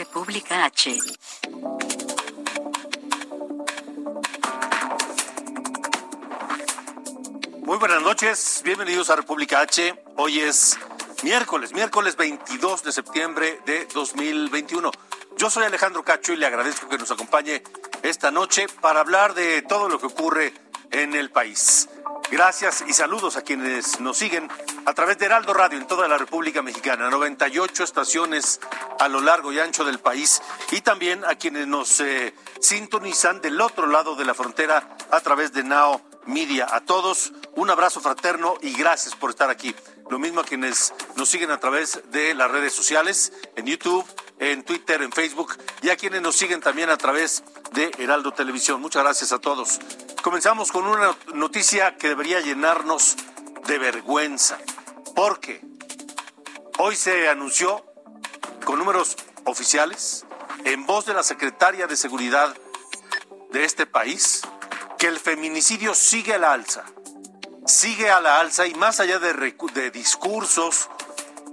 República 0.00 0.64
H. 0.64 0.96
Muy 7.58 7.76
buenas 7.76 8.00
noches, 8.00 8.62
bienvenidos 8.64 9.10
a 9.10 9.16
República 9.16 9.60
H. 9.60 9.94
Hoy 10.16 10.40
es 10.40 10.78
miércoles, 11.22 11.74
miércoles 11.74 12.16
22 12.16 12.82
de 12.82 12.92
septiembre 12.92 13.60
de 13.66 13.84
2021. 13.92 14.90
Yo 15.36 15.50
soy 15.50 15.64
Alejandro 15.64 16.02
Cacho 16.02 16.32
y 16.32 16.36
le 16.36 16.46
agradezco 16.46 16.88
que 16.88 16.96
nos 16.96 17.10
acompañe 17.10 17.62
esta 18.02 18.30
noche 18.30 18.68
para 18.80 19.00
hablar 19.00 19.34
de 19.34 19.60
todo 19.60 19.90
lo 19.90 19.98
que 19.98 20.06
ocurre 20.06 20.54
en 20.92 21.12
el 21.12 21.30
país. 21.30 21.90
Gracias 22.30 22.84
y 22.86 22.92
saludos 22.92 23.36
a 23.36 23.42
quienes 23.42 23.98
nos 23.98 24.16
siguen 24.16 24.48
a 24.86 24.94
través 24.94 25.18
de 25.18 25.26
Heraldo 25.26 25.52
Radio 25.52 25.78
en 25.78 25.86
toda 25.88 26.06
la 26.06 26.16
República 26.16 26.62
Mexicana, 26.62 27.10
98 27.10 27.82
estaciones 27.82 28.60
a 29.00 29.08
lo 29.08 29.20
largo 29.20 29.52
y 29.52 29.58
ancho 29.58 29.84
del 29.84 29.98
país 29.98 30.40
y 30.70 30.80
también 30.80 31.24
a 31.24 31.34
quienes 31.34 31.66
nos 31.66 31.98
eh, 31.98 32.32
sintonizan 32.60 33.40
del 33.40 33.60
otro 33.60 33.88
lado 33.88 34.14
de 34.14 34.24
la 34.24 34.34
frontera 34.34 34.96
a 35.10 35.20
través 35.20 35.52
de 35.52 35.64
Nao 35.64 36.00
Media. 36.26 36.68
A 36.70 36.82
todos 36.82 37.32
un 37.56 37.68
abrazo 37.68 38.00
fraterno 38.00 38.54
y 38.62 38.74
gracias 38.74 39.16
por 39.16 39.30
estar 39.30 39.50
aquí. 39.50 39.74
Lo 40.08 40.20
mismo 40.20 40.40
a 40.40 40.44
quienes 40.44 40.94
nos 41.16 41.28
siguen 41.28 41.50
a 41.50 41.58
través 41.58 42.00
de 42.12 42.34
las 42.34 42.48
redes 42.48 42.72
sociales, 42.72 43.32
en 43.56 43.66
YouTube, 43.66 44.06
en 44.38 44.62
Twitter, 44.62 45.02
en 45.02 45.10
Facebook 45.10 45.56
y 45.82 45.90
a 45.90 45.96
quienes 45.96 46.22
nos 46.22 46.36
siguen 46.36 46.60
también 46.60 46.90
a 46.90 46.96
través 46.96 47.42
de 47.42 47.59
Heraldo 47.76 48.32
Televisión. 48.32 48.80
Muchas 48.80 49.02
gracias 49.02 49.32
a 49.32 49.38
todos. 49.38 49.78
Comenzamos 50.22 50.72
con 50.72 50.86
una 50.86 51.16
noticia 51.34 51.96
que 51.96 52.08
debería 52.08 52.40
llenarnos 52.40 53.16
de 53.66 53.78
vergüenza, 53.78 54.58
porque 55.14 55.60
hoy 56.78 56.96
se 56.96 57.28
anunció 57.28 57.84
con 58.64 58.78
números 58.78 59.16
oficiales, 59.44 60.26
en 60.64 60.84
voz 60.84 61.06
de 61.06 61.14
la 61.14 61.22
secretaria 61.22 61.86
de 61.86 61.96
Seguridad 61.96 62.54
de 63.50 63.64
este 63.64 63.86
país, 63.86 64.42
que 64.98 65.06
el 65.06 65.18
feminicidio 65.18 65.94
sigue 65.94 66.34
a 66.34 66.38
la 66.38 66.52
alza. 66.52 66.84
Sigue 67.66 68.10
a 68.10 68.20
la 68.20 68.40
alza 68.40 68.66
y 68.66 68.74
más 68.74 69.00
allá 69.00 69.18
de, 69.18 69.54
de 69.74 69.90
discursos 69.90 70.88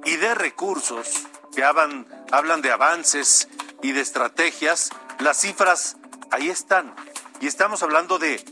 y 0.04 0.16
de 0.16 0.34
recursos 0.36 1.28
que 1.56 1.64
hablan 1.64 2.62
de 2.62 2.72
avances 2.72 3.48
y 3.82 3.92
de 3.92 4.02
estrategias, 4.02 4.90
las 5.20 5.38
cifras 5.42 5.98
ahí 6.32 6.50
están. 6.50 6.96
Y 7.40 7.48
estamos 7.48 7.84
hablando 7.84 8.20
de 8.20 8.44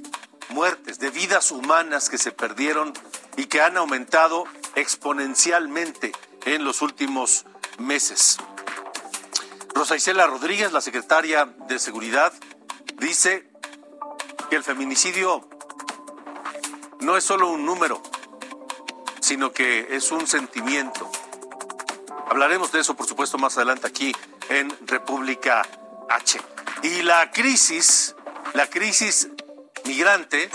muertes, 0.50 1.00
de 1.00 1.10
vidas 1.10 1.52
humanas 1.52 2.10
que 2.10 2.18
se 2.18 2.32
perdieron 2.32 2.94
y 3.38 3.46
que 3.46 3.62
han 3.62 3.78
aumentado 3.78 4.46
exponencialmente 4.76 6.12
en 6.46 6.64
los 6.64 6.82
últimos 6.82 7.46
meses. 7.78 8.38
Rosa 9.74 9.96
Isela 9.96 10.28
Rodríguez, 10.28 10.72
la 10.72 10.82
secretaria 10.82 11.46
de 11.68 11.80
Seguridad, 11.80 12.32
dice 12.96 13.50
que 14.50 14.56
el 14.56 14.64
feminicidio 14.64 15.50
no 17.02 17.18
es 17.18 17.24
solo 17.24 17.50
un 17.50 17.66
número, 17.66 18.02
sino 19.20 19.52
que 19.52 19.96
es 19.96 20.12
un 20.12 20.28
sentimiento. 20.28 21.12
Hablaremos 22.30 22.72
de 22.72 22.80
eso, 22.80 22.96
por 22.96 23.08
supuesto, 23.08 23.38
más 23.38 23.58
adelante 23.58 23.88
aquí 23.88 24.16
en 24.50 24.74
República 24.88 25.62
H. 26.10 26.55
Y 26.84 27.02
la 27.02 27.32
crisis, 27.32 28.16
la 28.54 28.68
crisis 28.68 29.30
migrante, 29.86 30.50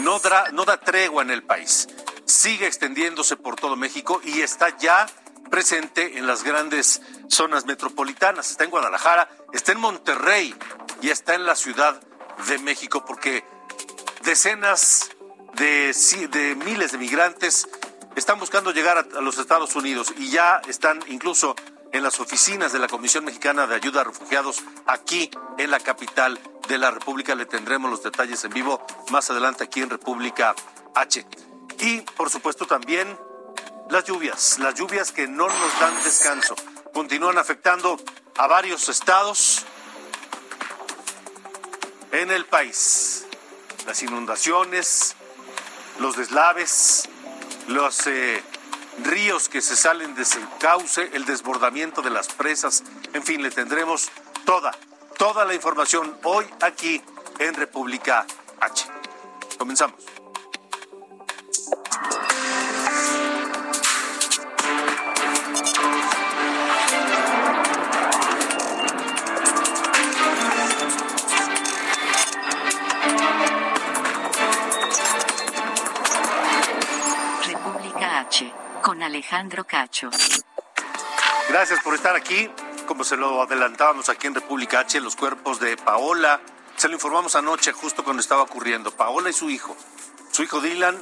no 0.00 0.18
da, 0.18 0.50
no 0.52 0.64
da 0.64 0.78
tregua 0.78 1.22
en 1.22 1.30
el 1.30 1.42
país. 1.42 1.88
Sigue 2.24 2.66
extendiéndose 2.66 3.36
por 3.36 3.56
todo 3.56 3.76
México 3.76 4.20
y 4.24 4.40
está 4.40 4.76
ya 4.78 5.06
presente 5.50 6.18
en 6.18 6.26
las 6.26 6.42
grandes 6.42 7.02
zonas 7.28 7.66
metropolitanas. 7.66 8.50
Está 8.50 8.64
en 8.64 8.70
Guadalajara, 8.70 9.28
está 9.52 9.72
en 9.72 9.80
Monterrey 9.80 10.54
y 11.02 11.10
está 11.10 11.34
en 11.34 11.46
la 11.46 11.54
Ciudad 11.54 12.00
de 12.48 12.58
México 12.58 13.04
porque 13.06 13.44
decenas 14.24 15.10
de, 15.54 16.56
miles 16.64 16.92
de 16.92 16.98
migrantes 16.98 17.68
están 18.16 18.38
buscando 18.38 18.72
llegar 18.72 18.98
a 18.98 19.20
los 19.20 19.38
Estados 19.38 19.74
Unidos 19.76 20.12
y 20.16 20.30
ya 20.30 20.60
están 20.68 21.00
incluso 21.08 21.54
en 21.94 22.02
las 22.02 22.18
oficinas 22.18 22.72
de 22.72 22.80
la 22.80 22.88
Comisión 22.88 23.24
Mexicana 23.24 23.68
de 23.68 23.76
Ayuda 23.76 24.00
a 24.00 24.04
Refugiados 24.04 24.64
aquí 24.84 25.30
en 25.58 25.70
la 25.70 25.78
capital 25.78 26.40
de 26.66 26.76
la 26.76 26.90
República. 26.90 27.36
Le 27.36 27.46
tendremos 27.46 27.88
los 27.88 28.02
detalles 28.02 28.42
en 28.42 28.52
vivo 28.52 28.84
más 29.12 29.30
adelante 29.30 29.62
aquí 29.62 29.80
en 29.80 29.90
República 29.90 30.56
H. 30.96 31.24
Y 31.78 32.00
por 32.00 32.30
supuesto 32.30 32.66
también 32.66 33.16
las 33.90 34.02
lluvias, 34.04 34.58
las 34.58 34.74
lluvias 34.74 35.12
que 35.12 35.28
no 35.28 35.46
nos 35.46 35.80
dan 35.80 35.94
descanso, 36.02 36.56
continúan 36.92 37.38
afectando 37.38 37.96
a 38.38 38.48
varios 38.48 38.88
estados 38.88 39.64
en 42.10 42.32
el 42.32 42.44
país. 42.44 43.24
Las 43.86 44.02
inundaciones, 44.02 45.14
los 46.00 46.16
deslaves, 46.16 47.08
los 47.68 48.04
eh, 48.08 48.42
ríos 49.02 49.48
que 49.48 49.60
se 49.60 49.76
salen 49.76 50.14
de 50.14 50.24
su 50.24 50.38
cauce, 50.58 51.10
el 51.12 51.24
desbordamiento 51.24 52.02
de 52.02 52.10
las 52.10 52.28
presas, 52.28 52.84
en 53.12 53.22
fin, 53.22 53.42
le 53.42 53.50
tendremos 53.50 54.10
toda, 54.44 54.72
toda 55.18 55.44
la 55.44 55.54
información 55.54 56.16
hoy 56.24 56.46
aquí 56.60 57.02
en 57.38 57.54
República 57.54 58.26
H. 58.60 58.86
Comenzamos. 59.58 60.23
Alejandro 79.24 79.64
Cacho. 79.64 80.10
Gracias 81.48 81.80
por 81.82 81.94
estar 81.94 82.14
aquí. 82.14 82.50
Como 82.86 83.04
se 83.04 83.16
lo 83.16 83.40
adelantábamos 83.40 84.10
aquí 84.10 84.26
en 84.26 84.34
República 84.34 84.80
H, 84.80 85.00
los 85.00 85.16
cuerpos 85.16 85.58
de 85.60 85.78
Paola, 85.78 86.42
se 86.76 86.88
lo 86.88 86.94
informamos 86.94 87.34
anoche 87.34 87.72
justo 87.72 88.04
cuando 88.04 88.20
estaba 88.20 88.42
ocurriendo. 88.42 88.90
Paola 88.90 89.30
y 89.30 89.32
su 89.32 89.48
hijo, 89.48 89.74
su 90.30 90.42
hijo 90.42 90.60
Dylan, 90.60 91.00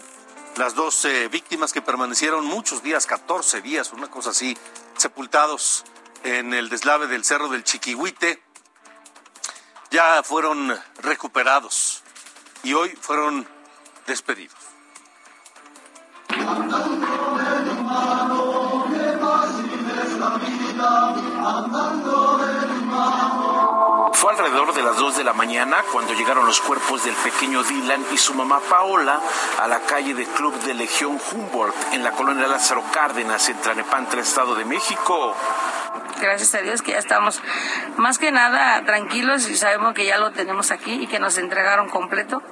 las 0.54 0.76
dos 0.76 1.04
eh, 1.04 1.26
víctimas 1.26 1.72
que 1.72 1.82
permanecieron 1.82 2.46
muchos 2.46 2.84
días, 2.84 3.06
14 3.06 3.60
días, 3.60 3.92
una 3.92 4.08
cosa 4.08 4.30
así, 4.30 4.56
sepultados 4.96 5.84
en 6.22 6.54
el 6.54 6.68
deslave 6.68 7.08
del 7.08 7.24
Cerro 7.24 7.48
del 7.48 7.64
Chiquihuite, 7.64 8.40
ya 9.90 10.22
fueron 10.22 10.78
recuperados 10.98 12.04
y 12.62 12.74
hoy 12.74 12.90
fueron 12.90 13.48
despedidos. 14.06 14.54
Fue 24.12 24.30
alrededor 24.32 24.72
de 24.74 24.82
las 24.82 24.96
2 24.96 25.16
de 25.16 25.24
la 25.24 25.32
mañana 25.32 25.78
cuando 25.90 26.14
llegaron 26.14 26.46
los 26.46 26.60
cuerpos 26.60 27.04
del 27.04 27.14
pequeño 27.14 27.62
Dylan 27.64 28.04
y 28.12 28.18
su 28.18 28.34
mamá 28.34 28.60
Paola 28.70 29.20
a 29.60 29.66
la 29.66 29.80
calle 29.80 30.14
de 30.14 30.24
Club 30.26 30.54
de 30.62 30.74
Legión 30.74 31.18
Humboldt 31.32 31.74
en 31.92 32.04
la 32.04 32.12
colonia 32.12 32.46
Lázaro 32.46 32.84
Cárdenas 32.92 33.48
en 33.48 33.56
Tlanepantla, 33.56 34.20
Estado 34.20 34.54
de 34.54 34.64
México. 34.64 35.34
gracias 36.20 36.54
a 36.54 36.58
Dios 36.58 36.82
que 36.82 36.92
ya 36.92 36.98
estamos 36.98 37.42
más 37.96 38.18
que 38.18 38.30
nada 38.30 38.84
tranquilos 38.84 39.48
y 39.48 39.56
sabemos 39.56 39.94
que 39.94 40.06
ya 40.06 40.18
lo 40.18 40.30
tenemos 40.30 40.70
aquí 40.70 40.92
y 40.92 41.06
que 41.08 41.18
nos 41.18 41.38
entregaron 41.38 41.88
completo 41.88 42.42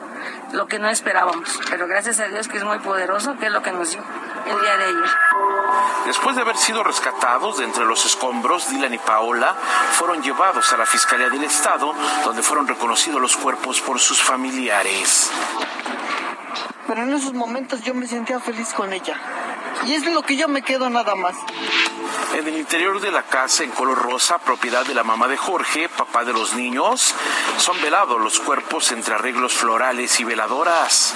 lo 0.52 0.66
que 0.66 0.78
no 0.78 0.88
esperábamos. 0.88 1.60
Pero 1.68 1.86
gracias 1.86 2.20
a 2.20 2.28
Dios 2.28 2.48
que 2.48 2.58
es 2.58 2.64
muy 2.64 2.78
poderoso, 2.78 3.36
que 3.38 3.46
es 3.46 3.52
lo 3.52 3.62
que 3.62 3.72
nos 3.72 3.90
dio 3.90 4.02
el 4.46 4.60
día 4.60 4.76
de 4.76 4.84
ayer. 4.84 5.10
Después 6.06 6.34
de 6.36 6.42
haber 6.42 6.56
sido 6.56 6.82
rescatados 6.82 7.58
de 7.58 7.64
entre 7.64 7.84
los 7.84 8.04
escombros, 8.06 8.68
Dylan 8.70 8.94
y 8.94 8.98
Paola 8.98 9.54
fueron 9.92 10.22
llevados 10.22 10.72
a 10.72 10.76
la 10.76 10.86
Fiscalía 10.86 11.28
del 11.28 11.44
Estado, 11.44 11.94
donde 12.24 12.42
fueron 12.42 12.66
reconocidos 12.66 13.20
los 13.20 13.36
cuerpos 13.36 13.80
por 13.80 14.00
sus 14.00 14.20
familiares. 14.20 15.30
Pero 16.86 17.02
en 17.02 17.12
esos 17.12 17.32
momentos 17.34 17.82
yo 17.82 17.94
me 17.94 18.06
sentía 18.06 18.40
feliz 18.40 18.72
con 18.72 18.92
ella. 18.92 19.16
Y 19.86 19.94
es 19.94 20.04
lo 20.04 20.22
que 20.22 20.36
yo 20.36 20.48
me 20.48 20.62
quedo 20.62 20.90
nada 20.90 21.14
más. 21.14 21.36
En 22.32 22.46
el 22.46 22.56
interior 22.56 23.00
de 23.00 23.10
la 23.10 23.24
casa 23.24 23.64
en 23.64 23.70
color 23.72 23.98
rosa, 23.98 24.38
propiedad 24.38 24.86
de 24.86 24.94
la 24.94 25.02
mamá 25.02 25.26
de 25.26 25.36
Jorge, 25.36 25.88
papá 25.88 26.24
de 26.24 26.32
los 26.32 26.54
niños, 26.54 27.14
son 27.58 27.80
velados 27.82 28.20
los 28.20 28.38
cuerpos 28.38 28.92
entre 28.92 29.14
arreglos 29.14 29.52
florales 29.52 30.18
y 30.20 30.24
veladoras. 30.24 31.14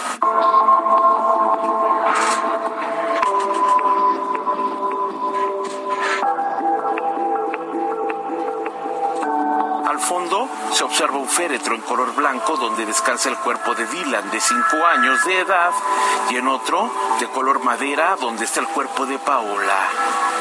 Al 9.87 10.01
fondo 10.01 10.49
se 10.73 10.83
observa 10.83 11.17
un 11.17 11.29
féretro 11.29 11.77
en 11.77 11.83
color 11.83 12.13
blanco 12.15 12.57
donde 12.57 12.85
descansa 12.85 13.29
el 13.29 13.37
cuerpo 13.37 13.75
de 13.75 13.87
Dylan 13.87 14.31
de 14.31 14.41
5 14.41 14.85
años 14.85 15.25
de 15.25 15.39
edad 15.39 15.71
y 16.31 16.37
en 16.37 16.49
otro 16.49 16.91
de 17.21 17.29
color 17.29 17.63
madera 17.63 18.17
donde 18.21 18.45
está 18.45 18.61
el 18.61 18.67
cuerpo 18.67 19.07
de 19.07 19.19
Paola. 19.19 20.34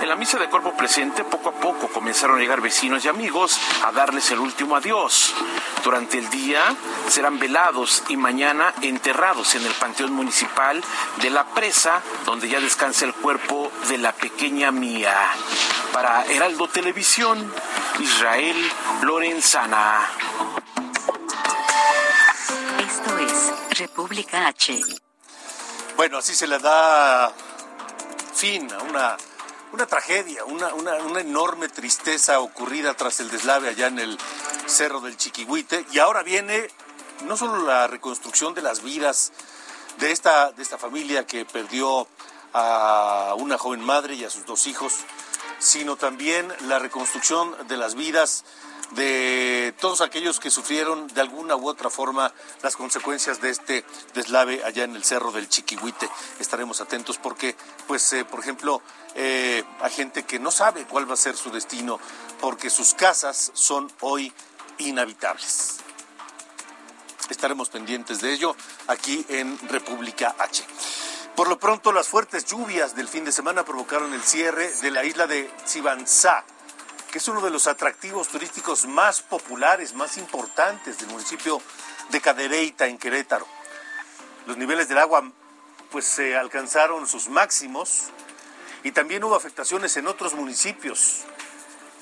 En 0.00 0.08
la 0.08 0.14
misa 0.14 0.38
de 0.38 0.48
cuerpo 0.48 0.76
presente, 0.76 1.24
poco 1.24 1.48
a 1.48 1.52
poco 1.52 1.88
comenzaron 1.88 2.36
a 2.36 2.40
llegar 2.40 2.60
vecinos 2.60 3.04
y 3.04 3.08
amigos 3.08 3.58
a 3.84 3.90
darles 3.90 4.30
el 4.30 4.38
último 4.38 4.76
adiós. 4.76 5.34
Durante 5.82 6.18
el 6.18 6.30
día 6.30 6.62
serán 7.08 7.40
velados 7.40 8.04
y 8.08 8.16
mañana 8.16 8.72
enterrados 8.82 9.56
en 9.56 9.66
el 9.66 9.72
Panteón 9.72 10.12
Municipal 10.12 10.82
de 11.20 11.30
la 11.30 11.46
Presa, 11.46 12.00
donde 12.24 12.48
ya 12.48 12.60
descansa 12.60 13.06
el 13.06 13.14
cuerpo 13.14 13.72
de 13.88 13.98
la 13.98 14.12
pequeña 14.12 14.70
Mía. 14.70 15.14
Para 15.92 16.24
Heraldo 16.26 16.68
Televisión, 16.68 17.52
Israel 17.98 18.56
Lorenzana. 19.02 20.06
Esto 22.78 23.18
es 23.18 23.78
República 23.78 24.46
H. 24.46 24.80
Bueno, 25.96 26.18
así 26.18 26.36
se 26.36 26.46
le 26.46 26.60
da 26.60 27.32
fin 28.32 28.72
a 28.72 28.78
una 28.84 29.16
una 29.72 29.86
tragedia, 29.86 30.44
una, 30.44 30.72
una, 30.74 31.20
enorme 31.20 31.68
tristeza 31.68 32.40
ocurrida 32.40 32.94
tras 32.94 33.20
el 33.20 33.30
deslave 33.30 33.68
allá 33.68 33.88
en 33.88 33.98
el 33.98 34.18
Cerro 34.66 35.00
del 35.00 35.16
Chiquihuite. 35.16 35.86
Y 35.92 35.98
ahora 35.98 36.22
viene 36.22 36.68
no 37.24 37.36
solo 37.36 37.66
la 37.66 37.86
reconstrucción 37.86 38.54
de 38.54 38.62
las 38.62 38.82
vidas 38.82 39.32
de 39.98 40.12
esta, 40.12 40.52
de 40.52 40.62
esta 40.62 40.78
familia 40.78 41.26
que 41.26 41.44
perdió 41.44 42.06
a 42.54 43.34
una 43.36 43.58
joven 43.58 43.80
madre 43.80 44.14
y 44.14 44.24
a 44.24 44.30
sus 44.30 44.46
dos 44.46 44.66
hijos, 44.66 44.94
sino 45.58 45.96
también 45.96 46.52
la 46.66 46.78
reconstrucción 46.78 47.54
de 47.68 47.76
las 47.76 47.94
vidas 47.94 48.44
de 48.92 49.74
todos 49.80 50.00
aquellos 50.00 50.40
que 50.40 50.50
sufrieron 50.50 51.06
de 51.08 51.20
alguna 51.20 51.56
u 51.56 51.68
otra 51.68 51.90
forma 51.90 52.32
las 52.62 52.76
consecuencias 52.76 53.40
de 53.40 53.50
este 53.50 53.84
deslave 54.14 54.62
allá 54.64 54.84
en 54.84 54.96
el 54.96 55.04
cerro 55.04 55.32
del 55.32 55.48
Chiquihuite. 55.48 56.08
Estaremos 56.40 56.80
atentos 56.80 57.18
porque, 57.18 57.56
pues, 57.86 58.12
eh, 58.12 58.24
por 58.24 58.40
ejemplo, 58.40 58.82
eh, 59.14 59.62
hay 59.80 59.90
gente 59.90 60.24
que 60.24 60.38
no 60.38 60.50
sabe 60.50 60.86
cuál 60.86 61.08
va 61.08 61.14
a 61.14 61.18
ser 61.18 61.36
su 61.36 61.50
destino 61.50 61.98
porque 62.40 62.70
sus 62.70 62.94
casas 62.94 63.50
son 63.54 63.90
hoy 64.00 64.32
inhabitables. 64.78 65.78
Estaremos 67.28 67.68
pendientes 67.68 68.20
de 68.20 68.32
ello 68.32 68.56
aquí 68.86 69.24
en 69.28 69.58
República 69.68 70.34
H. 70.38 70.64
Por 71.36 71.48
lo 71.48 71.58
pronto, 71.58 71.92
las 71.92 72.08
fuertes 72.08 72.46
lluvias 72.46 72.96
del 72.96 73.06
fin 73.06 73.24
de 73.24 73.32
semana 73.32 73.64
provocaron 73.64 74.12
el 74.14 74.22
cierre 74.22 74.72
de 74.80 74.90
la 74.90 75.04
isla 75.04 75.26
de 75.26 75.50
Sibanzá 75.64 76.44
que 77.10 77.18
es 77.18 77.28
uno 77.28 77.40
de 77.40 77.50
los 77.50 77.66
atractivos 77.66 78.28
turísticos 78.28 78.86
más 78.86 79.22
populares, 79.22 79.94
más 79.94 80.18
importantes 80.18 80.98
del 80.98 81.08
municipio 81.08 81.60
de 82.10 82.20
Cadereyta, 82.20 82.86
en 82.86 82.98
Querétaro. 82.98 83.46
Los 84.46 84.56
niveles 84.56 84.88
del 84.88 84.98
agua 84.98 85.30
pues 85.90 86.04
se 86.04 86.36
alcanzaron 86.36 87.06
sus 87.06 87.28
máximos 87.28 88.10
y 88.84 88.92
también 88.92 89.24
hubo 89.24 89.34
afectaciones 89.34 89.96
en 89.96 90.06
otros 90.06 90.34
municipios 90.34 91.24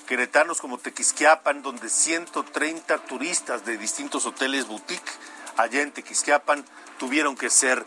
queretanos 0.06 0.60
como 0.60 0.78
Tequisquiapan, 0.78 1.62
donde 1.62 1.88
130 1.88 2.98
turistas 3.06 3.64
de 3.64 3.76
distintos 3.76 4.24
hoteles 4.26 4.66
boutique 4.66 5.10
allá 5.56 5.82
en 5.82 5.92
Tequisquiapan 5.92 6.64
tuvieron 6.98 7.36
que 7.36 7.50
ser 7.50 7.84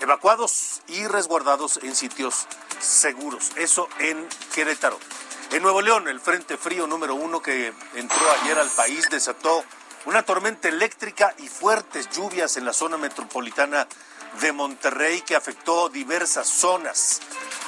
evacuados 0.00 0.82
y 0.86 1.06
resguardados 1.06 1.80
en 1.82 1.94
sitios 1.94 2.46
seguros. 2.78 3.52
Eso 3.56 3.88
en 3.98 4.26
Querétaro. 4.54 4.98
En 5.52 5.62
Nuevo 5.62 5.82
León, 5.82 6.06
el 6.06 6.20
Frente 6.20 6.56
Frío 6.56 6.86
número 6.86 7.16
uno 7.16 7.42
que 7.42 7.72
entró 7.96 8.30
ayer 8.40 8.56
al 8.56 8.70
país 8.70 9.08
desató 9.10 9.64
una 10.04 10.22
tormenta 10.22 10.68
eléctrica 10.68 11.34
y 11.38 11.48
fuertes 11.48 12.08
lluvias 12.10 12.56
en 12.56 12.64
la 12.64 12.72
zona 12.72 12.96
metropolitana 12.96 13.88
de 14.40 14.52
Monterrey 14.52 15.22
que 15.22 15.34
afectó 15.34 15.88
diversas 15.88 16.46
zonas. 16.46 17.20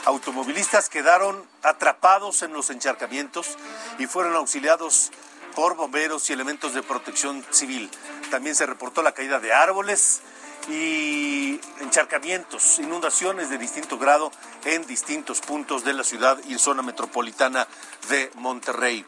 Automovilistas 0.05 0.88
quedaron 0.88 1.44
atrapados 1.64 2.43
en 2.43 2.52
los 2.52 2.70
encharcamientos 2.70 3.58
y 3.99 4.06
fueron 4.06 4.37
auxiliados 4.37 5.11
por 5.56 5.75
bomberos 5.75 6.31
y 6.31 6.35
elementos 6.35 6.75
de 6.75 6.85
protección 6.85 7.44
civil. 7.50 7.90
También 8.31 8.55
se 8.55 8.64
reportó 8.64 9.02
la 9.02 9.12
caída 9.12 9.40
de 9.40 9.52
árboles 9.52 10.20
y 10.69 11.61
encharcamientos, 11.81 12.79
inundaciones 12.79 13.50
de 13.50 13.59
distinto 13.59 13.99
grado 13.99 14.31
en 14.64 14.87
distintos 14.87 15.41
puntos 15.41 15.85
de 15.85 15.93
la 15.93 16.05
ciudad 16.05 16.38
y 16.47 16.59
zona 16.59 16.82
metropolitana 16.82 17.67
de 18.09 18.31
Monterrey. 18.37 19.05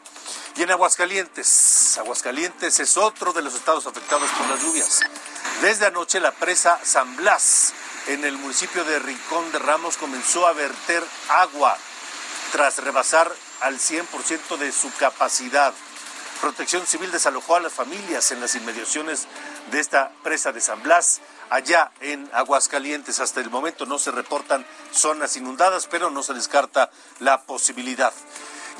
Y 0.57 0.63
en 0.63 0.71
Aguascalientes, 0.71 1.97
Aguascalientes 1.97 2.79
es 2.79 2.97
otro 2.97 3.33
de 3.33 3.41
los 3.41 3.55
estados 3.55 3.87
afectados 3.87 4.29
por 4.31 4.49
las 4.49 4.61
lluvias. 4.61 5.01
Desde 5.61 5.85
anoche 5.85 6.19
la 6.19 6.31
presa 6.31 6.79
San 6.83 7.15
Blas 7.15 7.73
en 8.07 8.23
el 8.23 8.37
municipio 8.37 8.83
de 8.83 8.99
Rincón 8.99 9.51
de 9.51 9.59
Ramos 9.59 9.97
comenzó 9.97 10.47
a 10.47 10.53
verter 10.53 11.03
agua 11.29 11.77
tras 12.51 12.77
rebasar 12.77 13.33
al 13.61 13.79
100% 13.79 14.57
de 14.57 14.71
su 14.71 14.93
capacidad. 14.93 15.73
Protección 16.41 16.85
Civil 16.85 17.11
desalojó 17.11 17.55
a 17.55 17.59
las 17.59 17.73
familias 17.73 18.31
en 18.31 18.41
las 18.41 18.55
inmediaciones 18.55 19.27
de 19.71 19.79
esta 19.79 20.11
presa 20.23 20.51
de 20.51 20.61
San 20.61 20.81
Blas 20.83 21.21
allá 21.49 21.91
en 22.01 22.29
Aguascalientes. 22.33 23.19
Hasta 23.19 23.41
el 23.41 23.49
momento 23.49 23.85
no 23.85 23.99
se 23.99 24.11
reportan 24.11 24.65
zonas 24.91 25.35
inundadas, 25.37 25.87
pero 25.87 26.09
no 26.09 26.23
se 26.23 26.33
descarta 26.33 26.89
la 27.19 27.41
posibilidad. 27.41 28.13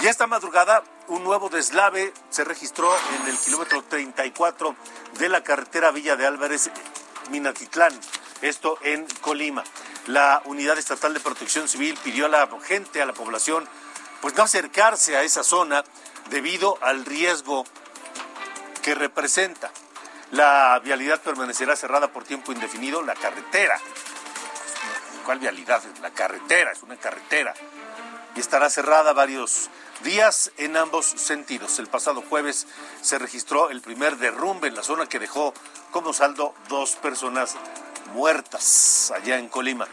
Y 0.01 0.07
esta 0.07 0.27
madrugada 0.27 0.83
un 1.07 1.23
nuevo 1.23 1.49
deslave 1.49 2.13
se 2.29 2.43
registró 2.43 2.91
en 3.19 3.27
el 3.27 3.37
kilómetro 3.37 3.83
34 3.83 4.75
de 5.19 5.29
la 5.29 5.43
carretera 5.43 5.91
Villa 5.91 6.15
de 6.15 6.25
Álvarez, 6.25 6.69
Minatitlán, 7.29 7.93
esto 8.41 8.77
en 8.81 9.05
Colima. 9.21 9.63
La 10.07 10.41
Unidad 10.45 10.77
Estatal 10.77 11.13
de 11.13 11.19
Protección 11.19 11.67
Civil 11.67 11.97
pidió 12.03 12.25
a 12.25 12.29
la 12.29 12.49
gente, 12.63 13.01
a 13.01 13.05
la 13.05 13.13
población, 13.13 13.67
pues 14.21 14.35
no 14.35 14.43
acercarse 14.43 15.15
a 15.15 15.23
esa 15.23 15.43
zona 15.43 15.83
debido 16.29 16.77
al 16.81 17.05
riesgo 17.05 17.65
que 18.81 18.95
representa. 18.95 19.71
La 20.31 20.79
vialidad 20.83 21.21
permanecerá 21.21 21.75
cerrada 21.75 22.07
por 22.11 22.23
tiempo 22.23 22.51
indefinido, 22.51 23.01
la 23.01 23.13
carretera. 23.13 23.79
¿Cuál 25.25 25.39
vialidad? 25.39 25.83
La 26.01 26.11
carretera, 26.11 26.71
es 26.71 26.83
una 26.83 26.97
carretera. 26.97 27.53
Y 28.35 28.39
estará 28.39 28.69
cerrada 28.69 29.13
varios 29.13 29.69
días 30.03 30.51
en 30.57 30.77
ambos 30.77 31.05
sentidos. 31.05 31.79
El 31.79 31.87
pasado 31.87 32.21
jueves 32.21 32.67
se 33.01 33.17
registró 33.17 33.69
el 33.69 33.81
primer 33.81 34.17
derrumbe 34.17 34.67
en 34.67 34.75
la 34.75 34.83
zona 34.83 35.07
que 35.07 35.19
dejó 35.19 35.53
como 35.91 36.11
saldo 36.11 36.53
dos 36.67 36.95
personas 36.97 37.55
muertas 38.13 39.11
allá 39.15 39.37
en 39.37 39.47
Colima. 39.47 39.87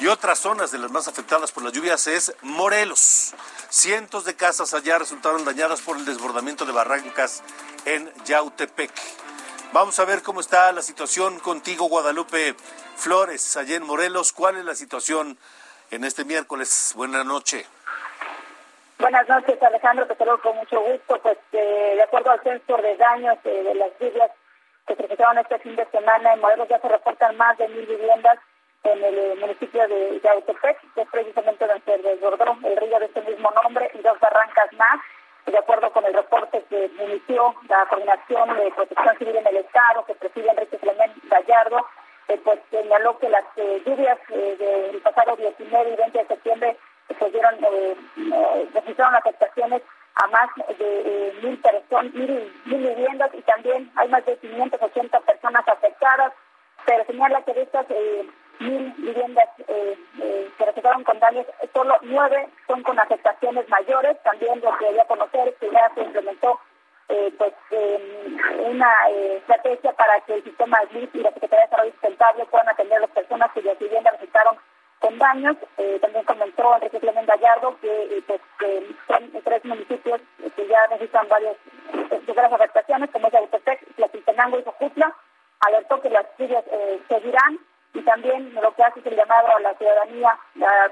Y 0.00 0.06
otras 0.06 0.38
zonas 0.38 0.70
de 0.70 0.78
las 0.78 0.90
más 0.90 1.08
afectadas 1.08 1.50
por 1.52 1.62
las 1.64 1.72
lluvias 1.72 2.06
es 2.06 2.32
Morelos. 2.42 3.34
Cientos 3.68 4.24
de 4.24 4.36
casas 4.36 4.72
allá 4.72 4.98
resultaron 4.98 5.44
dañadas 5.44 5.80
por 5.80 5.96
el 5.96 6.04
desbordamiento 6.04 6.64
de 6.64 6.72
barrancas 6.72 7.42
en 7.84 8.10
Yautepec. 8.24 8.92
Vamos 9.72 9.98
a 9.98 10.06
ver 10.06 10.22
cómo 10.22 10.40
está 10.40 10.72
la 10.72 10.80
situación 10.80 11.40
contigo, 11.40 11.88
Guadalupe 11.88 12.54
Flores, 12.96 13.54
allá 13.58 13.76
en 13.76 13.82
Morelos. 13.84 14.32
¿Cuál 14.32 14.56
es 14.56 14.64
la 14.64 14.74
situación 14.74 15.36
en 15.90 16.04
este 16.04 16.24
miércoles? 16.24 16.94
Buenas 16.96 17.26
noches. 17.26 17.68
Buenas 18.98 19.28
noches, 19.28 19.62
Alejandro. 19.62 20.06
Te 20.06 20.16
saludo 20.16 20.40
con 20.40 20.56
mucho 20.56 20.80
gusto. 20.80 21.20
Pues 21.22 21.36
eh, 21.52 21.92
de 21.96 22.02
acuerdo 22.02 22.30
al 22.30 22.42
censo 22.42 22.78
de 22.78 22.96
daños 22.96 23.36
eh, 23.44 23.62
de 23.62 23.74
las 23.74 23.90
lluvias 24.00 24.30
que 24.86 24.96
se 24.96 25.02
registraron 25.02 25.36
este 25.38 25.58
fin 25.58 25.76
de 25.76 25.86
semana 25.90 26.32
en 26.32 26.40
Morelos, 26.40 26.66
ya 26.68 26.80
se 26.80 26.88
reportan 26.88 27.36
más 27.36 27.58
de 27.58 27.68
mil 27.68 27.84
viviendas 27.84 28.38
en 28.84 29.04
el 29.04 29.38
municipio 29.38 29.86
de 29.86 30.18
Yautepec, 30.24 30.94
que 30.94 31.02
es 31.02 31.08
precisamente 31.10 31.66
donde 31.66 31.84
se 31.84 31.98
desbordó 31.98 32.56
el 32.64 32.76
río 32.78 32.98
de 33.00 33.06
ese 33.06 33.20
mismo 33.20 33.50
nombre 33.62 33.90
y 33.92 33.98
dos 33.98 34.18
barrancas 34.18 34.72
más. 34.72 34.98
De 35.50 35.58
acuerdo 35.58 35.90
con 35.92 36.04
el 36.04 36.12
reporte 36.12 36.62
que 36.68 36.90
inició 37.02 37.54
la 37.68 37.86
Coordinación 37.86 38.54
de 38.56 38.70
Protección 38.70 39.16
Civil 39.18 39.36
en 39.36 39.46
el 39.46 39.56
Estado, 39.58 40.04
que 40.04 40.14
preside 40.14 40.50
Enrique 40.50 40.76
Clemente 40.76 41.20
Gallardo, 41.24 41.86
eh, 42.28 42.38
pues 42.44 42.60
señaló 42.70 43.18
que 43.18 43.30
las 43.30 43.44
eh, 43.56 43.82
lluvias 43.86 44.18
eh, 44.28 44.56
del 44.58 45.00
pasado 45.00 45.36
19 45.36 45.90
y 45.90 45.96
20 45.96 46.18
de 46.18 46.26
septiembre 46.26 46.76
pues 47.18 47.32
dieron, 47.32 47.56
registraron 48.74 49.14
afectaciones 49.14 49.82
a 50.16 50.26
más 50.26 50.50
de 50.78 51.32
mil 51.42 51.58
personas, 51.58 52.12
mil, 52.12 52.52
viviendas 52.66 53.30
y 53.32 53.40
también 53.42 53.90
hay 53.96 54.08
más 54.08 54.26
de 54.26 54.36
580 54.36 55.20
personas 55.20 55.66
afectadas, 55.66 56.34
pero 56.84 57.06
señala 57.06 57.40
que 57.42 57.54
de 57.54 57.62
estas 57.62 57.86
mil 58.60 58.92
viviendas 58.98 59.48
que 60.58 60.66
resultaron 60.66 61.04
con 61.04 61.18
daños, 61.18 61.46
solo 61.72 61.96
nueve 62.02 62.48
son 62.66 62.82
con 62.82 62.98
afectaciones 62.98 63.68
mayores. 63.68 64.20
También 64.22 64.60
lo 64.60 64.76
que 64.76 64.86
quería 64.86 65.04
conocer 65.04 65.48
es 65.48 65.54
que 65.56 65.70
ya 65.70 65.90
se 65.94 66.02
implementó 66.02 66.60
eh, 67.08 67.32
pues 67.38 67.54
una 68.66 68.92
estrategia 69.54 69.92
para 69.92 70.20
que 70.20 70.34
el 70.34 70.44
sistema 70.44 70.78
SLIP 70.90 71.14
y 71.16 71.20
la 71.20 71.32
Secretaría 71.32 71.64
de 71.64 71.70
Desarrollo 71.70 71.92
Sustentable 71.92 72.46
puedan 72.46 72.68
atender 72.68 72.98
a 72.98 73.00
las 73.00 73.10
personas 73.10 73.52
cuyas 73.52 73.78
viviendas 73.78 74.12
resultaron 74.14 74.56
con 75.00 75.18
daños. 75.18 75.56
también 76.00 76.24
comentó 76.24 76.74
Enrique 76.74 77.00
Clemente 77.00 77.32
Gallardo 77.32 77.78
que 77.80 78.22
pues, 78.26 78.40
son 79.06 79.30
tres 79.44 79.64
municipios 79.64 80.20
que 80.56 80.66
ya 80.66 80.86
necesitan 80.88 81.28
varias, 81.28 81.56
varias 82.26 82.52
afectaciones, 82.52 83.10
como 83.10 83.28
es 83.28 83.34
Autepec, 83.34 83.94
Tlaquiltenango 83.96 84.58
y 84.58 84.64
Jojutla. 84.64 85.14
Alertó 85.60 86.00
que 86.00 86.10
las 86.10 86.26
lluvias 86.38 86.64
seguirán 87.08 87.58
y 87.94 88.02
también 88.02 88.54
lo 88.54 88.74
que 88.74 88.82
hace 88.82 89.00
es 89.00 89.06
el 89.06 89.16
llamado 89.16 89.56
a 89.56 89.60
la 89.60 89.74
ciudadanía 89.74 90.38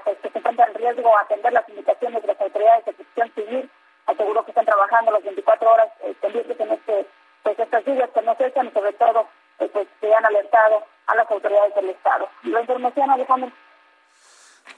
pues, 0.03 0.17
que 0.19 0.29
se 0.29 0.39
encuentra 0.39 0.65
en 0.65 0.73
riesgo 0.73 1.15
a 1.15 1.21
atender 1.21 1.53
las 1.53 1.67
indicaciones 1.69 2.21
de 2.21 2.27
las 2.27 2.41
autoridades 2.41 2.85
de 2.85 2.93
protección 2.93 3.31
civil. 3.33 3.71
Aseguró 4.07 4.43
que 4.43 4.51
están 4.51 4.65
trabajando 4.65 5.11
las 5.11 5.23
24 5.23 5.69
horas 5.69 5.89
eh, 6.01 6.15
pendientes 6.21 6.59
en 6.59 6.71
este, 6.71 7.05
pues, 7.43 7.59
estas 7.59 7.85
lluvias 7.85 8.09
que 8.11 8.21
no 8.21 8.35
cesan 8.35 8.67
y 8.67 8.71
sobre 8.71 8.93
todo 8.93 9.27
eh, 9.59 9.69
pues, 9.71 9.87
se 9.99 10.13
han 10.13 10.25
alertado 10.25 10.83
a 11.07 11.15
las 11.15 11.29
autoridades 11.29 11.75
del 11.75 11.89
Estado. 11.89 12.29
La 12.43 12.61
información, 12.61 13.09
Alejandro. 13.09 13.51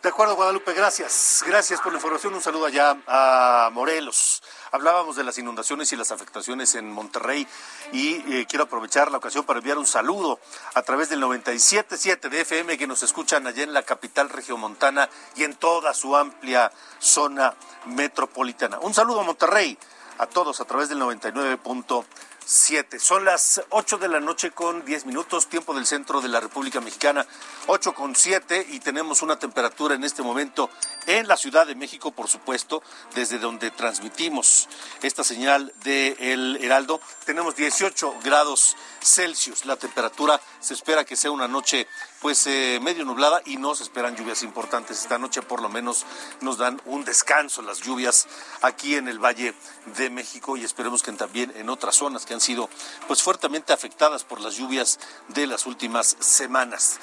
De 0.04 0.09
acuerdo, 0.20 0.36
Guadalupe, 0.36 0.74
gracias. 0.74 1.46
Gracias 1.48 1.80
por 1.80 1.94
la 1.94 1.98
información. 1.98 2.34
Un 2.34 2.42
saludo 2.42 2.66
allá 2.66 2.98
a 3.08 3.70
Morelos. 3.72 4.44
Hablábamos 4.70 5.16
de 5.16 5.24
las 5.24 5.38
inundaciones 5.38 5.94
y 5.94 5.96
las 5.96 6.12
afectaciones 6.12 6.76
en 6.76 6.92
Monterrey 6.92 7.48
y 7.94 8.16
eh, 8.34 8.46
quiero 8.46 8.66
aprovechar 8.66 9.12
la 9.12 9.20
ocasión 9.20 9.46
para 9.46 9.60
enviar 9.60 9.78
un 9.78 9.88
saludo 9.88 10.42
a 10.74 10.82
través 10.82 11.08
del 11.08 11.24
97.7 11.24 12.28
de 12.28 12.42
FM 12.42 12.78
que 12.78 12.86
nos 12.86 13.02
escuchan 13.02 13.48
allá 13.48 13.64
en 13.64 13.72
la 13.72 13.84
capital 13.84 14.28
regiomontana 14.28 15.10
y 15.38 15.46
en 15.46 15.56
toda 15.56 15.94
su 15.94 16.18
amplia 16.18 16.70
zona 17.00 17.56
metropolitana. 17.86 18.78
Un 18.80 18.94
saludo 18.94 19.22
a 19.22 19.24
Monterrey, 19.24 19.78
a 20.18 20.28
todos 20.28 20.60
a 20.60 20.66
través 20.66 20.90
del 20.90 21.00
99.7. 21.00 22.04
Son 22.50 23.26
las 23.26 23.62
8 23.70 24.00
de 24.00 24.08
la 24.08 24.20
noche 24.20 24.50
con 24.50 24.84
10 24.84 25.06
minutos, 25.06 25.50
tiempo 25.50 25.76
del 25.76 25.86
centro 25.86 26.20
de 26.20 26.30
la 26.30 26.40
República 26.40 26.82
Mexicana, 26.82 27.24
8 27.68 27.94
con 27.94 28.16
7 28.16 28.66
y 28.72 28.80
tenemos 28.80 29.22
una 29.22 29.38
temperatura 29.38 29.94
en 29.94 30.04
este 30.04 30.24
momento 30.24 30.72
en 31.06 31.28
la 31.28 31.38
Ciudad 31.38 31.68
de 31.68 31.76
México, 31.76 32.10
por 32.10 32.28
supuesto, 32.28 32.82
desde 33.14 33.38
donde 33.38 33.70
transmitimos 33.70 34.68
esta 35.04 35.24
señal 35.24 35.72
de 35.84 36.18
El 36.20 36.58
Heraldo. 36.64 37.00
Tenemos 37.24 37.56
18 37.56 38.16
grados 38.24 38.76
Celsius. 39.02 39.66
La 39.66 39.76
temperatura 39.76 40.42
se 40.60 40.74
espera 40.74 41.06
que 41.06 41.16
sea 41.16 41.30
una 41.30 41.48
noche 41.48 41.88
pues 42.22 42.48
eh, 42.48 42.80
medio 42.82 43.06
nublada 43.06 43.42
y 43.46 43.58
no 43.58 43.76
se 43.76 43.84
esperan 43.84 44.16
lluvias 44.16 44.44
importantes. 44.44 45.02
Esta 45.02 45.18
noche 45.18 45.42
por 45.42 45.62
lo 45.62 45.70
menos 45.70 46.06
nos 46.42 46.58
dan 46.58 46.82
un 46.86 47.06
descanso 47.06 47.62
las 47.62 47.82
lluvias 47.82 48.28
aquí 48.62 48.96
en 48.96 49.08
el 49.08 49.20
Valle 49.20 49.54
de 49.98 50.10
México 50.10 50.58
y 50.58 50.64
esperemos 50.64 51.04
que 51.04 51.12
también 51.14 51.54
en 51.56 51.70
otras 51.70 51.96
zonas 51.96 52.26
que 52.26 52.34
han 52.34 52.39
sido 52.40 52.70
pues 53.08 53.22
fuertemente 53.22 53.74
afectadas 53.74 54.24
por 54.24 54.42
las 54.42 54.56
lluvias 54.56 55.00
de 55.30 55.48
las 55.48 55.66
últimas 55.66 56.16
semanas. 56.20 57.00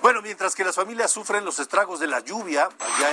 Bueno, 0.00 0.22
mientras 0.22 0.54
que 0.54 0.64
las 0.64 0.76
familias 0.76 1.10
sufren 1.10 1.44
los 1.44 1.58
estragos 1.58 1.98
de 1.98 2.06
la 2.06 2.20
lluvia, 2.20 2.68
allá 2.78 3.12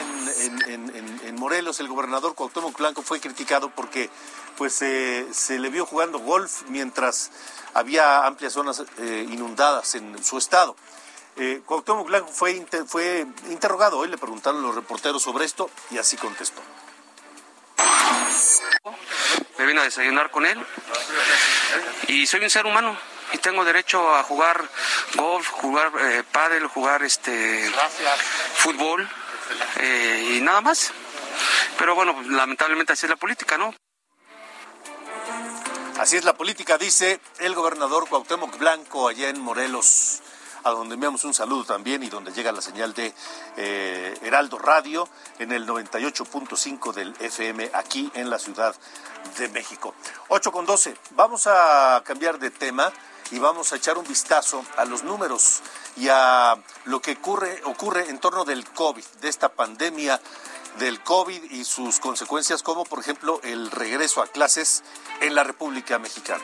en, 0.68 1.36
Morelos, 1.36 1.80
el 1.80 1.88
gobernador 1.88 2.36
Cuauhtémoc 2.36 2.78
Blanco 2.78 3.02
fue 3.02 3.20
criticado 3.20 3.70
porque 3.70 4.10
pues 4.56 4.74
se 4.74 5.60
le 5.60 5.70
vio 5.70 5.86
jugando 5.86 6.20
golf 6.20 6.64
mientras 6.70 7.32
había 7.74 8.26
amplias 8.26 8.54
zonas 8.54 8.84
eh, 9.00 9.28
inundadas 9.30 9.96
en 9.96 10.24
su 10.24 10.38
estado. 10.38 10.76
Eh, 11.38 11.62
Cuauhtémoc 11.66 12.08
Blanco 12.08 12.30
fue, 12.32 12.66
fue 12.88 13.26
interrogado, 13.50 13.98
hoy 13.98 14.08
le 14.08 14.18
preguntaron 14.18 14.62
los 14.62 14.76
reporteros 14.76 15.24
sobre 15.24 15.46
esto 15.46 15.70
y 15.90 15.98
así 15.98 16.16
contestó. 16.18 16.62
Me 19.58 19.66
vino 19.66 19.82
a 19.82 19.84
desayunar 19.84 20.30
con 20.30 20.46
él 20.46 20.64
y 22.08 22.28
soy 22.28 22.44
un 22.44 22.50
ser 22.52 22.68
humano 22.68 22.96
y 23.34 23.40
tengo 23.40 23.66
derecho 23.66 24.16
a 24.16 24.22
jugar 24.22 24.64
golf, 25.16 25.48
jugar 25.50 25.92
eh, 26.00 26.24
pádel, 26.32 26.68
jugar 26.68 27.02
este 27.02 27.72
fútbol 28.56 29.10
eh, 29.78 30.36
y 30.36 30.42
nada 30.42 30.62
más. 30.62 30.92
Pero 31.80 31.96
bueno, 31.96 32.16
lamentablemente 32.30 32.94
así 32.94 33.08
es 33.08 33.10
la 33.10 33.16
política, 33.16 33.58
¿no? 33.58 33.74
Así 35.98 36.18
es 36.18 36.24
la 36.24 36.34
política, 36.34 36.78
dice 36.78 37.20
el 37.40 37.56
gobernador 37.56 38.08
Cuauhtémoc 38.08 38.58
Blanco 38.60 39.08
allá 39.08 39.30
en 39.30 39.40
Morelos 39.40 40.22
a 40.66 40.72
donde 40.72 40.96
enviamos 40.96 41.24
un 41.24 41.34
saludo 41.34 41.64
también 41.64 42.02
y 42.02 42.10
donde 42.10 42.34
llega 42.34 42.52
la 42.52 42.62
señal 42.62 42.94
de 42.96 43.14
eh, 43.56 44.18
Heraldo 44.24 44.58
Radio 44.58 45.08
en 45.38 45.52
el 45.52 45.68
98.5 45.68 46.92
del 46.92 47.14
FM 47.20 47.70
aquí 47.74 48.12
en 48.16 48.32
la 48.32 48.40
Ciudad 48.40 48.76
de 49.38 49.48
México. 49.50 49.94
8 50.30 50.52
con 50.52 50.66
12. 50.66 50.98
Vamos 51.12 51.46
a 51.46 52.02
cambiar 52.04 52.40
de 52.40 52.50
tema 52.50 52.92
y 53.30 53.38
vamos 53.38 53.74
a 53.74 53.76
echar 53.76 54.00
un 54.00 54.08
vistazo 54.08 54.66
a 54.76 54.86
los 54.86 55.04
números 55.04 55.62
y 55.98 56.08
a 56.10 56.58
lo 56.86 57.00
que 57.00 57.12
ocurre, 57.12 57.62
ocurre 57.66 58.10
en 58.10 58.18
torno 58.18 58.44
del 58.44 58.68
COVID, 58.68 59.06
de 59.22 59.30
esta 59.30 59.50
pandemia 59.50 60.20
del 60.80 61.00
COVID 61.04 61.44
y 61.52 61.64
sus 61.64 62.00
consecuencias, 62.00 62.64
como 62.64 62.86
por 62.86 63.00
ejemplo 63.00 63.40
el 63.44 63.70
regreso 63.70 64.24
a 64.24 64.28
clases 64.28 64.84
en 65.22 65.36
la 65.36 65.44
República 65.44 66.00
Mexicana. 66.00 66.44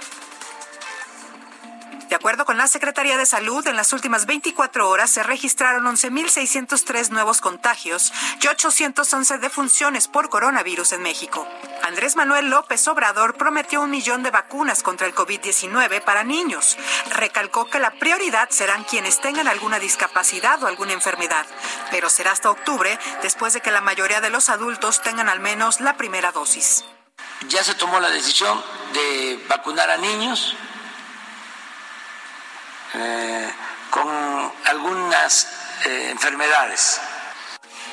De 2.11 2.17
acuerdo 2.17 2.43
con 2.43 2.57
la 2.57 2.67
Secretaría 2.67 3.17
de 3.17 3.25
Salud, 3.25 3.65
en 3.67 3.77
las 3.77 3.93
últimas 3.93 4.25
24 4.25 4.89
horas 4.89 5.09
se 5.09 5.23
registraron 5.23 5.85
11.603 5.85 7.07
nuevos 7.07 7.39
contagios 7.39 8.11
y 8.41 8.47
811 8.49 9.37
defunciones 9.37 10.09
por 10.09 10.27
coronavirus 10.27 10.91
en 10.91 11.03
México. 11.03 11.47
Andrés 11.83 12.17
Manuel 12.17 12.49
López 12.49 12.85
Obrador 12.89 13.37
prometió 13.37 13.81
un 13.81 13.91
millón 13.91 14.23
de 14.23 14.29
vacunas 14.29 14.83
contra 14.83 15.07
el 15.07 15.15
COVID-19 15.15 16.03
para 16.03 16.25
niños. 16.25 16.77
Recalcó 17.11 17.69
que 17.69 17.79
la 17.79 17.91
prioridad 17.91 18.49
serán 18.49 18.83
quienes 18.83 19.21
tengan 19.21 19.47
alguna 19.47 19.79
discapacidad 19.79 20.61
o 20.61 20.67
alguna 20.67 20.91
enfermedad, 20.91 21.45
pero 21.91 22.09
será 22.09 22.33
hasta 22.33 22.51
octubre 22.51 22.99
después 23.21 23.53
de 23.53 23.61
que 23.61 23.71
la 23.71 23.79
mayoría 23.79 24.19
de 24.19 24.31
los 24.31 24.49
adultos 24.49 25.01
tengan 25.01 25.29
al 25.29 25.39
menos 25.39 25.79
la 25.79 25.95
primera 25.95 26.33
dosis. 26.33 26.83
Ya 27.47 27.63
se 27.63 27.73
tomó 27.75 28.01
la 28.01 28.09
decisión 28.09 28.61
de 28.91 29.45
vacunar 29.47 29.89
a 29.89 29.95
niños 29.95 30.57
eh, 32.93 33.53
con 33.89 34.51
algunas 34.65 35.47
eh, 35.85 36.09
enfermedades 36.11 36.99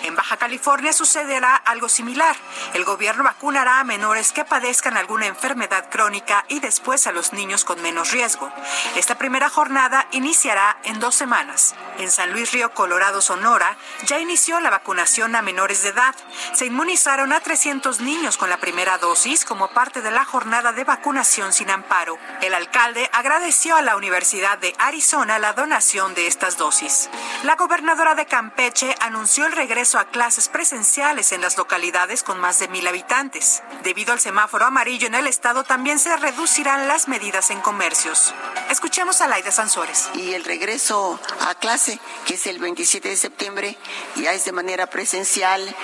en 0.04 0.14
Baja 0.14 0.36
California 0.36 0.92
sucederá 0.92 1.56
algo 1.56 1.88
similar. 1.88 2.36
El 2.74 2.84
gobierno 2.84 3.24
vacunará 3.24 3.80
a 3.80 3.84
menores 3.84 4.32
que 4.32 4.44
padezcan 4.44 4.96
alguna 4.96 5.26
enfermedad 5.26 5.90
crónica 5.90 6.44
y 6.48 6.60
después 6.60 7.06
a 7.06 7.12
los 7.12 7.32
niños 7.32 7.64
con 7.64 7.80
menos 7.82 8.12
riesgo. 8.12 8.50
Esta 8.96 9.18
primera 9.18 9.48
jornada 9.48 10.06
iniciará 10.12 10.78
en 10.84 11.00
dos 11.00 11.14
semanas. 11.14 11.74
En 11.98 12.10
San 12.10 12.32
Luis 12.32 12.52
Río 12.52 12.72
Colorado, 12.72 13.20
Sonora, 13.20 13.76
ya 14.06 14.20
inició 14.20 14.60
la 14.60 14.70
vacunación 14.70 15.34
a 15.34 15.42
menores 15.42 15.82
de 15.82 15.90
edad. 15.90 16.14
Se 16.52 16.66
inmunizaron 16.66 17.32
a 17.32 17.40
300 17.40 18.00
niños 18.00 18.36
con 18.36 18.50
la 18.50 18.58
primera 18.58 18.98
dosis 18.98 19.44
como 19.44 19.68
parte 19.68 20.00
de 20.00 20.10
la 20.10 20.24
jornada 20.24 20.72
de 20.72 20.84
vacunación 20.84 21.52
sin 21.52 21.70
amparo. 21.70 22.18
El 22.40 22.54
alcalde 22.54 23.10
agradeció 23.12 23.76
a 23.76 23.82
la 23.82 23.96
Universidad 23.96 24.58
de 24.58 24.74
Arizona 24.78 25.38
la 25.38 25.54
donación 25.54 26.14
de 26.14 26.26
estas 26.26 26.56
dosis. 26.56 27.10
La 27.42 27.56
gobernadora 27.56 28.14
de 28.14 28.26
Campeche 28.26 28.94
anunció 29.00 29.46
el 29.46 29.52
regreso 29.52 29.87
a 29.94 30.04
clases 30.06 30.48
presenciales 30.48 31.32
en 31.32 31.40
las 31.40 31.56
localidades 31.56 32.22
con 32.22 32.38
más 32.38 32.58
de 32.58 32.68
mil 32.68 32.86
habitantes. 32.86 33.62
Debido 33.82 34.12
al 34.12 34.20
semáforo 34.20 34.66
amarillo 34.66 35.06
en 35.06 35.14
el 35.14 35.26
estado, 35.26 35.64
también 35.64 35.98
se 35.98 36.16
reducirán 36.16 36.88
las 36.88 37.08
medidas 37.08 37.50
en 37.50 37.60
comercios. 37.60 38.34
Escuchemos 38.70 39.20
a 39.20 39.28
Laida 39.28 39.50
Sansores. 39.50 40.10
Y 40.14 40.34
el 40.34 40.44
regreso 40.44 41.18
a 41.46 41.54
clase, 41.54 41.98
que 42.26 42.34
es 42.34 42.46
el 42.46 42.58
27 42.58 43.08
de 43.08 43.16
septiembre, 43.16 43.78
ya 44.16 44.32
es 44.32 44.44
de 44.44 44.52
manera 44.52 44.88
presencial. 44.88 45.74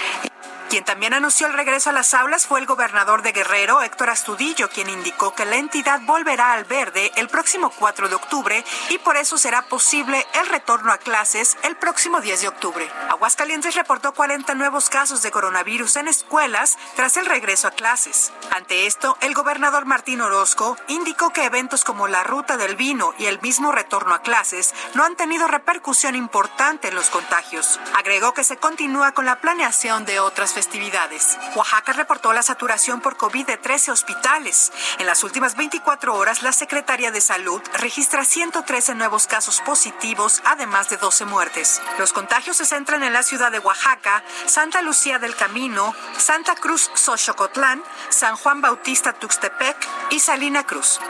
Quien 0.68 0.84
también 0.84 1.14
anunció 1.14 1.46
el 1.46 1.52
regreso 1.52 1.90
a 1.90 1.92
las 1.92 2.14
aulas 2.14 2.46
fue 2.46 2.58
el 2.58 2.66
gobernador 2.66 3.22
de 3.22 3.32
Guerrero, 3.32 3.82
Héctor 3.82 4.10
Astudillo, 4.10 4.68
quien 4.70 4.88
indicó 4.88 5.34
que 5.34 5.44
la 5.44 5.56
entidad 5.56 6.00
volverá 6.02 6.52
al 6.52 6.64
verde 6.64 7.12
el 7.16 7.28
próximo 7.28 7.70
4 7.70 8.08
de 8.08 8.14
octubre 8.14 8.64
y 8.88 8.98
por 8.98 9.16
eso 9.16 9.38
será 9.38 9.62
posible 9.62 10.26
el 10.34 10.46
retorno 10.48 10.92
a 10.92 10.98
clases 10.98 11.56
el 11.62 11.76
próximo 11.76 12.20
10 12.20 12.40
de 12.40 12.48
octubre. 12.48 12.90
Aguascalientes 13.10 13.74
reportó 13.74 14.14
40 14.14 14.54
nuevos 14.54 14.88
casos 14.88 15.22
de 15.22 15.30
coronavirus 15.30 15.96
en 15.96 16.08
escuelas 16.08 16.76
tras 16.96 17.16
el 17.16 17.26
regreso 17.26 17.68
a 17.68 17.72
clases. 17.72 18.32
Ante 18.50 18.86
esto, 18.86 19.16
el 19.20 19.34
gobernador 19.34 19.84
Martín 19.84 20.22
Orozco 20.22 20.76
indicó 20.88 21.30
que 21.30 21.44
eventos 21.44 21.84
como 21.84 22.08
la 22.08 22.24
ruta 22.24 22.56
del 22.56 22.74
vino 22.74 23.14
y 23.18 23.26
el 23.26 23.40
mismo 23.40 23.70
retorno 23.70 24.14
a 24.14 24.22
clases 24.22 24.74
no 24.94 25.04
han 25.04 25.16
tenido 25.16 25.46
repercusión 25.46 26.14
importante 26.14 26.88
en 26.88 26.94
los 26.94 27.10
contagios. 27.10 27.78
Agregó 27.96 28.32
que 28.34 28.44
se 28.44 28.56
continúa 28.56 29.12
con 29.12 29.26
la 29.26 29.40
planeación 29.40 30.04
de 30.04 30.20
otras 30.20 30.53
festividades. 30.54 31.36
Oaxaca 31.54 31.92
reportó 31.92 32.32
la 32.32 32.42
saturación 32.42 33.00
por 33.00 33.16
COVID 33.16 33.46
de 33.46 33.56
13 33.56 33.90
hospitales. 33.90 34.72
En 34.98 35.06
las 35.06 35.24
últimas 35.24 35.56
24 35.56 36.14
horas, 36.14 36.42
la 36.42 36.52
Secretaría 36.52 37.10
de 37.10 37.20
Salud 37.20 37.60
registra 37.74 38.24
113 38.24 38.94
nuevos 38.94 39.26
casos 39.26 39.60
positivos, 39.60 40.40
además 40.46 40.88
de 40.88 40.96
12 40.96 41.26
muertes. 41.26 41.82
Los 41.98 42.12
contagios 42.12 42.56
se 42.56 42.64
centran 42.64 43.02
en 43.02 43.12
la 43.12 43.22
ciudad 43.22 43.52
de 43.52 43.58
Oaxaca, 43.58 44.22
Santa 44.46 44.80
Lucía 44.80 45.18
del 45.18 45.36
Camino, 45.36 45.94
Santa 46.16 46.54
Cruz 46.54 46.90
Xochocotlán, 46.94 47.82
San 48.08 48.36
Juan 48.36 48.60
Bautista 48.60 49.12
Tuxtepec 49.12 49.76
y 50.10 50.20
Salina 50.20 50.64
Cruz. 50.64 51.00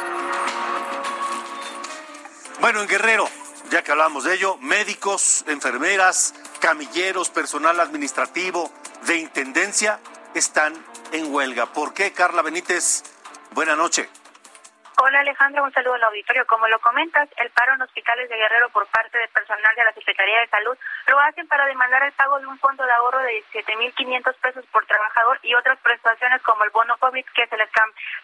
Bueno, 2.60 2.80
en 2.80 2.88
Guerrero, 2.88 3.28
ya 3.70 3.82
que 3.82 3.92
hablamos 3.92 4.24
de 4.24 4.34
ello, 4.34 4.56
médicos, 4.58 5.44
enfermeras, 5.46 6.32
camilleros, 6.60 7.28
personal 7.28 7.78
administrativo 7.78 8.72
de 9.06 9.16
intendencia 9.18 9.98
están 10.34 10.74
en 11.12 11.32
huelga. 11.32 11.72
¿Por 11.72 11.94
qué, 11.94 12.12
Carla 12.12 12.42
Benítez? 12.42 13.02
Buena 13.52 13.76
noche. 13.76 14.08
Hola 14.96 15.20
Alejandro, 15.20 15.64
un 15.64 15.72
saludo 15.72 15.94
al 15.94 16.04
auditorio. 16.04 16.46
Como 16.46 16.68
lo 16.68 16.78
comentas, 16.78 17.28
el 17.38 17.50
paro 17.50 17.74
en 17.74 17.82
hospitales 17.82 18.28
de 18.28 18.36
Guerrero 18.36 18.68
por 18.70 18.86
parte 18.86 19.18
del 19.18 19.28
personal 19.30 19.74
de 19.74 19.82
la 19.82 19.92
Secretaría 19.92 20.38
de 20.38 20.46
Salud 20.46 20.78
lo 21.08 21.18
hacen 21.18 21.48
para 21.48 21.66
demandar 21.66 22.04
el 22.04 22.12
pago 22.12 22.38
de 22.38 22.46
un 22.46 22.56
fondo 22.60 22.86
de 22.86 22.92
ahorro 22.92 23.18
de 23.18 23.42
17.500 23.52 24.34
pesos 24.36 24.64
por 24.70 24.86
trabajador 24.86 25.40
y 25.42 25.52
otras 25.56 25.80
prestaciones 25.80 26.40
como 26.42 26.62
el 26.62 26.70
bono 26.70 26.96
COVID 26.98 27.24
que 27.34 27.46
se 27.48 27.56
les, 27.56 27.68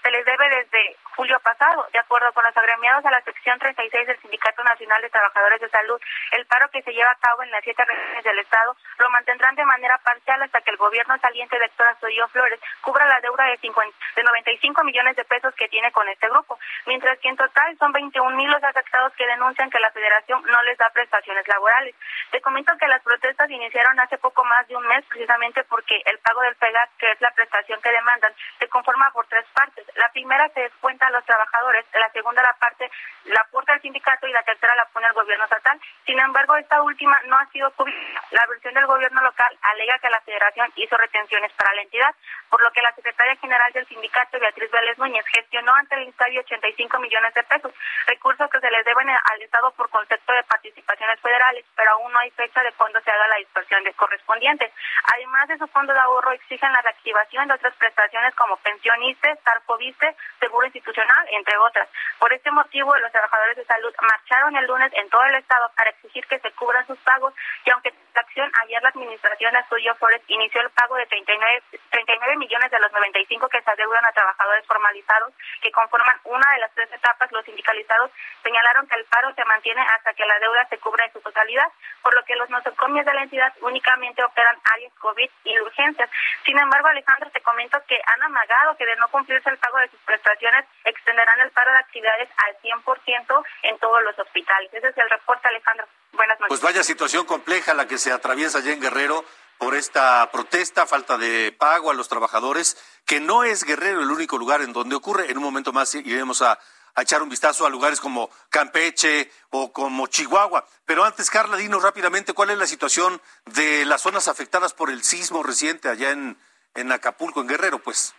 se 0.01 0.11
les 0.13 0.25
debe 0.25 0.49
desde 0.49 0.97
julio 1.17 1.41
pasado. 1.41 1.89
De 1.93 1.99
acuerdo 1.99 2.33
con 2.33 2.45
los 2.45 2.57
agremiados 2.57 3.05
a 3.05 3.11
la 3.11 3.21
sección 3.23 3.59
36 3.59 4.07
del 4.07 4.21
Sindicato 4.21 4.63
Nacional 4.63 5.03
de 5.03 5.11
Trabajadores 5.11 5.61
de 5.61 5.71
Salud, 5.71 6.01
el 6.33 6.47
paro 6.47 6.71
que 6.71 6.83
se 6.83 6.93
lleva 6.93 7.11
a 7.11 7.19
cabo 7.19 7.43
en 7.43 7.51
las 7.51 7.65
siete 7.65 7.85
regiones 7.85 8.23
del 8.23 8.39
Estado 8.39 8.77
lo 8.99 9.11
mantendrán 9.11 9.57
de 9.57 9.65
manera 9.65 9.99
parcial 10.05 10.41
hasta 10.43 10.61
que 10.61 10.71
el 10.71 10.77
gobierno 10.77 11.19
saliente 11.19 11.59
de 11.59 11.65
Héctor 11.65 11.89
Astudillo 11.89 12.29
Flores 12.29 12.61
cubra 12.81 13.07
la 13.07 13.21
deuda 13.21 13.45
de, 13.47 13.57
50, 13.59 13.97
de 14.15 14.23
95 14.23 14.85
millones 14.85 15.17
de 15.17 15.25
pesos 15.25 15.53
que 15.57 15.69
tiene 15.69 15.91
con 15.91 16.09
este 16.09 16.29
grupo 16.29 16.60
mientras 16.87 17.19
que 17.19 17.29
en 17.29 17.37
total 17.37 17.77
son 17.79 17.93
21 17.93 18.37
mil 18.37 18.51
los 18.51 18.63
afectados 18.63 19.13
que 19.15 19.27
denuncian 19.27 19.71
que 19.71 19.81
la 19.81 19.91
federación 19.91 20.43
no 20.45 20.63
les 20.63 20.79
da 20.79 20.91
prestaciones 20.91 21.47
laborales. 21.49 21.95
Te 22.31 22.41
comento 22.41 22.77
que 22.79 22.89
las 22.89 23.03
protestas 23.03 23.51
iniciaron 23.51 23.99
hace 24.01 24.19
poco 24.19 24.45
más 24.45 24.67
de 24.69 24.77
un 24.77 24.87
mes 24.87 25.05
precisamente 25.07 25.65
porque 25.65 26.03
el 26.07 26.19
pago 26.19 26.41
del 26.43 26.57
PEGAT, 26.57 26.91
que 26.99 27.11
es 27.13 27.21
la 27.21 27.31
prestación 27.33 27.81
que 27.81 27.91
demandan, 27.91 28.33
se 28.59 28.69
conforma 28.69 29.11
por 29.13 29.27
tres 29.27 29.45
partes. 29.55 29.87
La 29.97 30.11
primera 30.13 30.49
se 30.51 30.61
descuenta 30.61 31.07
a 31.07 31.11
los 31.11 31.25
trabajadores, 31.25 31.85
la 31.95 32.11
segunda 32.11 32.43
la 32.43 32.55
parte 32.55 32.91
la 33.25 33.41
aporta 33.43 33.75
el 33.75 33.83
sindicato 33.83 34.27
y 34.27 34.33
la 34.33 34.43
tercera 34.43 34.75
la 34.77 34.87
pone 34.87 35.07
el 35.07 35.13
gobierno 35.13 35.45
estatal. 35.45 35.79
Sin 36.07 36.19
embargo, 36.19 36.57
esta 36.57 36.83
última 36.83 37.21
no 37.27 37.37
ha 37.37 37.47
sido 37.47 37.71
cubierta. 37.73 38.23
La 38.31 38.47
versión 38.47 38.75
del 38.75 38.87
gobierno 38.87 39.21
local 39.23 39.59
alega 39.63 39.99
que 39.99 40.11
la 40.11 40.21
federación 40.23 40.73
hizo 40.77 40.97
retenciones 40.97 41.53
para 41.53 41.75
la 41.75 41.83
entidad, 41.83 42.15
por 42.49 42.63
lo 42.63 42.71
que 42.73 42.83
la 42.83 42.93
secretaria 42.95 43.37
general 43.37 43.73
del 43.73 43.87
sindicato, 43.87 44.39
Beatriz 44.39 44.71
Vélez 44.71 44.99
Núñez, 44.99 45.25
gestionó 45.27 45.75
ante 45.75 45.97
el 45.97 46.09
Estadio 46.09 46.43
85 46.51 46.99
millones 46.99 47.33
de 47.35 47.43
pesos, 47.45 47.73
recursos 48.07 48.51
que 48.51 48.61
se 48.61 48.71
les 48.71 48.85
deben 48.85 49.09
al 49.09 49.43
Estado 49.43 49.71
por 49.73 49.89
concepto 49.91 50.33
de 50.33 50.43
participaciones 50.45 51.21
federales, 51.21 51.65
pero 51.77 51.93
aún 51.93 52.13
no 52.13 52.19
hay 52.19 52.31
fecha 52.33 52.63
de 52.63 52.73
cuándo 52.73 53.01
se 53.01 53.11
haga 53.11 53.29
la 53.29 53.37
dispersión 53.37 53.85
de 53.85 53.95
correspondientes. 53.95 54.73
Además 55.15 55.49
de 55.49 55.59
su 55.59 55.67
fondo 55.69 55.93
de 55.93 56.01
ahorro, 56.01 56.33
exigen 56.33 56.73
la 56.73 56.83
reactivación 56.83 57.49
de 57.49 57.55
otras 57.55 57.75
prestaciones 57.77 58.35
como 58.35 58.57
pensión 58.59 59.03
ISTE, 59.03 59.37
Tarcoviste, 59.45 60.17
seguro 60.41 60.67
institucional, 60.67 61.27
entre 61.31 61.57
otras. 61.59 61.89
Por 62.19 62.33
este 62.33 62.51
motivo, 62.51 62.97
los 62.97 63.13
trabajadores 63.13 63.57
de 63.57 63.65
salud 63.65 63.95
marcharon 64.03 64.57
el 64.57 64.67
lunes 64.67 64.93
en 64.95 65.09
todo 65.09 65.25
el 65.25 65.37
Estado 65.37 65.71
para 65.77 65.91
exigir 65.91 66.27
que 66.27 66.39
se 66.41 66.51
cubran 66.53 66.87
sus 66.87 66.99
pagos 66.99 67.33
y 67.65 67.71
aunque 67.71 67.95
la 68.15 68.21
acción 68.23 68.51
ayer 68.65 68.83
la 68.83 68.89
administración 68.89 69.53
de 69.53 69.61
Estudio 69.61 69.95
Forest 69.97 70.25
inició 70.29 70.61
el 70.63 70.71
pago 70.71 70.97
de 70.97 71.07
39, 71.07 71.63
39 71.91 72.37
millones 72.37 72.71
de 72.71 72.81
los 72.81 72.93
95 72.93 73.49
que 73.49 73.63
se 73.63 73.71
adeudan 73.71 74.05
a 74.05 74.13
trabajadores 74.13 74.67
formalizados 74.67 75.33
que 75.63 75.71
conforman 75.71 76.19
una 76.41 76.53
de 76.53 76.61
las 76.61 76.73
tres 76.73 76.89
etapas, 76.93 77.31
los 77.33 77.45
sindicalizados 77.45 78.11
señalaron 78.43 78.87
que 78.89 78.97
el 78.97 79.05
paro 79.05 79.33
se 79.35 79.45
mantiene 79.45 79.83
hasta 79.83 80.15
que 80.15 80.25
la 80.25 80.39
deuda 80.39 80.67
se 80.69 80.79
cubra 80.79 81.05
en 81.05 81.13
su 81.13 81.21
totalidad, 81.21 81.69
por 82.03 82.15
lo 82.15 82.25
que 82.25 82.37
los 82.37 82.49
nosocomios 82.49 83.05
de 83.05 83.15
la 83.15 83.23
entidad 83.23 83.53
únicamente 83.61 84.25
operan 84.25 84.57
áreas 84.73 84.93
COVID 84.99 85.31
y 85.45 85.61
urgencias. 85.61 86.09
Sin 86.45 86.59
embargo, 86.59 86.89
Alejandro, 86.89 87.31
te 87.31 87.43
comento 87.43 87.79
que 87.87 88.01
han 88.07 88.23
amagado 88.23 88.77
que 88.77 88.87
de 88.87 88.97
no 88.97 89.09
cumplirse 89.09 89.51
el 89.51 89.59
pago 89.59 89.79
de 89.79 89.89
sus 89.91 90.01
prestaciones, 90.01 90.65
extenderán 90.85 91.41
el 91.41 91.51
paro 91.51 91.73
de 91.73 91.79
actividades 91.79 92.29
al 92.47 92.57
100% 92.63 93.45
en 93.63 93.79
todos 93.79 94.03
los 94.03 94.19
hospitales. 94.19 94.73
Ese 94.73 94.89
es 94.89 94.97
el 94.97 95.11
reporte, 95.11 95.49
Alejandro. 95.49 95.87
Buenas 96.13 96.41
noches. 96.41 96.49
Pues 96.49 96.63
vaya 96.63 96.83
situación 96.83 97.27
compleja 97.27 97.75
la 97.75 97.87
que 97.87 97.99
se 97.99 98.13
atraviesa 98.13 98.59
allá 98.59 98.73
en 98.73 98.81
Guerrero 98.81 99.25
por 99.61 99.77
esta 99.77 100.31
protesta, 100.33 100.87
falta 100.87 101.19
de 101.19 101.53
pago 101.53 101.91
a 101.91 101.95
los 101.95 102.09
trabajadores, 102.09 102.79
que 103.05 103.21
no 103.21 103.45
es 103.45 103.63
Guerrero 103.63 104.01
el 104.01 104.11
único 104.11 104.39
lugar 104.39 104.63
en 104.63 104.73
donde 104.73 104.97
ocurre. 104.97 105.31
En 105.31 105.37
un 105.37 105.45
momento 105.45 105.71
más 105.71 105.95
iremos 105.95 106.41
a, 106.41 106.59
echar 106.97 107.23
un 107.23 107.29
vistazo 107.29 107.67
a 107.67 107.71
lugares 107.71 108.01
como 108.01 108.31
Campeche 108.49 109.31
o 109.51 109.71
como 109.71 110.07
Chihuahua. 110.07 110.67
Pero 110.87 111.05
antes, 111.05 111.29
Carla, 111.29 111.59
dinos 111.59 111.83
rápidamente 111.83 112.33
cuál 112.33 112.49
es 112.49 112.57
la 112.59 112.67
situación 112.67 113.21
de 113.45 113.85
las 113.85 114.01
zonas 114.01 114.29
afectadas 114.29 114.73
por 114.73 114.91
el 114.91 115.05
sismo 115.05 115.43
reciente 115.43 115.91
allá 115.91 116.11
en 116.11 116.93
Acapulco, 116.93 117.43
en 117.43 117.49
Guerrero, 117.49 117.81
pues. 117.83 118.15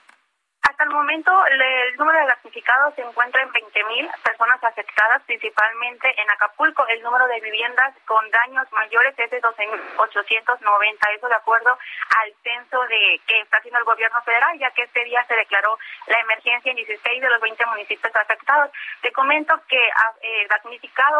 Hasta 0.62 0.84
el 0.84 0.92
momento, 0.92 1.32
el 1.48 1.98
número 1.98 2.20
de 2.20 2.28
damnificados 2.28 2.94
se 2.94 3.02
encuentra 3.02 3.42
en 3.42 3.50
20.000 3.50 4.22
personas 4.22 4.64
afectadas, 4.64 5.24
principalmente 5.24 6.14
en 6.22 6.30
Acapulco. 6.30 6.86
El 6.88 7.02
número 7.02 7.26
de 7.28 7.40
viviendas 7.40 7.96
con 8.06 8.30
daños 8.30 8.72
mayores 8.72 9.18
es 9.18 9.32
de 9.32 9.42
12.890, 9.42 11.16
eso 11.16 11.28
de 11.28 11.36
acuerdo 11.36 11.78
al 12.20 12.34
censo 12.44 12.80
de 12.86 13.20
que 13.26 13.40
está 13.42 13.58
haciendo 13.58 13.80
el 13.80 13.86
gobierno 13.86 14.22
federal, 14.22 14.58
ya 14.60 14.70
que 14.72 14.84
este 14.84 15.04
día 15.06 15.26
se 15.28 15.36
declaró 15.36 15.80
la 16.06 16.20
emergencia 16.20 16.70
en 16.70 16.76
16 16.76 17.22
de 17.22 17.30
los 17.30 17.42
20 17.42 17.66
municipios 17.66 18.16
afectados. 18.16 18.70
Te 19.02 19.12
comento 19.12 19.60
que 19.68 19.90
ah, 19.96 20.14
eh, 20.22 20.48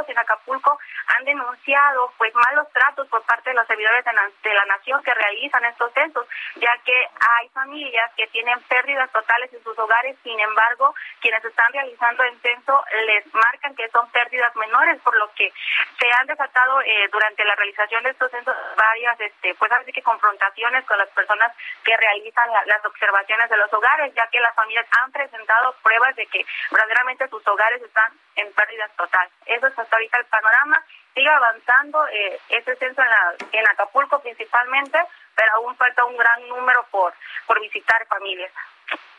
en 0.08 0.20
Acapulco 0.20 0.78
han 1.08 1.26
denunciado 1.26 2.14
pues 2.18 2.34
malos 2.36 2.68
tratos 2.74 3.08
por 3.08 3.24
parte 3.24 3.50
de 3.50 3.56
los 3.56 3.66
servidores 3.66 4.06
de 4.06 4.54
la 4.54 4.66
nación 4.66 5.02
que 5.04 5.14
realizan 5.14 5.66
estos 5.66 5.92
censos, 5.94 6.28
ya 6.56 6.78
que 6.86 6.94
hay 6.94 7.50
familias 7.50 8.12
que 8.16 8.28
tienen 8.28 8.60
pérdidas 8.64 9.12
totales 9.12 9.31
en 9.40 9.64
sus 9.64 9.78
hogares, 9.80 10.18
sin 10.24 10.38
embargo, 10.40 10.94
quienes 11.22 11.44
están 11.44 11.72
realizando 11.72 12.24
el 12.24 12.38
censo 12.42 12.84
les 13.06 13.34
marcan 13.34 13.76
que 13.76 13.88
son 13.90 14.10
pérdidas 14.12 14.54
menores, 14.56 15.00
por 15.02 15.16
lo 15.16 15.32
que 15.34 15.52
se 16.00 16.08
han 16.20 16.28
desatado 16.28 16.82
eh, 16.82 17.08
durante 17.12 17.46
la 17.46 17.56
realización 17.56 18.04
de 18.04 18.10
estos 18.10 18.30
censos 18.30 18.56
varias, 18.76 19.20
este, 19.22 19.56
pues 19.56 19.72
así 19.72 19.94
que 19.94 20.02
confrontaciones 20.02 20.86
con 20.86 20.98
las 20.98 21.08
personas 21.10 21.54
que 21.84 21.96
realizan 21.96 22.50
las 22.66 22.86
observaciones 22.86 23.50
de 23.50 23.58
los 23.58 23.72
hogares, 23.72 24.14
ya 24.16 24.28
que 24.28 24.40
las 24.42 24.54
familias 24.54 24.86
han 25.02 25.12
presentado 25.12 25.76
pruebas 25.82 26.16
de 26.16 26.26
que 26.28 26.46
verdaderamente 26.70 27.30
sus 27.30 27.48
hogares 27.48 27.82
están 27.82 28.12
en 28.36 28.52
pérdidas 28.54 28.92
total. 28.98 29.30
Eso 29.46 29.68
es 29.68 29.80
hasta 29.80 29.96
ahorita 29.96 30.18
el 30.18 30.26
panorama. 30.26 30.84
Sigue 31.14 31.30
avanzando 31.30 32.06
eh, 32.08 32.40
este 32.50 32.76
censo 32.76 33.02
en, 33.02 33.10
la, 33.10 33.34
en 33.52 33.68
Acapulco 33.70 34.22
principalmente, 34.22 35.00
pero 35.36 35.56
aún 35.56 35.76
falta 35.78 36.06
un 36.06 36.18
gran 36.18 36.48
número 36.50 36.86
por 36.92 37.14
visitar 37.62 38.06
familias. 38.08 38.52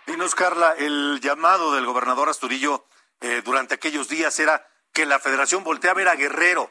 Dinos, 0.07 0.35
Carla, 0.35 0.75
el 0.79 1.21
llamado 1.21 1.75
del 1.75 1.87
gobernador 1.87 2.29
Asturillo 2.29 2.87
eh, 3.21 3.41
durante 3.45 3.75
aquellos 3.75 4.09
días 4.09 4.39
era 4.41 4.67
que 4.93 5.07
la 5.07 5.21
federación 5.21 5.63
voltea 5.63 5.93
a 5.93 5.95
ver 5.95 6.09
a 6.09 6.17
Guerrero. 6.17 6.71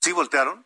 ¿Sí 0.00 0.12
voltearon? 0.12 0.64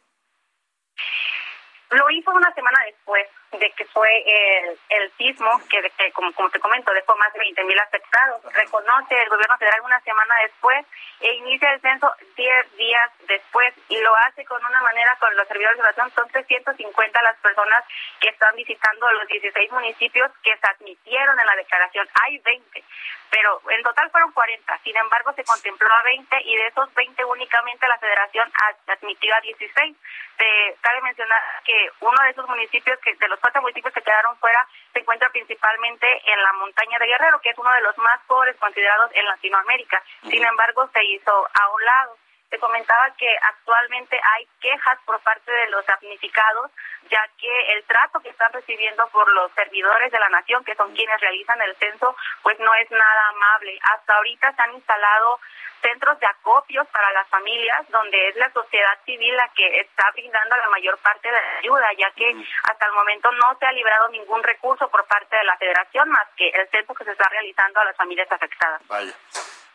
Lo 1.91 2.11
hizo 2.11 2.31
una 2.31 2.53
semana 2.55 2.79
después 2.87 3.27
de 3.59 3.71
que 3.73 3.85
fue 3.87 4.09
el, 4.09 4.79
el 4.89 5.13
sismo, 5.13 5.61
que, 5.69 6.13
como, 6.13 6.33
como, 6.33 6.51
te 6.51 6.61
comento, 6.61 6.93
dejó 6.93 7.17
más 7.17 7.33
de 7.33 7.41
20 7.41 7.65
mil 7.65 7.79
afectados. 7.79 8.43
Reconoce 8.53 9.21
el 9.23 9.29
gobierno 9.29 9.57
federal 9.59 9.81
una 9.83 10.01
semana 10.01 10.35
después 10.43 10.87
e 11.21 11.33
inicia 11.35 11.73
el 11.73 11.81
censo 11.81 12.13
10 12.37 12.77
días 12.77 13.11
después 13.27 13.75
y 13.89 14.01
lo 14.01 14.15
hace 14.17 14.45
con 14.45 14.65
una 14.65 14.81
manera 14.83 15.17
con 15.21 15.35
los 15.37 15.47
servidores 15.49 15.77
de 15.77 15.83
oración. 15.83 16.13
Son 16.15 16.29
350 16.29 17.23
las 17.23 17.37
personas 17.39 17.85
que 18.21 18.29
están 18.29 18.55
visitando 18.57 19.11
los 19.13 19.27
16 19.29 19.73
municipios 19.73 20.31
que 20.43 20.57
se 20.57 20.67
admitieron 20.67 21.39
en 21.39 21.47
la 21.47 21.57
declaración. 21.57 22.09
Hay 22.23 22.39
20, 22.39 22.85
pero 23.31 23.61
en 23.71 23.83
total 23.83 24.11
fueron 24.11 24.33
40. 24.33 24.79
Sin 24.85 24.97
embargo, 24.97 25.33
se 25.35 25.45
contempló 25.45 25.89
a 25.93 26.03
20 26.05 26.37
y 26.45 26.57
de 26.57 26.67
esos 26.67 26.93
20 26.95 27.25
únicamente 27.25 27.89
la 27.89 27.99
federación 27.99 28.51
admitió 28.87 29.35
a 29.35 29.41
16. 29.41 29.97
Se, 30.39 30.77
cabe 30.81 31.01
mencionar 31.03 31.43
que 31.65 31.91
uno 32.01 32.23
de 32.23 32.31
esos 32.31 32.49
municipios, 32.49 32.99
que 33.01 33.15
de 33.15 33.29
los 33.29 33.39
cuatro 33.45 33.61
municipios 33.61 33.93
que 33.93 34.01
quedaron 34.01 34.35
fuera, 34.39 34.67
se 34.95 35.01
encuentra 35.01 35.29
principalmente 35.29 36.07
en 36.33 36.43
la 36.43 36.53
montaña 36.55 36.99
de 36.99 37.07
Guerrero, 37.07 37.41
que 37.43 37.51
es 37.51 37.59
uno 37.59 37.71
de 37.73 37.83
los 37.83 37.97
más 37.99 38.19
pobres 38.27 38.57
considerados 38.57 39.11
en 39.13 39.27
Latinoamérica. 39.27 40.03
Sin 40.23 40.43
embargo, 40.43 40.89
se 40.95 41.05
hizo 41.05 41.31
a 41.31 41.69
un 41.69 41.85
lado. 41.85 42.17
Se 42.55 42.61
comentaba 42.61 43.11
que 43.19 43.27
actualmente 43.51 44.15
hay 44.15 44.47
quejas 44.61 44.97
por 45.05 45.19
parte 45.23 45.51
de 45.51 45.71
los 45.71 45.85
damnificados, 45.87 46.71
ya 47.11 47.21
que 47.37 47.73
el 47.73 47.83
trato 47.83 48.21
que 48.21 48.29
están 48.29 48.53
recibiendo 48.53 49.09
por 49.09 49.29
los 49.35 49.51
servidores 49.55 50.13
de 50.13 50.21
la 50.21 50.29
nación, 50.29 50.63
que 50.63 50.77
son 50.77 50.95
quienes 50.95 51.21
realizan 51.21 51.61
el 51.63 51.75
censo, 51.79 52.15
pues 52.45 52.57
no 52.61 52.73
es 52.77 52.89
nada 52.93 53.29
amable. 53.31 53.77
Hasta 53.93 54.15
ahorita 54.15 54.55
se 54.55 54.63
han 54.63 54.75
instalado 54.75 55.41
centros 55.83 56.21
de 56.21 56.29
acopios 56.29 56.87
para 56.93 57.11
las 57.11 57.27
familias, 57.27 57.89
donde 57.89 58.29
es 58.29 58.37
la 58.37 58.53
sociedad 58.53 59.03
civil 59.05 59.35
la 59.35 59.49
que 59.49 59.81
está 59.81 60.13
brindando 60.13 60.57
la 60.57 60.69
mayor 60.69 60.97
parte 60.99 61.27
de 61.27 61.35
la 61.35 61.59
ayuda, 61.59 61.89
ya 61.99 62.13
que 62.13 62.37
hasta 62.71 62.87
el 62.87 62.93
momento 62.93 63.33
no 63.33 63.59
se 63.59 63.67
ha 63.67 63.73
librado 63.73 64.11
ningún 64.11 64.45
recurso 64.45 64.89
por 64.91 65.05
parte 65.09 65.37
de 65.37 65.43
la 65.43 65.57
federación, 65.57 66.09
más 66.09 66.29
que 66.37 66.51
el 66.51 66.69
censo 66.69 66.95
que 66.95 67.05
se 67.05 67.11
está 67.11 67.29
realizando 67.31 67.81
a 67.81 67.85
las 67.85 67.97
familias 67.97 68.31
afectadas. 68.31 68.81
Vaya. 68.87 69.13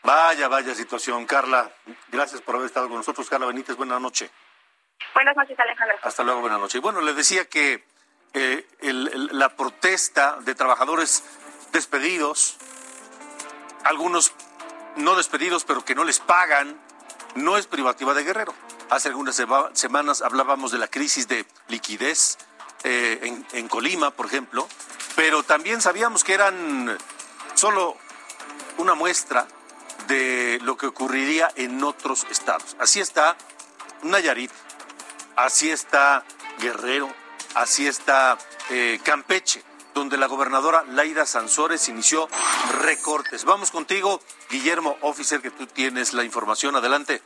Vaya, 0.03 0.47
vaya 0.47 0.73
situación. 0.75 1.25
Carla, 1.25 1.71
gracias 2.07 2.41
por 2.41 2.55
haber 2.55 2.67
estado 2.67 2.87
con 2.87 2.97
nosotros. 2.97 3.29
Carla 3.29 3.47
Benítez, 3.47 3.75
buenas 3.75 3.99
noches. 3.99 4.31
Buenas 5.13 5.35
noches, 5.35 5.59
Alejandro. 5.59 5.97
Hasta 6.01 6.23
luego, 6.23 6.41
buenas 6.41 6.59
noches. 6.59 6.81
Bueno, 6.81 7.01
le 7.01 7.13
decía 7.13 7.45
que 7.45 7.83
eh, 8.33 8.67
la 8.81 9.49
protesta 9.55 10.37
de 10.41 10.55
trabajadores 10.55 11.23
despedidos, 11.71 12.57
algunos 13.83 14.33
no 14.95 15.15
despedidos, 15.15 15.65
pero 15.65 15.83
que 15.83 15.95
no 15.95 16.03
les 16.03 16.19
pagan, 16.19 16.79
no 17.35 17.57
es 17.57 17.67
privativa 17.67 18.13
de 18.13 18.23
Guerrero. 18.23 18.53
Hace 18.89 19.09
algunas 19.09 19.41
semanas 19.73 20.21
hablábamos 20.21 20.71
de 20.71 20.79
la 20.79 20.87
crisis 20.87 21.27
de 21.27 21.45
liquidez 21.67 22.37
eh, 22.83 23.19
en, 23.21 23.45
en 23.51 23.67
Colima, 23.67 24.11
por 24.11 24.25
ejemplo, 24.25 24.67
pero 25.15 25.43
también 25.43 25.81
sabíamos 25.81 26.23
que 26.23 26.33
eran 26.33 26.97
solo 27.53 27.97
una 28.77 28.95
muestra 28.95 29.47
de 30.09 30.59
lo 30.63 30.75
que 30.75 30.87
ocurriría 30.87 31.49
en 31.55 31.81
otros 31.83 32.25
estados. 32.29 32.75
Así 32.79 32.99
está 32.99 33.37
Nayarit, 34.03 34.51
así 35.37 35.71
está 35.71 36.25
Guerrero, 36.59 37.09
así 37.55 37.87
está 37.87 38.37
eh, 38.71 38.99
Campeche, 39.05 39.63
donde 39.93 40.17
la 40.17 40.27
gobernadora 40.27 40.83
Laida 40.89 41.25
Sansores 41.25 41.87
inició 41.87 42.27
recortes. 42.81 43.45
Vamos 43.45 43.71
contigo, 43.71 44.19
Guillermo 44.49 44.97
Officer, 45.01 45.41
que 45.41 45.51
tú 45.51 45.67
tienes 45.67 46.13
la 46.13 46.23
información. 46.23 46.75
Adelante. 46.75 47.21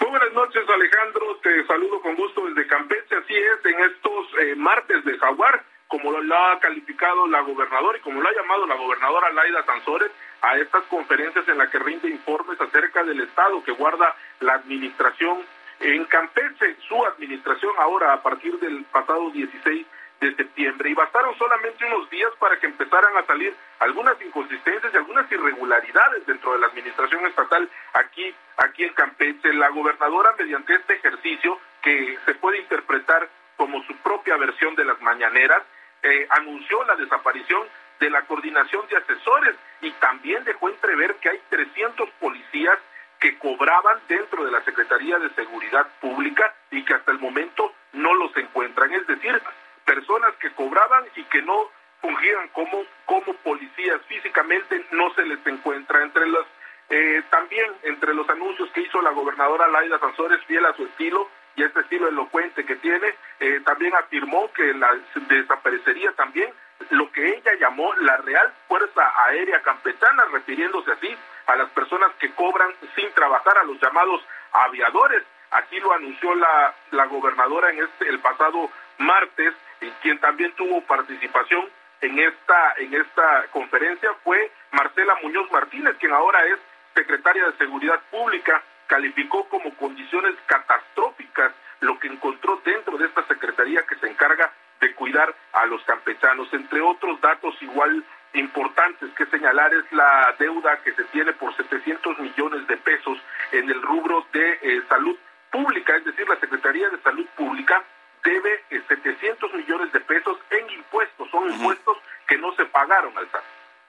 Muy 0.00 0.10
buenas 0.10 0.32
noches, 0.32 0.62
Alejandro. 0.68 1.36
Te 1.42 1.66
saludo 1.66 2.00
con 2.00 2.16
gusto 2.16 2.46
desde 2.46 2.66
Campeche. 2.66 3.16
Así 3.16 3.34
es, 3.34 3.64
en 3.64 3.80
estos 3.90 4.26
eh, 4.40 4.54
martes 4.56 5.04
de 5.04 5.18
Jaguar, 5.18 5.64
como 5.88 6.10
lo 6.12 6.36
ha 6.36 6.58
calificado 6.60 7.26
la 7.26 7.40
gobernadora 7.40 7.98
y 7.98 8.00
como 8.00 8.20
lo 8.20 8.28
ha 8.28 8.32
llamado 8.32 8.66
la 8.66 8.74
gobernadora 8.76 9.32
Laida 9.32 9.64
Sansores, 9.64 10.10
a 10.42 10.56
estas 10.56 10.84
conferencias 10.84 11.46
en 11.48 11.58
las 11.58 11.70
que 11.70 11.78
rinde 11.78 12.08
informes 12.08 12.60
acerca 12.60 13.02
del 13.04 13.20
estado 13.20 13.62
que 13.64 13.72
guarda 13.72 14.14
la 14.40 14.54
administración 14.54 15.44
en 15.80 16.04
Campeche, 16.06 16.76
su 16.88 17.04
administración 17.04 17.72
ahora 17.78 18.12
a 18.12 18.22
partir 18.22 18.58
del 18.58 18.84
pasado 18.84 19.30
16 19.30 19.86
de 20.20 20.34
septiembre. 20.34 20.90
Y 20.90 20.94
bastaron 20.94 21.36
solamente 21.36 21.84
unos 21.84 22.08
días 22.10 22.30
para 22.38 22.58
que 22.58 22.66
empezaran 22.66 23.16
a 23.16 23.26
salir 23.26 23.54
algunas 23.80 24.20
inconsistencias 24.22 24.92
y 24.92 24.96
algunas 24.96 25.30
irregularidades 25.30 26.24
dentro 26.26 26.52
de 26.52 26.60
la 26.60 26.68
administración 26.68 27.26
estatal 27.26 27.68
aquí 27.92 28.34
aquí 28.56 28.84
en 28.84 28.94
Campeche. 28.94 29.52
La 29.52 29.68
gobernadora 29.68 30.34
mediante 30.38 30.74
este 30.74 30.94
ejercicio 30.94 31.58
que 31.82 32.18
se 32.24 32.34
puede 32.34 32.58
interpretar 32.58 33.28
como 33.56 33.82
su 33.84 33.94
propia 33.98 34.36
versión 34.36 34.74
de 34.74 34.84
las 34.84 35.00
mañaneras 35.02 35.62
eh, 36.02 36.26
anunció 36.30 36.84
la 36.84 36.96
desaparición 36.96 37.62
de 38.00 38.10
la 38.10 38.22
coordinación 38.22 38.86
de 38.88 38.96
asesores 38.96 39.56
y 39.80 39.90
también 39.92 40.44
dejó 40.44 40.68
entrever 40.68 41.14
que 41.16 41.30
hay 41.30 41.40
300 41.48 42.10
policías 42.20 42.78
que 43.18 43.38
cobraban 43.38 43.98
dentro 44.08 44.44
de 44.44 44.50
la 44.50 44.62
Secretaría 44.62 45.18
de 45.18 45.30
Seguridad 45.30 45.86
Pública 46.00 46.54
y 46.70 46.84
que 46.84 46.94
hasta 46.94 47.12
el 47.12 47.18
momento 47.18 47.72
no 47.92 48.14
los 48.14 48.36
encuentran. 48.36 48.92
Es 48.92 49.06
decir, 49.06 49.40
personas 49.84 50.34
que 50.36 50.50
cobraban 50.50 51.04
y 51.16 51.24
que 51.24 51.42
no 51.42 51.70
fungían 52.00 52.48
como, 52.48 52.84
como 53.06 53.32
policías 53.34 54.00
físicamente 54.06 54.84
no 54.92 55.12
se 55.14 55.24
les 55.24 55.44
encuentra. 55.46 56.02
Entre 56.02 56.26
los, 56.26 56.46
eh, 56.90 57.22
también 57.30 57.72
entre 57.84 58.14
los 58.14 58.28
anuncios 58.28 58.70
que 58.72 58.82
hizo 58.82 59.00
la 59.00 59.10
gobernadora 59.10 59.68
Laida 59.68 59.98
Sansores, 59.98 60.44
fiel 60.44 60.66
a 60.66 60.74
su 60.74 60.84
estilo, 60.84 61.28
y 61.56 61.62
este 61.62 61.80
estilo 61.80 62.08
elocuente 62.08 62.66
que 62.66 62.76
tiene, 62.76 63.14
eh, 63.40 63.60
también 63.64 63.94
afirmó 63.94 64.52
que 64.52 64.74
la 64.74 64.94
desaparecería 65.28 66.12
también 66.12 66.52
lo 66.90 67.10
que 67.12 67.28
ella 67.28 67.54
llamó 67.58 67.92
la 67.94 68.16
Real 68.18 68.52
Fuerza 68.68 69.12
Aérea 69.26 69.62
Campechana, 69.62 70.24
refiriéndose 70.32 70.92
así 70.92 71.16
a 71.46 71.56
las 71.56 71.70
personas 71.70 72.12
que 72.18 72.32
cobran 72.32 72.72
sin 72.94 73.10
trabajar, 73.12 73.58
a 73.58 73.64
los 73.64 73.80
llamados 73.80 74.22
aviadores. 74.52 75.22
Aquí 75.50 75.78
lo 75.80 75.92
anunció 75.92 76.34
la, 76.34 76.74
la 76.90 77.06
gobernadora 77.06 77.70
en 77.70 77.82
este, 77.82 78.08
el 78.08 78.18
pasado 78.20 78.70
martes, 78.98 79.54
y 79.80 79.90
quien 80.02 80.18
también 80.18 80.52
tuvo 80.52 80.80
participación 80.82 81.68
en 82.00 82.18
esta, 82.18 82.74
en 82.78 82.94
esta 82.94 83.46
conferencia 83.52 84.10
fue 84.24 84.50
Marcela 84.72 85.16
Muñoz 85.22 85.50
Martínez, 85.50 85.96
quien 85.98 86.12
ahora 86.12 86.44
es 86.46 86.58
secretaria 86.94 87.46
de 87.46 87.56
Seguridad 87.58 88.00
Pública, 88.10 88.62
calificó 88.86 89.48
como 89.48 89.74
condiciones 89.76 90.34
catastróficas 90.46 91.52
lo 91.80 91.98
que 91.98 92.08
encontró 92.08 92.60
dentro 92.64 92.96
de 92.96 93.06
esta 93.06 93.22
secretaría 93.24 93.82
que 93.86 93.96
se 93.96 94.08
encarga 94.08 94.50
de 94.80 94.94
cuidar 94.94 95.34
a 95.52 95.66
los 95.66 95.82
campechanos. 95.84 96.48
Entre 96.52 96.80
otros 96.80 97.20
datos 97.20 97.54
igual 97.60 98.04
importantes 98.34 99.10
que 99.16 99.26
señalar 99.26 99.72
es 99.74 99.84
la 99.92 100.34
deuda 100.38 100.78
que 100.82 100.92
se 100.92 101.04
tiene 101.04 101.32
por 101.32 101.56
700 101.56 102.18
millones 102.18 102.66
de 102.66 102.76
pesos 102.76 103.18
en 103.52 103.68
el 103.70 103.82
rubro 103.82 104.26
de 104.32 104.58
eh, 104.62 104.82
salud 104.88 105.16
pública, 105.50 105.96
es 105.96 106.04
decir, 106.04 106.28
la 106.28 106.38
Secretaría 106.38 106.90
de 106.90 107.00
Salud 107.02 107.26
Pública 107.36 107.82
debe 108.22 108.64
700 108.68 109.50
eh, 109.50 109.56
millones 109.56 109.92
de 109.92 110.00
pesos 110.00 110.36
en 110.50 110.70
impuestos, 110.70 111.30
son 111.30 111.50
impuestos 111.50 111.96
que 112.26 112.36
no 112.36 112.54
se 112.56 112.64
pagaron 112.66 113.16
al 113.16 113.30
SAT. 113.30 113.42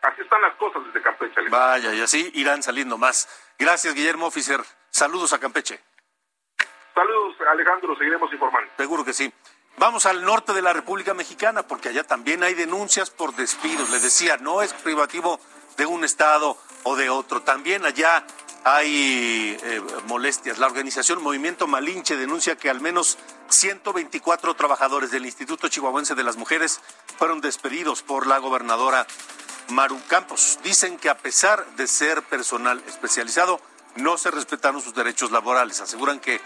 Así 0.04 0.22
están 0.22 0.42
las 0.42 0.56
cosas 0.56 0.86
desde 0.86 1.02
Campeche. 1.02 1.42
Vaya, 1.50 1.94
y 1.94 2.02
así 2.02 2.32
irán 2.36 2.62
saliendo 2.62 2.98
más. 2.98 3.28
Gracias, 3.58 3.94
Guillermo 3.96 4.28
Officer. 4.28 4.62
Saludos 4.90 5.34
a 5.34 5.40
Campeche. 5.40 5.80
Saludos, 6.94 7.36
Alejandro, 7.52 7.96
seguiremos 7.98 8.32
informando. 8.32 8.72
Seguro 8.78 9.04
que 9.04 9.14
sí. 9.14 9.34
Vamos 9.80 10.08
al 10.08 10.24
norte 10.24 10.54
de 10.54 10.64
la 10.64 10.74
República 10.74 11.14
Mexicana, 11.14 11.62
porque 11.62 11.90
allá 11.90 12.04
también 12.04 12.42
hay 12.42 12.56
denuncias 12.56 13.12
por 13.12 13.36
despidos. 13.36 13.92
Les 13.92 14.02
decía, 14.02 14.38
no 14.38 14.64
es 14.64 14.74
privativo 14.74 15.40
de 15.78 15.86
un 15.86 16.04
estado 16.04 16.58
o 16.82 16.96
de 16.96 17.12
otro. 17.12 17.44
También 17.44 17.86
allá 17.86 18.26
hay 18.64 19.56
eh, 19.62 19.82
molestias. 20.08 20.58
La 20.58 20.66
organización 20.66 21.22
Movimiento 21.22 21.68
Malinche 21.68 22.18
denuncia 22.18 22.56
que 22.56 22.72
al 22.72 22.82
menos 22.82 23.20
124 23.50 24.56
trabajadores 24.56 25.12
del 25.12 25.28
Instituto 25.28 25.68
Chihuahuense 25.68 26.16
de 26.16 26.24
las 26.24 26.38
Mujeres 26.38 26.82
fueron 27.20 27.40
despedidos 27.40 28.02
por 28.02 28.26
la 28.26 28.40
gobernadora 28.40 29.06
Maru 29.70 30.02
Campos. 30.08 30.58
Dicen 30.64 30.98
que 30.98 31.10
a 31.10 31.20
pesar 31.20 31.64
de 31.76 31.86
ser 31.86 32.24
personal 32.24 32.82
especializado, 32.88 33.62
no 33.96 34.18
se 34.18 34.32
respetaron 34.32 34.82
sus 34.82 34.96
derechos 34.96 35.30
laborales. 35.30 35.82
Aseguran 35.82 36.20
que 36.20 36.42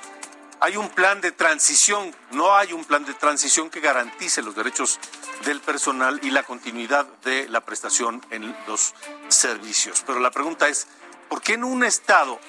hay 0.63 0.77
un 0.77 0.89
plan 0.89 1.21
de 1.21 1.31
transición, 1.31 2.15
no 2.31 2.55
hay 2.55 2.71
un 2.71 2.85
plan 2.85 3.03
de 3.03 3.15
transición 3.15 3.71
que 3.71 3.79
garantice 3.79 4.43
los 4.43 4.55
derechos 4.55 4.99
del 5.43 5.59
personal 5.59 6.19
y 6.21 6.29
la 6.29 6.43
continuidad 6.43 7.07
de 7.23 7.49
la 7.49 7.61
prestación 7.61 8.23
en 8.29 8.55
los 8.67 8.93
servicios. 9.27 10.03
Pero 10.05 10.19
la 10.19 10.29
pregunta 10.29 10.67
es, 10.67 10.85
¿por 11.29 11.41
qué 11.41 11.53
en 11.53 11.63
un 11.63 11.83
estado 11.83 12.39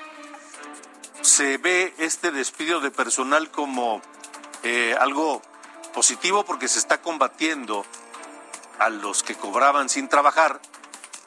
se 1.22 1.56
ve 1.56 1.94
este 1.96 2.30
despido 2.30 2.80
de 2.80 2.90
personal 2.90 3.50
como 3.50 4.02
eh, 4.62 4.94
algo 5.00 5.40
positivo 5.94 6.44
porque 6.44 6.68
se 6.68 6.80
está 6.80 7.00
combatiendo 7.00 7.86
a 8.78 8.90
los 8.90 9.22
que 9.22 9.36
cobraban 9.36 9.88
sin 9.88 10.08
trabajar 10.08 10.60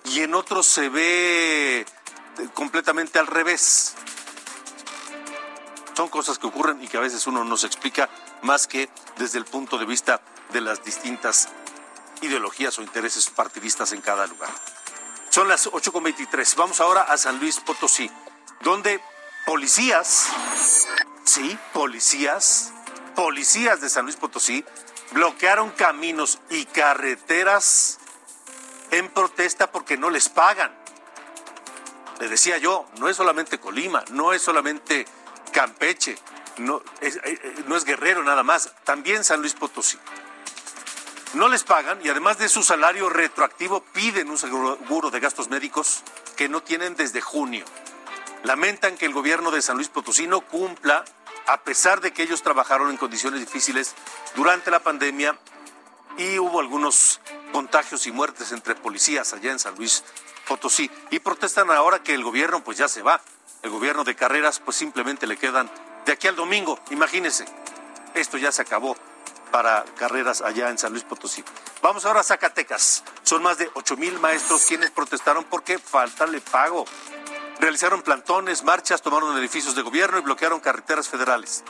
y 0.03 0.19
en 0.19 0.35
otros 0.35 0.67
se 0.67 0.89
ve 0.89 1.79
eh, 1.79 1.85
completamente 2.53 3.17
al 3.17 3.25
revés? 3.25 3.95
Son 5.95 6.09
cosas 6.09 6.37
que 6.37 6.47
ocurren 6.47 6.83
y 6.83 6.87
que 6.87 6.97
a 6.97 7.01
veces 7.01 7.25
uno 7.25 7.43
no 7.43 7.55
se 7.55 7.67
explica 7.67 8.09
más 8.41 8.67
que 8.67 8.89
desde 9.17 9.37
el 9.37 9.45
punto 9.45 9.77
de 9.77 9.85
vista 9.85 10.21
de 10.51 10.61
las 10.61 10.83
distintas 10.83 11.49
ideologías 12.21 12.77
o 12.77 12.81
intereses 12.81 13.29
partidistas 13.29 13.93
en 13.93 14.01
cada 14.01 14.27
lugar. 14.27 14.49
Son 15.29 15.47
las 15.47 15.71
8.23. 15.71 16.55
Vamos 16.55 16.81
ahora 16.81 17.03
a 17.03 17.17
San 17.17 17.39
Luis 17.39 17.59
Potosí, 17.59 18.09
donde 18.61 19.01
policías, 19.45 20.27
sí, 21.23 21.57
policías, 21.73 22.73
policías 23.15 23.79
de 23.79 23.89
San 23.89 24.03
Luis 24.03 24.17
Potosí 24.17 24.65
bloquearon 25.11 25.71
caminos 25.71 26.39
y 26.49 26.65
carreteras 26.65 27.99
en 28.91 29.09
protesta 29.09 29.71
porque 29.71 29.97
no 29.97 30.09
les 30.09 30.27
pagan. 30.29 30.75
Le 32.19 32.27
decía 32.27 32.57
yo, 32.57 32.85
no 32.97 33.07
es 33.07 33.17
solamente 33.17 33.59
Colima, 33.59 34.03
no 34.11 34.33
es 34.33 34.41
solamente 34.41 35.05
Campeche, 35.55 36.17
no 36.57 36.83
es, 36.99 37.15
eh, 37.15 37.21
eh, 37.23 37.63
no 37.67 37.77
es 37.77 37.85
Guerrero 37.85 38.21
nada 38.23 38.43
más, 38.43 38.73
también 38.83 39.23
San 39.23 39.39
Luis 39.39 39.53
Potosí. 39.53 39.97
No 41.33 41.47
les 41.47 41.63
pagan 41.63 41.97
y 42.03 42.09
además 42.09 42.37
de 42.37 42.49
su 42.49 42.61
salario 42.61 43.07
retroactivo 43.07 43.81
piden 43.93 44.29
un 44.29 44.37
seguro 44.37 45.11
de 45.11 45.19
gastos 45.21 45.47
médicos 45.47 46.03
que 46.35 46.49
no 46.49 46.61
tienen 46.61 46.97
desde 46.97 47.21
junio. 47.21 47.63
Lamentan 48.43 48.97
que 48.97 49.05
el 49.05 49.13
gobierno 49.13 49.49
de 49.49 49.61
San 49.61 49.77
Luis 49.77 49.87
Potosí 49.87 50.27
no 50.27 50.41
cumpla 50.41 51.05
a 51.47 51.61
pesar 51.61 52.01
de 52.01 52.11
que 52.11 52.23
ellos 52.23 52.43
trabajaron 52.43 52.89
en 52.89 52.97
condiciones 52.97 53.39
difíciles 53.39 53.95
durante 54.35 54.71
la 54.71 54.81
pandemia 54.81 55.39
y 56.17 56.37
hubo 56.37 56.59
algunos 56.59 57.21
contagios 57.53 58.05
y 58.07 58.11
muertes 58.11 58.51
entre 58.51 58.75
policías 58.75 59.31
allá 59.31 59.53
en 59.53 59.59
San 59.59 59.75
Luis 59.75 60.03
Potosí 60.49 60.91
y 61.11 61.19
protestan 61.19 61.71
ahora 61.71 62.03
que 62.03 62.13
el 62.13 62.25
gobierno 62.25 62.61
pues 62.61 62.77
ya 62.77 62.89
se 62.89 63.01
va. 63.03 63.21
El 63.65 63.71
gobierno 63.71 64.03
de 64.03 64.15
carreras 64.15 64.59
pues 64.59 64.77
simplemente 64.77 65.25
le 65.25 65.37
quedan 65.37 65.71
de 66.05 66.11
aquí 66.11 66.27
al 66.27 66.35
domingo, 66.35 66.79
imagínense. 66.91 67.45
Esto 68.13 68.37
ya 68.37 68.51
se 68.51 68.61
acabó 68.61 68.95
para 69.49 69.83
carreras 69.97 70.41
allá 70.41 70.69
en 70.69 70.77
San 70.77 70.91
Luis 70.91 71.03
Potosí. 71.03 71.43
Vamos 71.81 72.05
ahora 72.05 72.19
a 72.19 72.23
Zacatecas. 72.23 73.03
Son 73.23 73.41
más 73.41 73.57
de 73.57 73.67
8 73.73 73.97
mil 73.97 74.19
maestros 74.19 74.65
quienes 74.67 74.91
protestaron 74.91 75.45
porque 75.45 75.79
falta 75.79 76.27
le 76.27 76.41
pago. 76.41 76.85
Realizaron 77.59 78.03
plantones, 78.03 78.63
marchas, 78.63 79.01
tomaron 79.01 79.35
edificios 79.35 79.75
de 79.75 79.81
gobierno 79.81 80.19
y 80.19 80.21
bloquearon 80.21 80.59
carreteras 80.59 81.09
federales. 81.09 81.63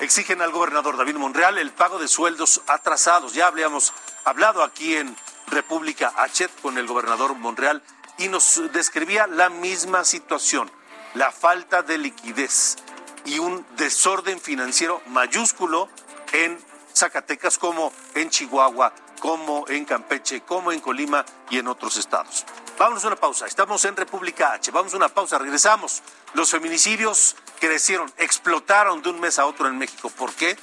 Exigen 0.00 0.42
al 0.42 0.50
gobernador 0.50 0.96
David 0.96 1.18
Monreal 1.18 1.56
el 1.58 1.70
pago 1.70 2.00
de 2.00 2.08
sueldos 2.08 2.62
atrasados. 2.66 3.32
Ya 3.32 3.46
habíamos 3.46 3.92
hablado 4.24 4.64
aquí 4.64 4.96
en 4.96 5.16
República 5.52 6.12
H 6.16 6.48
con 6.62 6.78
el 6.78 6.88
gobernador 6.88 7.36
Monreal 7.36 7.80
y 8.18 8.26
nos 8.26 8.60
describía 8.72 9.28
la 9.28 9.50
misma 9.50 10.04
situación, 10.04 10.68
la 11.16 11.32
falta 11.32 11.82
de 11.82 11.96
liquidez 11.96 12.76
y 13.24 13.38
un 13.38 13.66
desorden 13.76 14.38
financiero 14.38 15.00
mayúsculo 15.06 15.88
en 16.32 16.58
Zacatecas 16.94 17.56
como 17.56 17.90
en 18.14 18.28
Chihuahua, 18.28 18.92
como 19.20 19.66
en 19.68 19.86
Campeche, 19.86 20.42
como 20.42 20.72
en 20.72 20.80
Colima 20.80 21.24
y 21.48 21.58
en 21.58 21.68
otros 21.68 21.96
estados. 21.96 22.44
Vámonos 22.78 23.02
a 23.04 23.06
una 23.06 23.16
pausa. 23.16 23.46
Estamos 23.46 23.82
en 23.86 23.96
República 23.96 24.52
H. 24.52 24.70
Vamos 24.70 24.92
a 24.92 24.98
una 24.98 25.08
pausa. 25.08 25.38
Regresamos. 25.38 26.02
Los 26.34 26.50
feminicidios 26.50 27.34
crecieron, 27.58 28.12
explotaron 28.18 29.00
de 29.00 29.08
un 29.08 29.18
mes 29.18 29.38
a 29.38 29.46
otro 29.46 29.66
en 29.68 29.78
México. 29.78 30.10
¿Por 30.10 30.34
qué? 30.34 30.58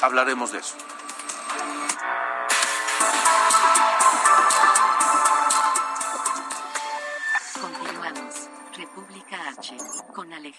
Hablaremos 0.00 0.52
de 0.52 0.58
eso. 0.58 0.76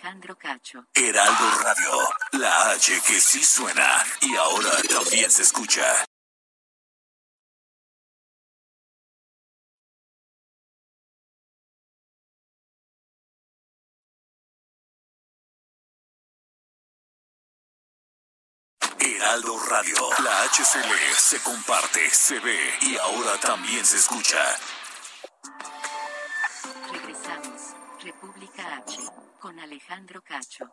Alejandro 0.02 0.38
Cacho. 0.38 0.86
Heraldo 0.94 1.60
Radio, 1.62 1.92
la 2.32 2.72
H 2.72 3.02
que 3.06 3.20
sí 3.20 3.44
suena 3.44 4.02
y 4.22 4.34
ahora 4.38 4.72
también 4.90 5.30
se 5.30 5.42
escucha. 5.42 5.84
Heraldo 19.00 19.60
Radio, 19.66 20.10
la 20.24 20.44
HCL 20.44 21.16
se 21.18 21.40
comparte, 21.42 22.10
se 22.10 22.40
ve 22.40 22.58
y 22.84 22.96
ahora 22.96 23.38
también 23.42 23.86
se 23.86 23.98
escucha. 23.98 24.40
República 28.30 28.78
H 28.78 29.02
con 29.40 29.60
Alejandro 29.60 30.22
Cacho. 30.22 30.70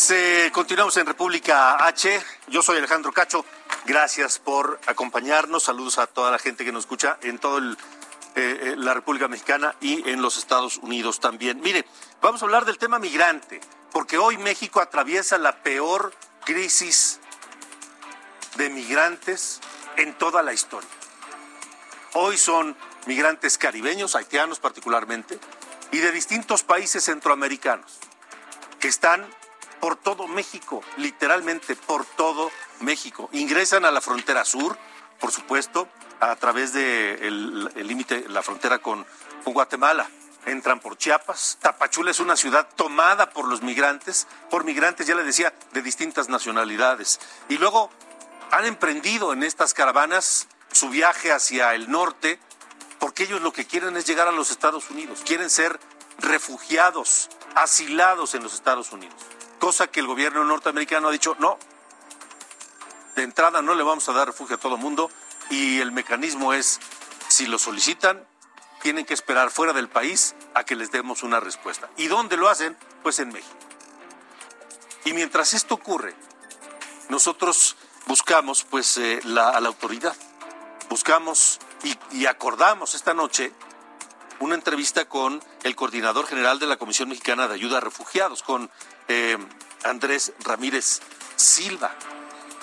Pues 0.00 0.12
eh, 0.12 0.50
continuamos 0.50 0.96
en 0.96 1.04
República 1.04 1.86
H. 1.86 2.22
Yo 2.48 2.62
soy 2.62 2.78
Alejandro 2.78 3.12
Cacho. 3.12 3.44
Gracias 3.84 4.38
por 4.38 4.80
acompañarnos. 4.86 5.64
Saludos 5.64 5.98
a 5.98 6.06
toda 6.06 6.30
la 6.30 6.38
gente 6.38 6.64
que 6.64 6.72
nos 6.72 6.84
escucha 6.84 7.18
en 7.20 7.38
toda 7.38 7.76
eh, 8.34 8.76
la 8.78 8.94
República 8.94 9.28
Mexicana 9.28 9.74
y 9.78 10.08
en 10.08 10.22
los 10.22 10.38
Estados 10.38 10.78
Unidos 10.78 11.20
también. 11.20 11.60
Mire, 11.60 11.84
vamos 12.22 12.40
a 12.40 12.46
hablar 12.46 12.64
del 12.64 12.78
tema 12.78 12.98
migrante, 12.98 13.60
porque 13.92 14.16
hoy 14.16 14.38
México 14.38 14.80
atraviesa 14.80 15.36
la 15.36 15.62
peor 15.62 16.14
crisis 16.46 17.20
de 18.56 18.70
migrantes 18.70 19.60
en 19.98 20.16
toda 20.16 20.42
la 20.42 20.54
historia. 20.54 20.88
Hoy 22.14 22.38
son 22.38 22.74
migrantes 23.04 23.58
caribeños, 23.58 24.16
haitianos 24.16 24.60
particularmente, 24.60 25.38
y 25.92 25.98
de 25.98 26.10
distintos 26.10 26.62
países 26.62 27.04
centroamericanos 27.04 27.98
que 28.78 28.88
están 28.88 29.28
por 29.80 29.96
todo 29.96 30.28
México, 30.28 30.82
literalmente 30.96 31.74
por 31.74 32.04
todo 32.04 32.50
México. 32.80 33.28
Ingresan 33.32 33.84
a 33.84 33.90
la 33.90 34.00
frontera 34.00 34.44
sur, 34.44 34.76
por 35.18 35.32
supuesto, 35.32 35.88
a 36.20 36.36
través 36.36 36.72
del 36.72 37.70
de 37.74 37.84
límite, 37.84 38.28
la 38.28 38.42
frontera 38.42 38.78
con, 38.78 39.06
con 39.44 39.54
Guatemala. 39.54 40.08
Entran 40.46 40.80
por 40.80 40.96
Chiapas. 40.96 41.58
Tapachula 41.60 42.10
es 42.10 42.20
una 42.20 42.36
ciudad 42.36 42.68
tomada 42.76 43.30
por 43.30 43.46
los 43.46 43.62
migrantes, 43.62 44.26
por 44.50 44.64
migrantes, 44.64 45.06
ya 45.06 45.14
le 45.14 45.24
decía, 45.24 45.52
de 45.72 45.82
distintas 45.82 46.28
nacionalidades. 46.28 47.20
Y 47.48 47.58
luego 47.58 47.90
han 48.50 48.64
emprendido 48.64 49.32
en 49.32 49.42
estas 49.42 49.74
caravanas 49.74 50.48
su 50.72 50.88
viaje 50.88 51.32
hacia 51.32 51.74
el 51.74 51.90
norte, 51.90 52.38
porque 52.98 53.24
ellos 53.24 53.40
lo 53.40 53.52
que 53.52 53.66
quieren 53.66 53.96
es 53.96 54.06
llegar 54.06 54.28
a 54.28 54.32
los 54.32 54.50
Estados 54.50 54.90
Unidos, 54.90 55.22
quieren 55.24 55.50
ser 55.50 55.78
refugiados, 56.18 57.28
asilados 57.54 58.34
en 58.34 58.42
los 58.42 58.54
Estados 58.54 58.92
Unidos. 58.92 59.16
Cosa 59.60 59.86
que 59.88 60.00
el 60.00 60.06
gobierno 60.06 60.42
norteamericano 60.42 61.08
ha 61.08 61.12
dicho, 61.12 61.36
no, 61.38 61.58
de 63.14 63.22
entrada 63.22 63.60
no 63.60 63.74
le 63.74 63.82
vamos 63.82 64.08
a 64.08 64.12
dar 64.12 64.26
refugio 64.26 64.56
a 64.56 64.58
todo 64.58 64.76
el 64.76 64.80
mundo 64.80 65.10
y 65.50 65.80
el 65.80 65.92
mecanismo 65.92 66.54
es, 66.54 66.80
si 67.28 67.46
lo 67.46 67.58
solicitan, 67.58 68.26
tienen 68.80 69.04
que 69.04 69.12
esperar 69.12 69.50
fuera 69.50 69.74
del 69.74 69.90
país 69.90 70.34
a 70.54 70.64
que 70.64 70.76
les 70.76 70.90
demos 70.90 71.22
una 71.22 71.40
respuesta. 71.40 71.90
¿Y 71.98 72.06
dónde 72.06 72.38
lo 72.38 72.48
hacen? 72.48 72.74
Pues 73.02 73.18
en 73.18 73.28
México. 73.28 73.54
Y 75.04 75.12
mientras 75.12 75.52
esto 75.52 75.74
ocurre, 75.74 76.14
nosotros 77.10 77.76
buscamos 78.06 78.64
pues 78.64 78.96
eh, 78.96 79.20
a 79.24 79.60
la 79.60 79.68
autoridad, 79.68 80.16
buscamos 80.88 81.58
y, 81.84 81.98
y 82.16 82.24
acordamos 82.24 82.94
esta 82.94 83.12
noche 83.12 83.52
una 84.40 84.54
entrevista 84.54 85.06
con 85.06 85.42
el 85.64 85.76
coordinador 85.76 86.26
general 86.26 86.58
de 86.58 86.66
la 86.66 86.78
Comisión 86.78 87.10
Mexicana 87.10 87.46
de 87.46 87.54
Ayuda 87.54 87.76
a 87.76 87.80
Refugiados, 87.82 88.42
con 88.42 88.70
eh, 89.12 89.36
Andrés 89.82 90.32
Ramírez 90.44 91.00
Silva, 91.34 91.90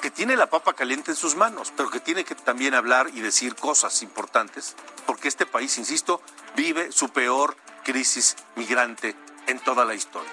que 0.02 0.10
tiene 0.10 0.38
la 0.38 0.50
papa 0.50 0.74
caliente 0.74 1.12
en 1.12 1.18
sus 1.18 1.36
manos, 1.36 1.74
pero 1.76 1.90
que 1.90 2.00
tiene 2.00 2.24
que 2.24 2.36
también 2.36 2.74
hablar 2.74 3.10
y 3.14 3.20
decir 3.20 3.54
cosas 3.56 4.02
importantes, 4.02 4.78
porque 5.06 5.28
este 5.28 5.46
país, 5.46 5.78
insisto, 5.78 6.22
vive 6.56 6.94
su 6.94 7.10
peor 7.10 7.58
crisis 7.84 8.38
migrante 8.56 9.14
en 9.48 9.60
toda 9.60 9.84
la 9.84 9.94
historia. 9.94 10.32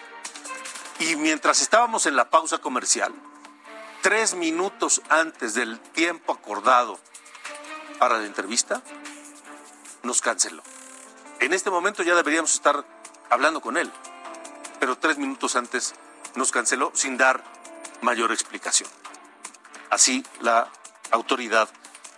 Y 1.01 1.17
mientras 1.17 1.61
estábamos 1.61 2.07
en 2.07 2.15
la 2.15 2.31
pausa 2.31 2.59
comercial, 2.59 3.13
tres 4.01 4.35
minutos 4.35 5.03
antes 5.09 5.55
del 5.55 5.81
tiempo 5.81 6.33
acordado 6.33 7.01
para 7.99 8.19
la 8.19 8.27
entrevista, 8.27 8.83
nos 10.05 10.21
canceló. 10.21 10.63
En 11.41 11.53
este 11.53 11.71
momento 11.71 12.05
ya 12.05 12.15
deberíamos 12.15 12.55
estar 12.55 12.87
hablando 13.31 13.61
con 13.61 13.77
él, 13.77 13.91
pero 14.79 14.97
tres 14.97 15.19
minutos 15.19 15.57
antes 15.57 15.95
nos 16.35 16.51
canceló 16.51 16.93
sin 16.95 17.17
dar 17.17 17.43
mayor 18.03 18.33
explicación. 18.33 18.89
Así 19.91 20.25
la 20.41 20.69
autoridad 21.11 21.69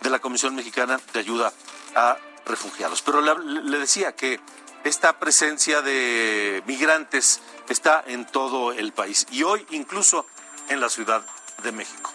de 0.01 0.09
la 0.09 0.19
Comisión 0.19 0.55
Mexicana 0.55 0.99
de 1.13 1.19
Ayuda 1.19 1.53
a 1.95 2.17
Refugiados. 2.45 3.01
Pero 3.01 3.21
le, 3.21 3.79
decía 3.79 4.15
que 4.15 4.39
esta 4.83 5.19
presencia 5.19 5.81
de 5.81 6.63
migrantes 6.65 7.41
está 7.67 8.03
en 8.07 8.25
todo 8.25 8.71
el 8.71 8.93
país 8.93 9.27
y 9.31 9.43
hoy 9.43 9.65
incluso 9.71 10.25
en 10.69 10.79
la 10.79 10.89
Ciudad 10.89 11.25
de 11.63 11.71
México. 11.71 12.11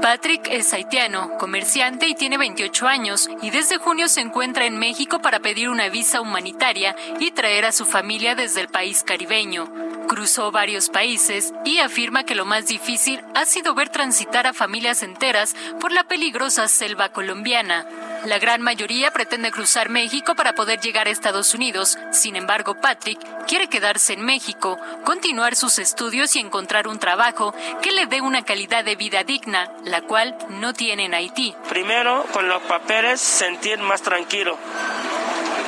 Patrick 0.00 0.48
es 0.50 0.72
haitiano, 0.72 1.36
comerciante 1.38 2.06
y 2.06 2.14
tiene 2.14 2.38
28 2.38 2.86
años 2.86 3.28
y 3.40 3.50
desde 3.50 3.78
junio 3.78 4.08
se 4.08 4.20
encuentra 4.20 4.66
en 4.66 4.78
México 4.78 5.20
para 5.20 5.40
pedir 5.40 5.68
una 5.68 5.88
visa 5.88 6.20
humanitaria 6.20 6.94
y 7.18 7.30
traer 7.30 7.64
a 7.64 7.72
su 7.72 7.84
familia 7.84 8.34
desde 8.34 8.60
el 8.60 8.68
país 8.68 9.02
caribeño. 9.02 9.72
Cruzó 10.08 10.50
varios 10.52 10.90
países 10.90 11.52
y 11.64 11.78
afirma 11.78 12.24
que 12.24 12.34
lo 12.34 12.44
más 12.44 12.66
difícil 12.66 13.20
ha 13.34 13.44
sido 13.44 13.74
ver 13.74 13.88
transitar 13.88 14.46
a 14.46 14.52
familias 14.52 15.02
enteras 15.02 15.56
por 15.80 15.92
la 15.92 16.04
peligrosa 16.04 16.68
selva 16.68 17.10
colombiana. 17.10 17.86
La 18.24 18.38
gran 18.38 18.62
mayoría 18.62 19.10
pretende 19.10 19.50
cruzar 19.50 19.88
México 19.88 20.36
para 20.36 20.54
poder 20.54 20.80
llegar 20.80 21.08
a 21.08 21.10
Estados 21.10 21.54
Unidos. 21.54 21.98
Sin 22.12 22.36
embargo, 22.36 22.76
Patrick 22.80 23.18
quiere 23.48 23.68
quedarse 23.68 24.12
en 24.12 24.24
México, 24.24 24.78
continuar 25.04 25.56
sus 25.56 25.80
estudios 25.80 26.36
y 26.36 26.38
encontrar 26.38 26.86
un 26.86 27.00
trabajo 27.00 27.52
que 27.82 27.90
le 27.90 28.06
dé 28.06 28.20
una 28.20 28.44
calidad 28.44 28.84
de 28.84 28.94
vida 28.94 29.24
digna, 29.24 29.72
la 29.84 30.02
cual 30.02 30.36
no 30.50 30.72
tiene 30.72 31.06
en 31.06 31.14
Haití. 31.14 31.52
Primero, 31.68 32.24
con 32.32 32.48
los 32.48 32.62
papeles, 32.62 33.20
sentir 33.20 33.78
más 33.78 34.02
tranquilo. 34.02 34.56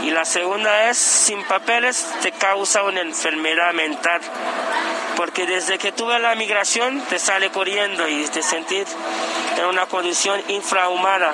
Y 0.05 0.11
la 0.13 0.25
segunda 0.25 0.91
es, 0.91 0.97
sin 0.99 1.43
papeles 1.45 2.07
te 2.23 2.31
causa 2.31 2.85
una 2.85 3.01
enfermedad 3.01 3.73
mental. 3.73 4.21
Porque 5.17 5.45
desde 5.47 5.79
que 5.79 5.91
tuve 5.91 6.21
la 6.21 6.37
migración 6.37 7.01
te 7.09 7.19
sale 7.19 7.51
corriendo 7.51 8.07
y 8.07 8.25
te 8.29 8.43
sentir 8.43 8.87
en 9.59 9.65
una 9.67 9.87
condición 9.87 10.41
infrahumana. 10.49 11.33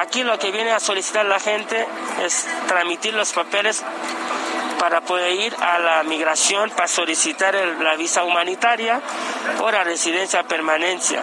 Aquí 0.00 0.22
lo 0.22 0.38
que 0.38 0.50
viene 0.50 0.70
a 0.70 0.80
solicitar 0.80 1.26
la 1.26 1.38
gente 1.38 1.86
es 2.24 2.46
transmitir 2.66 3.12
los 3.12 3.34
papeles 3.34 3.84
para 4.78 5.02
poder 5.02 5.34
ir 5.34 5.54
a 5.60 5.78
la 5.78 6.02
migración 6.04 6.70
para 6.70 6.88
solicitar 6.88 7.54
la 7.54 7.96
visa 7.96 8.24
humanitaria 8.24 8.98
o 9.60 9.70
la 9.70 9.84
residencia 9.84 10.42
permanencia. 10.44 11.22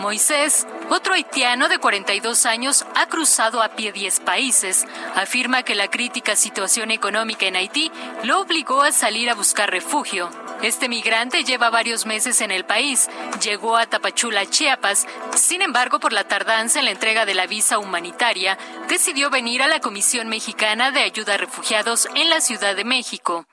Moisés, 0.00 0.66
otro 0.88 1.12
haitiano 1.12 1.68
de 1.68 1.76
42 1.76 2.46
años, 2.46 2.86
ha 2.94 3.06
cruzado 3.08 3.62
a 3.62 3.68
pie 3.68 3.92
10 3.92 4.20
países. 4.20 4.86
Afirma 5.14 5.62
que 5.62 5.74
la 5.74 5.88
crítica 5.88 6.34
situación 6.34 6.92
económica 6.92 7.44
en 7.44 7.56
Haití 7.56 7.92
lo 8.22 8.40
obligó 8.40 8.82
a 8.82 8.92
salir 8.92 9.28
a 9.28 9.34
buscar 9.34 9.70
refugio. 9.70 10.30
Este 10.62 10.88
migrante 10.88 11.44
lleva 11.44 11.70
varios 11.70 12.06
meses 12.06 12.40
en 12.40 12.50
el 12.50 12.64
país. 12.64 13.08
Llegó 13.42 13.76
a 13.76 13.86
Tapachula, 13.86 14.46
Chiapas. 14.46 15.06
Sin 15.34 15.62
embargo, 15.62 16.00
por 16.00 16.12
la 16.12 16.24
tardanza 16.24 16.78
en 16.78 16.86
la 16.86 16.90
entrega 16.90 17.26
de 17.26 17.34
la 17.34 17.46
visa 17.46 17.78
humanitaria, 17.78 18.56
decidió 18.88 19.30
venir 19.30 19.62
a 19.62 19.68
la 19.68 19.80
Comisión 19.80 20.28
Mexicana 20.28 20.90
de 20.90 21.02
Ayuda 21.02 21.34
a 21.34 21.38
Refugiados 21.38 22.08
en 22.14 22.30
la 22.30 22.40
Ciudad 22.40 22.74
de 22.74 22.84
México. 22.84 23.44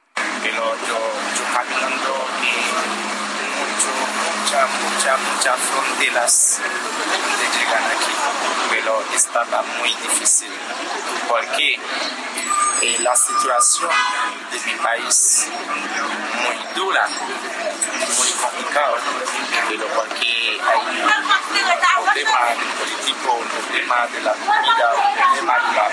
Pero 0.42 0.76
yo, 0.88 0.98
yo 1.38 1.54
caminando 1.54 2.28
y 2.42 3.02
mucho, 3.62 3.92
muchas, 4.92 5.20
muchas 5.36 5.60
fronteras 5.60 6.62
de 6.62 7.60
llegar 7.60 7.84
aquí, 7.84 8.12
pero 8.70 9.04
estaba 9.14 9.64
muy 9.80 9.90
difícil 9.90 10.52
porque 11.28 11.78
la 12.82 13.16
situación 13.16 13.92
de 14.52 14.60
mi 14.72 14.78
país 14.80 15.48
muy 16.44 16.76
dura, 16.76 17.08
muy 17.08 18.30
complicada, 18.42 18.96
pero 19.70 19.86
porque 19.88 20.60
hay 20.60 20.80
un 20.80 22.06
problema 22.06 22.40
político, 22.80 23.34
un 23.34 23.48
problema 23.48 24.08
de 24.08 24.22
la 24.22 24.34
problema 24.34 25.60
de 25.60 25.76
la. 25.76 25.92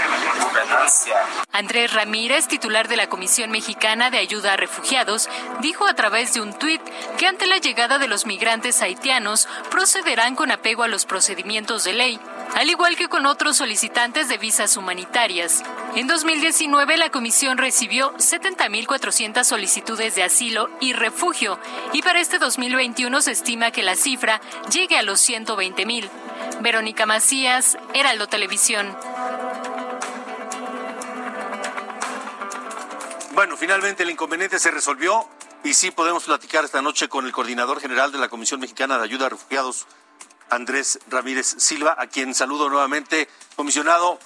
Andrés 1.53 1.92
Ramírez, 1.92 2.48
titular 2.48 2.88
de 2.88 2.96
la 2.96 3.09
Comisión 3.09 3.51
Mexicana 3.51 4.11
de 4.11 4.18
Ayuda 4.18 4.55
a 4.55 4.57
Refugiados, 4.57 5.29
dijo 5.61 5.87
a 5.87 5.94
través 5.94 6.33
de 6.33 6.40
un 6.40 6.55
tuit 6.55 6.81
que 7.18 7.27
ante 7.27 7.46
la 7.46 7.59
llegada 7.59 7.98
de 7.98 8.09
los 8.09 8.24
migrantes 8.24 8.81
haitianos 8.81 9.46
procederán 9.70 10.35
con 10.35 10.51
apego 10.51 10.85
a 10.85 10.88
los 10.88 11.05
procedimientos 11.05 11.85
de 11.85 11.92
ley 11.92 12.20
al 12.55 12.70
igual 12.70 12.96
que 12.96 13.09
con 13.09 13.27
otros 13.27 13.57
solicitantes 13.57 14.29
de 14.29 14.38
visas 14.38 14.77
humanitarias. 14.77 15.62
En 15.94 16.07
2019, 16.07 16.96
la 16.96 17.11
Comisión 17.11 17.59
recibió 17.59 18.14
70.400 18.14 19.42
solicitudes 19.44 20.14
de 20.14 20.22
asilo 20.22 20.70
y 20.81 20.92
refugio, 20.92 21.59
y 21.92 22.03
para 22.03 22.20
este 22.20 22.38
2021 22.38 23.20
se 23.22 23.33
estima 23.33 23.70
que 23.70 23.83
la 23.83 23.96
cifra 23.96 24.40
llegue 24.70 24.96
a 24.96 25.03
los 25.03 25.27
120.000. 25.29 26.09
Verónica 26.61 27.07
Macías, 27.07 27.79
Heraldo 27.94 28.29
Televisión. 28.29 28.96
Bueno, 33.33 33.57
finalmente 33.57 34.03
el 34.03 34.11
inconveniente 34.11 34.59
se 34.59 34.70
resolvió 34.70 35.29
y 35.64 35.74
sí 35.74 35.90
podemos 35.90 36.24
platicar 36.24 36.64
esta 36.64 36.83
noche 36.83 37.09
con 37.09 37.27
el 37.27 37.33
coordinador 37.33 37.81
general 37.81 38.12
de 38.12 38.18
la 38.18 38.29
Comisión 38.29 38.61
Mexicana 38.61 38.98
de 38.98 39.05
Ayuda 39.05 39.27
a 39.27 39.31
Refugiados, 39.31 39.87
Andrés 40.51 40.98
Ramírez 41.09 41.57
Silva, 41.59 41.96
a 41.98 42.07
quien 42.07 42.35
saludo 42.35 42.68
nuevamente, 42.68 43.29
comisionado. 43.57 44.18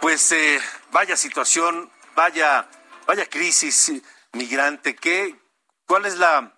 Pues 0.00 0.32
eh, 0.32 0.58
vaya 0.92 1.16
situación, 1.16 1.90
vaya, 2.14 2.66
vaya 3.06 3.26
crisis 3.26 4.02
migrante. 4.32 4.96
¿Qué, 4.96 5.34
cuál 5.86 6.06
es 6.06 6.18
la, 6.18 6.52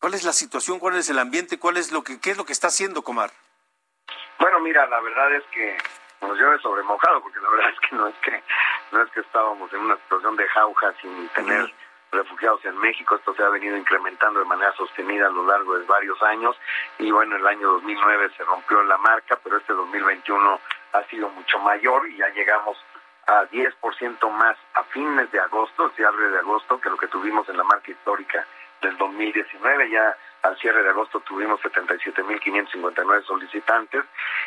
cuál 0.00 0.14
es 0.14 0.24
la 0.24 0.32
situación, 0.32 0.78
cuál 0.78 0.96
es 0.96 1.08
el 1.08 1.18
ambiente, 1.18 1.58
cuál 1.58 1.76
es 1.76 1.92
lo 1.92 2.02
que, 2.02 2.20
qué 2.20 2.30
es 2.30 2.36
lo 2.36 2.44
que 2.44 2.52
está 2.52 2.68
haciendo 2.68 3.02
Comar? 3.02 3.30
Bueno, 4.38 4.60
mira, 4.60 4.86
la 4.86 5.00
verdad 5.00 5.32
es 5.34 5.44
que 5.52 5.76
nos 6.20 6.38
lleva 6.38 6.58
sobremojado, 6.58 7.22
porque 7.22 7.40
la 7.40 7.48
verdad 7.50 7.70
es 7.70 7.88
que 7.88 7.96
no 7.96 8.08
es 8.08 8.14
que 8.16 8.42
no 8.92 9.02
es 9.02 9.10
que 9.10 9.20
estábamos 9.20 9.72
en 9.72 9.80
una 9.80 9.96
situación 9.96 10.36
de 10.36 10.48
jauja 10.48 10.94
sin 11.00 11.28
tener 11.30 11.72
refugiados 12.12 12.64
en 12.64 12.78
México. 12.78 13.16
Esto 13.16 13.34
se 13.34 13.42
ha 13.42 13.48
venido 13.48 13.76
incrementando 13.76 14.38
de 14.38 14.46
manera 14.46 14.72
sostenida 14.76 15.26
a 15.26 15.30
lo 15.30 15.46
largo 15.46 15.76
de 15.78 15.84
varios 15.84 16.20
años 16.22 16.56
y 16.98 17.10
bueno, 17.10 17.36
el 17.36 17.46
año 17.46 17.72
2009 17.72 18.30
se 18.36 18.44
rompió 18.44 18.82
la 18.84 18.96
marca, 18.98 19.38
pero 19.42 19.56
este 19.56 19.72
2021 19.72 20.60
ha 20.92 21.04
sido 21.04 21.28
mucho 21.30 21.58
mayor 21.58 22.08
y 22.08 22.16
ya 22.18 22.28
llegamos 22.28 22.76
a 23.26 23.48
10% 23.50 24.30
más 24.30 24.56
a 24.74 24.84
fines 24.84 25.30
de 25.30 25.40
agosto, 25.40 25.90
cierre 25.96 26.30
de 26.30 26.38
agosto, 26.38 26.80
que 26.80 26.90
lo 26.90 26.96
que 26.96 27.08
tuvimos 27.08 27.48
en 27.48 27.56
la 27.56 27.64
marca 27.64 27.90
histórica 27.90 28.46
del 28.80 28.96
2019. 28.98 29.90
Ya 29.90 30.16
al 30.42 30.56
cierre 30.58 30.82
de 30.82 30.90
agosto 30.90 31.20
tuvimos 31.20 31.60
77.559 31.62 33.24
solicitantes 33.24 34.04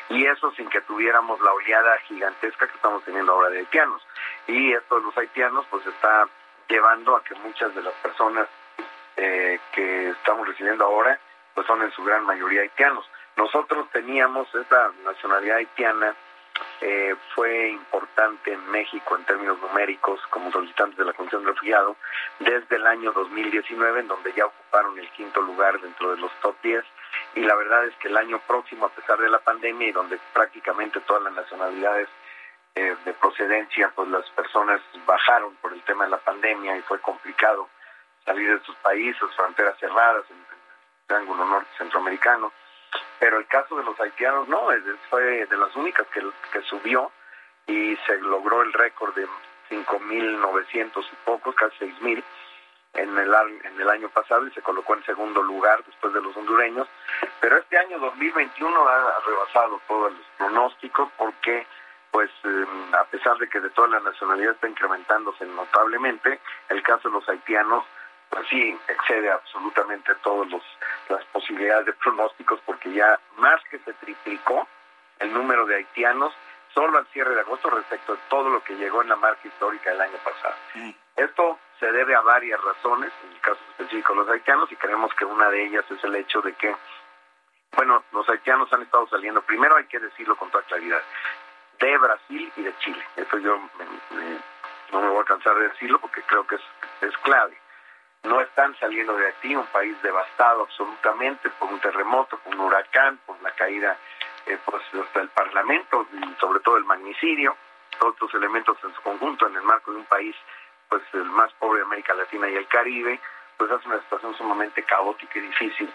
y 0.09 0.25
eso 0.25 0.51
sin 0.51 0.69
que 0.69 0.81
tuviéramos 0.81 1.41
la 1.41 1.51
oleada 1.51 1.97
gigantesca 2.07 2.67
que 2.67 2.75
estamos 2.75 3.03
teniendo 3.03 3.33
ahora 3.33 3.49
de 3.49 3.59
haitianos. 3.59 4.05
Y 4.47 4.73
esto 4.73 4.97
de 4.97 5.01
los 5.01 5.17
haitianos 5.17 5.65
pues 5.69 5.85
está 5.87 6.27
llevando 6.69 7.15
a 7.15 7.23
que 7.23 7.35
muchas 7.35 7.73
de 7.73 7.81
las 7.81 7.93
personas 7.95 8.47
eh, 9.15 9.59
que 9.71 10.09
estamos 10.09 10.47
recibiendo 10.47 10.85
ahora 10.85 11.19
pues 11.55 11.65
son 11.65 11.81
en 11.81 11.91
su 11.91 12.03
gran 12.03 12.23
mayoría 12.25 12.61
haitianos. 12.61 13.09
Nosotros 13.35 13.89
teníamos 13.91 14.53
esta 14.53 14.91
nacionalidad 15.03 15.57
haitiana, 15.57 16.13
eh, 16.81 17.15
fue 17.33 17.69
importante 17.69 18.53
en 18.53 18.69
México 18.69 19.15
en 19.15 19.25
términos 19.25 19.59
numéricos 19.61 20.19
como 20.29 20.51
solicitantes 20.51 20.97
de 20.97 21.05
la 21.05 21.13
Comisión 21.13 21.43
de 21.43 21.51
Refugiado 21.51 21.95
desde 22.39 22.75
el 22.75 22.85
año 22.85 23.11
2019, 23.11 24.01
en 24.01 24.07
donde 24.07 24.33
ya 24.33 24.45
ocuparon 24.45 24.97
el 24.99 25.09
quinto 25.11 25.41
lugar 25.41 25.79
dentro 25.81 26.11
de 26.11 26.17
los 26.17 26.31
top 26.41 26.55
10. 26.61 26.83
Y 27.35 27.41
la 27.41 27.55
verdad 27.55 27.85
es 27.85 27.95
que 27.95 28.07
el 28.07 28.17
año 28.17 28.39
próximo, 28.47 28.85
a 28.85 28.89
pesar 28.89 29.17
de 29.19 29.29
la 29.29 29.39
pandemia 29.39 29.87
y 29.87 29.91
donde 29.91 30.19
prácticamente 30.33 30.99
todas 31.01 31.23
las 31.23 31.33
nacionalidades 31.33 32.09
eh, 32.75 32.95
de 33.05 33.13
procedencia, 33.13 33.91
pues 33.95 34.07
las 34.09 34.29
personas 34.31 34.79
bajaron 35.05 35.55
por 35.55 35.73
el 35.73 35.81
tema 35.81 36.03
de 36.05 36.11
la 36.11 36.19
pandemia 36.19 36.77
y 36.77 36.81
fue 36.83 36.99
complicado 36.99 37.67
salir 38.23 38.59
de 38.59 38.63
sus 38.65 38.75
países, 38.77 39.23
fronteras 39.35 39.79
cerradas 39.79 40.25
en, 40.29 40.37
el 40.37 41.07
Triángulo 41.07 41.45
Norte 41.45 41.69
Centroamericano. 41.77 42.51
Pero 43.19 43.39
el 43.39 43.47
caso 43.47 43.75
de 43.77 43.83
los 43.83 43.99
haitianos 43.99 44.47
no, 44.47 44.67
fue 45.09 45.45
de 45.45 45.57
las 45.57 45.75
únicas 45.75 46.07
que, 46.07 46.61
subió 46.63 47.11
y 47.65 47.95
se 48.05 48.17
logró 48.19 48.61
el 48.61 48.73
récord 48.73 49.13
de 49.15 49.27
5.900 49.69 51.05
y 51.11 51.15
pocos, 51.25 51.55
casi 51.55 51.85
6.000 51.85 52.23
en 52.93 53.17
el, 53.17 53.33
en 53.63 53.81
el 53.81 53.89
año 53.89 54.09
pasado 54.09 54.47
y 54.47 54.51
se 54.51 54.61
colocó 54.61 54.95
en 54.95 55.03
segundo 55.05 55.41
lugar 55.43 55.83
después 55.85 56.13
de 56.13 56.21
los 56.21 56.35
hondureños. 56.35 56.87
Pero 57.39 57.57
este 57.57 57.77
año 57.77 57.99
2021 57.99 58.87
ha 58.87 59.19
rebasado 59.25 59.81
todos 59.87 60.13
los 60.13 60.25
pronósticos 60.37 61.09
porque 61.17 61.65
pues 62.11 62.31
em, 62.45 62.95
a 62.95 63.03
pesar 63.05 63.37
de 63.37 63.47
que 63.47 63.59
de 63.59 63.69
toda 63.69 63.89
la 63.89 63.99
nacionalidad 63.99 64.53
está 64.53 64.67
incrementándose 64.67 65.45
notablemente, 65.45 66.39
el 66.69 66.81
caso 66.81 67.09
de 67.09 67.13
los 67.13 67.29
haitianos, 67.29 67.85
pues 68.29 68.47
sí, 68.49 68.77
excede 68.87 69.29
absolutamente 69.29 70.15
todas 70.23 70.49
las 71.09 71.23
posibilidades 71.25 71.85
de 71.85 71.93
pronósticos, 71.93 72.59
porque 72.65 72.91
ya 72.91 73.19
más 73.37 73.61
que 73.69 73.79
se 73.79 73.93
triplicó 73.93 74.67
el 75.19 75.33
número 75.33 75.65
de 75.65 75.75
haitianos 75.75 76.33
solo 76.73 76.97
al 76.97 77.07
cierre 77.07 77.33
de 77.33 77.41
agosto 77.41 77.69
respecto 77.69 78.13
a 78.13 78.29
todo 78.29 78.49
lo 78.49 78.63
que 78.63 78.75
llegó 78.75 79.01
en 79.01 79.09
la 79.09 79.15
marca 79.15 79.47
histórica 79.47 79.89
del 79.89 80.01
año 80.01 80.17
pasado. 80.23 80.55
Mm. 80.75 80.91
Esto 81.15 81.59
se 81.79 81.91
debe 81.91 82.15
a 82.15 82.21
varias 82.21 82.61
razones, 82.63 83.11
en 83.23 83.31
el 83.31 83.41
caso 83.41 83.59
específico 83.71 84.13
de 84.13 84.19
los 84.19 84.29
haitianos, 84.29 84.71
y 84.71 84.75
creemos 84.75 85.13
que 85.15 85.25
una 85.25 85.49
de 85.49 85.65
ellas 85.65 85.85
es 85.89 86.03
el 86.03 86.15
hecho 86.15 86.41
de 86.41 86.53
que, 86.53 86.75
bueno, 87.75 88.03
los 88.11 88.27
haitianos 88.29 88.71
han 88.73 88.83
estado 88.83 89.07
saliendo, 89.07 89.41
primero 89.41 89.75
hay 89.75 89.85
que 89.85 89.99
decirlo 89.99 90.35
con 90.35 90.51
toda 90.51 90.63
claridad, 90.63 91.01
de 91.79 91.97
Brasil 91.97 92.51
y 92.55 92.61
de 92.61 92.77
Chile. 92.79 93.03
Eso 93.15 93.37
yo 93.39 93.59
no 94.91 95.01
me 95.01 95.09
voy 95.09 95.21
a 95.21 95.25
cansar 95.25 95.55
de 95.55 95.69
decirlo 95.69 95.99
porque 95.99 96.21
creo 96.23 96.45
que 96.45 96.55
es, 96.55 96.61
es 97.01 97.17
clave. 97.19 97.57
No 98.27 98.41
están 98.41 98.77
saliendo 98.79 99.15
de 99.15 99.27
aquí, 99.29 99.55
un 99.55 99.65
país 99.67 99.95
devastado 100.01 100.63
absolutamente 100.63 101.49
por 101.51 101.71
un 101.71 101.79
terremoto, 101.79 102.37
por 102.39 102.55
un 102.55 102.61
huracán, 102.61 103.17
por 103.25 103.41
la 103.41 103.51
caída 103.51 103.97
eh, 104.45 104.57
pues, 104.65 104.83
hasta 104.93 105.21
el 105.21 105.29
Parlamento 105.29 106.05
y 106.13 106.39
sobre 106.39 106.59
todo 106.59 106.77
el 106.77 106.85
magnicidio, 106.85 107.55
todos 107.99 108.13
estos 108.13 108.33
elementos 108.35 108.77
en 108.83 108.93
su 108.93 109.01
conjunto 109.01 109.47
en 109.47 109.55
el 109.55 109.63
marco 109.63 109.91
de 109.91 109.97
un 109.97 110.05
país 110.05 110.35
pues 110.89 111.01
el 111.13 111.25
más 111.25 111.51
pobre 111.53 111.79
de 111.79 111.85
América 111.85 112.13
Latina 112.13 112.49
y 112.49 112.55
el 112.55 112.67
Caribe, 112.67 113.19
pues 113.57 113.71
hace 113.71 113.87
una 113.87 113.99
situación 114.01 114.35
sumamente 114.35 114.83
caótica 114.83 115.39
y 115.39 115.41
difícil 115.41 115.91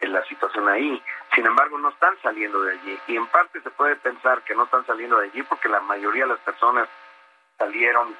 en 0.00 0.12
la 0.12 0.24
situación 0.24 0.68
ahí. 0.68 1.02
Sin 1.34 1.46
embargo, 1.46 1.78
no 1.78 1.88
están 1.90 2.14
saliendo 2.22 2.62
de 2.62 2.72
allí. 2.72 2.98
Y 3.08 3.16
en 3.16 3.26
parte 3.28 3.60
se 3.60 3.70
puede 3.70 3.96
pensar 3.96 4.42
que 4.42 4.54
no 4.54 4.64
están 4.64 4.84
saliendo 4.86 5.18
de 5.18 5.28
allí 5.28 5.42
porque 5.42 5.68
la 5.68 5.80
mayoría 5.80 6.24
de 6.24 6.30
las 6.30 6.40
personas 6.40 6.88
salieron 7.58 8.14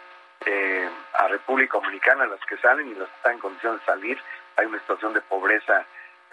eh, 0.46 0.88
a 1.14 1.28
República 1.28 1.78
Dominicana, 1.78 2.26
las 2.26 2.40
que 2.46 2.56
salen 2.58 2.88
y 2.88 2.94
las 2.94 3.08
que 3.08 3.16
están 3.16 3.32
en 3.34 3.38
condición 3.38 3.78
de 3.78 3.84
salir. 3.84 4.18
Hay 4.56 4.66
una 4.66 4.78
situación 4.78 5.12
de 5.14 5.20
pobreza 5.22 5.84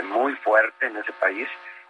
muy 0.03 0.35
fuerte 0.35 0.87
en 0.87 0.97
ese 0.97 1.11
país 1.13 1.47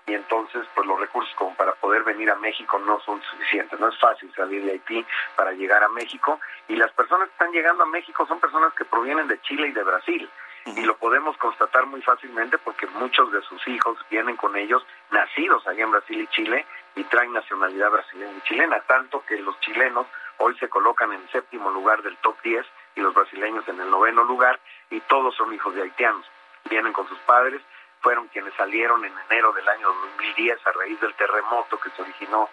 y 0.07 0.13
entonces 0.13 0.65
pues 0.73 0.87
los 0.87 0.99
recursos 0.99 1.33
como 1.35 1.55
para 1.55 1.73
poder 1.75 2.03
venir 2.03 2.29
a 2.31 2.35
México 2.35 2.79
no 2.79 2.99
son 3.01 3.21
suficientes. 3.23 3.79
No 3.79 3.89
es 3.89 3.99
fácil 3.99 4.31
salir 4.35 4.63
de 4.63 4.71
Haití 4.71 5.05
para 5.35 5.51
llegar 5.53 5.83
a 5.83 5.89
México 5.89 6.39
y 6.67 6.75
las 6.75 6.91
personas 6.91 7.27
que 7.29 7.33
están 7.33 7.51
llegando 7.51 7.83
a 7.83 7.87
México 7.87 8.25
son 8.27 8.39
personas 8.39 8.73
que 8.73 8.85
provienen 8.85 9.27
de 9.27 9.39
Chile 9.41 9.67
y 9.67 9.71
de 9.71 9.83
Brasil. 9.83 10.29
Y 10.65 10.81
lo 10.81 10.95
podemos 10.97 11.35
constatar 11.37 11.87
muy 11.87 12.01
fácilmente 12.03 12.57
porque 12.59 12.85
muchos 12.87 13.31
de 13.31 13.41
sus 13.41 13.67
hijos 13.67 13.97
vienen 14.09 14.35
con 14.35 14.55
ellos 14.55 14.85
nacidos 15.09 15.65
allá 15.67 15.83
en 15.83 15.91
Brasil 15.91 16.21
y 16.21 16.27
Chile 16.27 16.65
y 16.95 17.03
traen 17.05 17.33
nacionalidad 17.33 17.89
brasileña 17.89 18.37
y 18.37 18.41
chilena, 18.41 18.79
tanto 18.81 19.23
que 19.25 19.39
los 19.39 19.59
chilenos 19.61 20.05
hoy 20.41 20.57
se 20.57 20.69
colocan 20.69 21.13
en 21.13 21.27
séptimo 21.29 21.69
lugar 21.69 22.01
del 22.01 22.17
top 22.17 22.35
10 22.41 22.65
y 22.95 23.01
los 23.01 23.13
brasileños 23.13 23.67
en 23.67 23.79
el 23.79 23.89
noveno 23.89 24.23
lugar 24.23 24.59
y 24.89 24.99
todos 25.01 25.35
son 25.35 25.53
hijos 25.53 25.73
de 25.75 25.83
haitianos. 25.83 26.25
Vienen 26.69 26.93
con 26.93 27.07
sus 27.07 27.19
padres, 27.19 27.61
fueron 28.01 28.27
quienes 28.29 28.53
salieron 28.55 29.05
en 29.05 29.13
enero 29.29 29.53
del 29.53 29.67
año 29.69 29.87
2010 29.87 30.65
a 30.65 30.71
raíz 30.71 30.99
del 30.99 31.13
terremoto 31.13 31.79
que 31.79 31.91
se 31.91 32.01
originó 32.01 32.49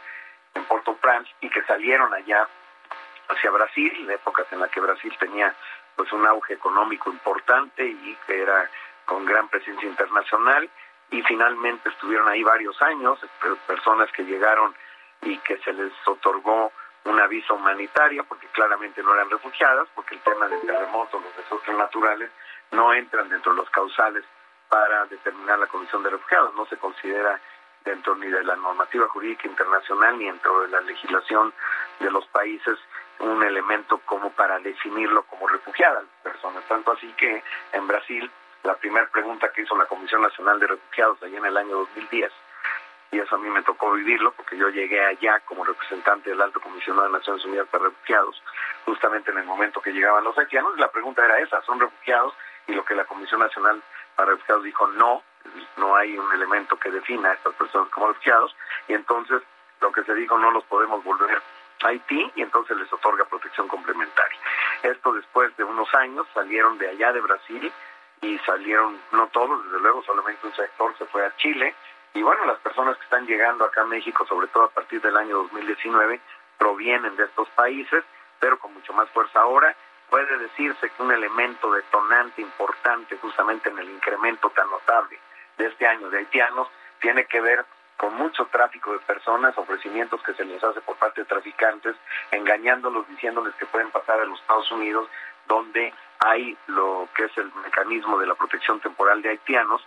en 0.55 0.65
Porto 0.65 0.95
Prince 0.97 1.31
y 1.41 1.49
que 1.49 1.63
salieron 1.63 2.13
allá 2.13 2.47
hacia 3.29 3.51
Brasil, 3.51 4.11
épocas 4.11 4.47
en 4.53 4.61
las 4.61 4.71
que 4.71 4.81
Brasil 4.81 5.15
tenía 5.19 5.55
pues 5.97 6.13
un 6.13 6.27
auge 6.27 6.55
económico 6.55 7.11
importante 7.11 7.85
y 7.85 8.17
que 8.27 8.43
era 8.43 8.71
con 9.07 9.25
gran 9.25 9.49
presencia 9.49 9.89
internacional 9.89 10.69
y 11.11 11.23
finalmente 11.23 11.89
estuvieron 11.89 12.29
ahí 12.29 12.43
varios 12.43 12.81
años, 12.83 13.19
personas 13.67 14.11
que 14.13 14.25
llegaron 14.25 14.75
y 15.23 15.39
que 15.39 15.57
se 15.59 15.73
les 15.73 15.93
otorgó 16.07 16.71
una 17.05 17.27
visa 17.27 17.55
humanitaria 17.55 18.23
porque 18.23 18.47
claramente 18.49 19.03
no 19.03 19.15
eran 19.15 19.31
refugiadas, 19.31 19.89
porque 19.95 20.15
el 20.15 20.21
tema 20.23 20.49
del 20.49 20.61
terremoto, 20.61 21.21
los 21.21 21.37
desastres 21.37 21.77
naturales 21.77 22.31
no 22.71 22.93
entran 22.93 23.29
dentro 23.29 23.53
de 23.53 23.59
los 23.59 23.71
causales 23.71 24.25
para 24.69 25.07
determinar 25.07 25.59
la 25.59 25.67
condición 25.67 26.03
de 26.03 26.11
refugiados, 26.11 26.55
no 26.55 26.67
se 26.67 26.77
considera 26.77 27.41
dentro 27.85 28.15
ni 28.17 28.29
de 28.29 28.45
la 28.45 28.57
normativa 28.57 29.09
jurídica 29.09 29.49
internacional 29.49 30.19
ni 30.19 30.27
dentro 30.27 30.63
de 30.63 30.69
la 30.69 30.81
legislación 30.83 31.55
de 32.01 32.11
los 32.11 32.27
países 32.27 32.79
un 33.21 33.43
elemento 33.43 33.99
como 34.05 34.31
para 34.31 34.59
definirlo 34.61 35.23
como 35.25 35.49
refugiada 35.49 36.03
las 36.03 36.33
personas. 36.33 36.65
Tanto 36.69 36.93
así 36.93 37.13
que 37.15 37.43
en 37.73 37.87
Brasil 37.87 38.31
la 38.63 38.75
primera 38.77 39.09
pregunta 39.09 39.51
que 39.53 39.63
hizo 39.63 39.77
la 39.77 39.87
Comisión 39.87 40.23
Nacional 40.23 40.61
de 40.61 40.67
Refugiados 40.67 41.23
allá 41.23 41.39
en 41.39 41.47
el 41.47 41.57
año 41.57 41.79
2010, 41.79 42.33
y 43.11 43.19
eso 43.19 43.37
a 43.37 43.39
mí 43.39 43.49
me 43.51 43.63
tocó 43.63 43.93
vivirlo 43.93 44.33
porque 44.33 44.57
yo 44.57 44.69
llegué 44.69 45.05
allá 45.05 45.41
como 45.41 45.65
representante 45.65 46.31
del 46.31 46.41
Alto 46.41 46.61
Comisionado 46.61 47.07
de 47.07 47.13
Naciones 47.13 47.45
Unidas 47.45 47.69
para 47.71 47.85
Refugiados, 47.85 48.43
justamente 48.85 49.31
en 49.31 49.39
el 49.39 49.45
momento 49.45 49.81
que 49.81 49.93
llegaban 49.93 50.25
los 50.25 50.37
haitianos, 50.37 50.73
y 50.77 50.81
la 50.81 50.91
pregunta 50.91 51.25
era 51.25 51.39
esa, 51.39 51.63
¿son 51.63 51.81
refugiados? 51.81 52.35
Y 52.67 52.75
lo 52.75 52.85
que 52.85 52.95
la 52.95 53.05
Comisión 53.05 53.41
Nacional 53.41 53.83
para 54.17 54.33
Refugiados 54.33 54.65
dijo, 54.65 54.87
no, 54.89 55.23
no 55.77 55.97
hay 55.97 56.19
un 56.19 56.33
elemento 56.33 56.79
que 56.79 56.91
defina 56.91 57.31
a 57.31 57.35
estas 57.35 57.55
personas 57.55 57.89
como 57.91 58.09
refugiados, 58.09 58.55
y 58.89 58.95
entonces 58.95 59.43
lo 59.81 59.93
que 59.93 60.03
se 60.05 60.15
dijo, 60.15 60.39
no 60.39 60.51
los 60.51 60.65
podemos 60.65 61.03
volver 61.05 61.41
Haití 61.85 62.33
y 62.35 62.43
entonces 62.43 62.77
les 62.77 62.93
otorga 62.93 63.25
protección 63.25 63.69
complementaria. 63.69 64.39
Esto 64.83 65.13
después 65.13 65.57
de 65.57 65.65
unos 65.65 65.93
años 65.95 66.27
salieron 66.35 66.79
de 66.79 66.89
allá 66.89 67.13
de 67.13 67.21
Brasil 67.21 67.73
y 68.21 68.39
salieron, 68.39 69.01
no 69.13 69.29
todos, 69.29 69.65
desde 69.65 69.81
luego, 69.81 70.03
solamente 70.03 70.47
un 70.47 70.55
sector 70.55 70.97
se 70.99 71.07
fue 71.07 71.25
a 71.25 71.37
Chile. 71.37 71.75
Y 72.15 72.23
bueno, 72.23 72.45
las 72.47 72.59
personas 72.59 72.97
que 72.97 73.05
están 73.05 73.27
llegando 73.27 73.65
acá 73.65 73.83
a 73.83 73.87
México, 73.87 74.27
sobre 74.27 74.49
todo 74.49 74.65
a 74.65 74.71
partir 74.71 75.01
del 75.01 75.17
año 75.17 75.37
2019, 75.37 76.21
provienen 76.59 77.17
de 77.17 77.25
estos 77.25 77.49
países, 77.51 78.05
pero 78.41 78.59
con 78.59 78.75
mucho 78.75 78.93
más 78.93 79.09
fuerza 79.11 79.41
ahora. 79.41 79.75
Puede 80.11 80.39
decirse 80.39 80.91
que 80.91 81.03
un 81.03 81.13
elemento 81.13 81.71
detonante 81.71 82.41
importante 82.41 83.17
justamente 83.19 83.69
en 83.69 83.79
el 83.79 83.91
incremento 83.91 84.49
tan 84.51 84.69
notable 84.71 85.19
de 85.59 85.67
este 85.67 85.87
año 85.87 86.09
de 86.09 86.19
haitianos 86.19 86.69
tiene 87.01 87.27
que 87.27 87.41
ver 87.41 87.65
con 87.99 88.15
mucho 88.15 88.47
tráfico 88.47 88.93
de 88.93 89.01
personas, 89.01 89.59
ofrecimientos 89.59 90.23
que 90.23 90.33
se 90.35 90.45
les 90.45 90.63
hace 90.63 90.81
por 90.81 90.97
parte 90.97 91.23
de 91.23 91.27
traficantes, 91.27 91.97
engañándolos, 92.31 93.07
diciéndoles 93.09 93.55
que 93.57 93.67
pueden 93.67 93.91
pasar 93.91 94.21
a 94.21 94.25
los 94.25 94.41
Estados 94.41 94.71
Unidos, 94.71 95.09
donde 95.47 95.93
hay 96.21 96.57
lo 96.69 97.09
que 97.15 97.25
es 97.25 97.37
el 97.37 97.53
mecanismo 97.65 98.19
de 98.19 98.27
la 98.27 98.35
protección 98.35 98.81
temporal 98.81 99.21
de 99.21 99.31
haitianos, 99.31 99.85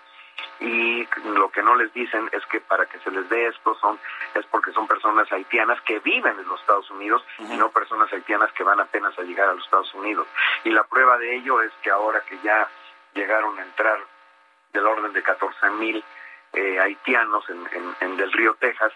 y 0.59 1.07
lo 1.25 1.49
que 1.49 1.63
no 1.63 1.75
les 1.75 1.91
dicen 1.93 2.29
es 2.31 2.45
que 2.45 2.61
para 2.61 2.85
que 2.85 2.99
se 2.99 3.09
les 3.09 3.27
dé 3.29 3.47
esto 3.47 3.75
son 3.75 3.99
es 4.35 4.45
porque 4.45 4.71
son 4.71 4.87
personas 4.87 5.31
haitianas 5.31 5.81
que 5.81 5.99
viven 5.99 6.37
en 6.39 6.47
los 6.47 6.59
Estados 6.61 6.89
Unidos 6.91 7.25
y 7.39 7.57
no 7.57 7.71
personas 7.71 8.13
haitianas 8.13 8.51
que 8.53 8.63
van 8.63 8.79
apenas 8.79 9.17
a 9.17 9.23
llegar 9.23 9.49
a 9.49 9.53
los 9.53 9.63
Estados 9.65 9.93
Unidos. 9.95 10.27
Y 10.63 10.69
la 10.69 10.83
prueba 10.83 11.17
de 11.17 11.35
ello 11.35 11.61
es 11.61 11.71
que 11.81 11.89
ahora 11.89 12.21
que 12.21 12.37
ya 12.43 12.69
llegaron 13.13 13.57
a 13.57 13.63
entrar 13.63 13.99
del 14.71 14.85
orden 14.85 15.13
de 15.13 15.23
14 15.23 15.69
mil 15.71 16.03
eh, 16.53 16.79
haitianos 16.79 17.49
en, 17.49 17.67
en, 18.01 18.17
Del 18.17 18.31
Río, 18.31 18.55
Texas, 18.55 18.93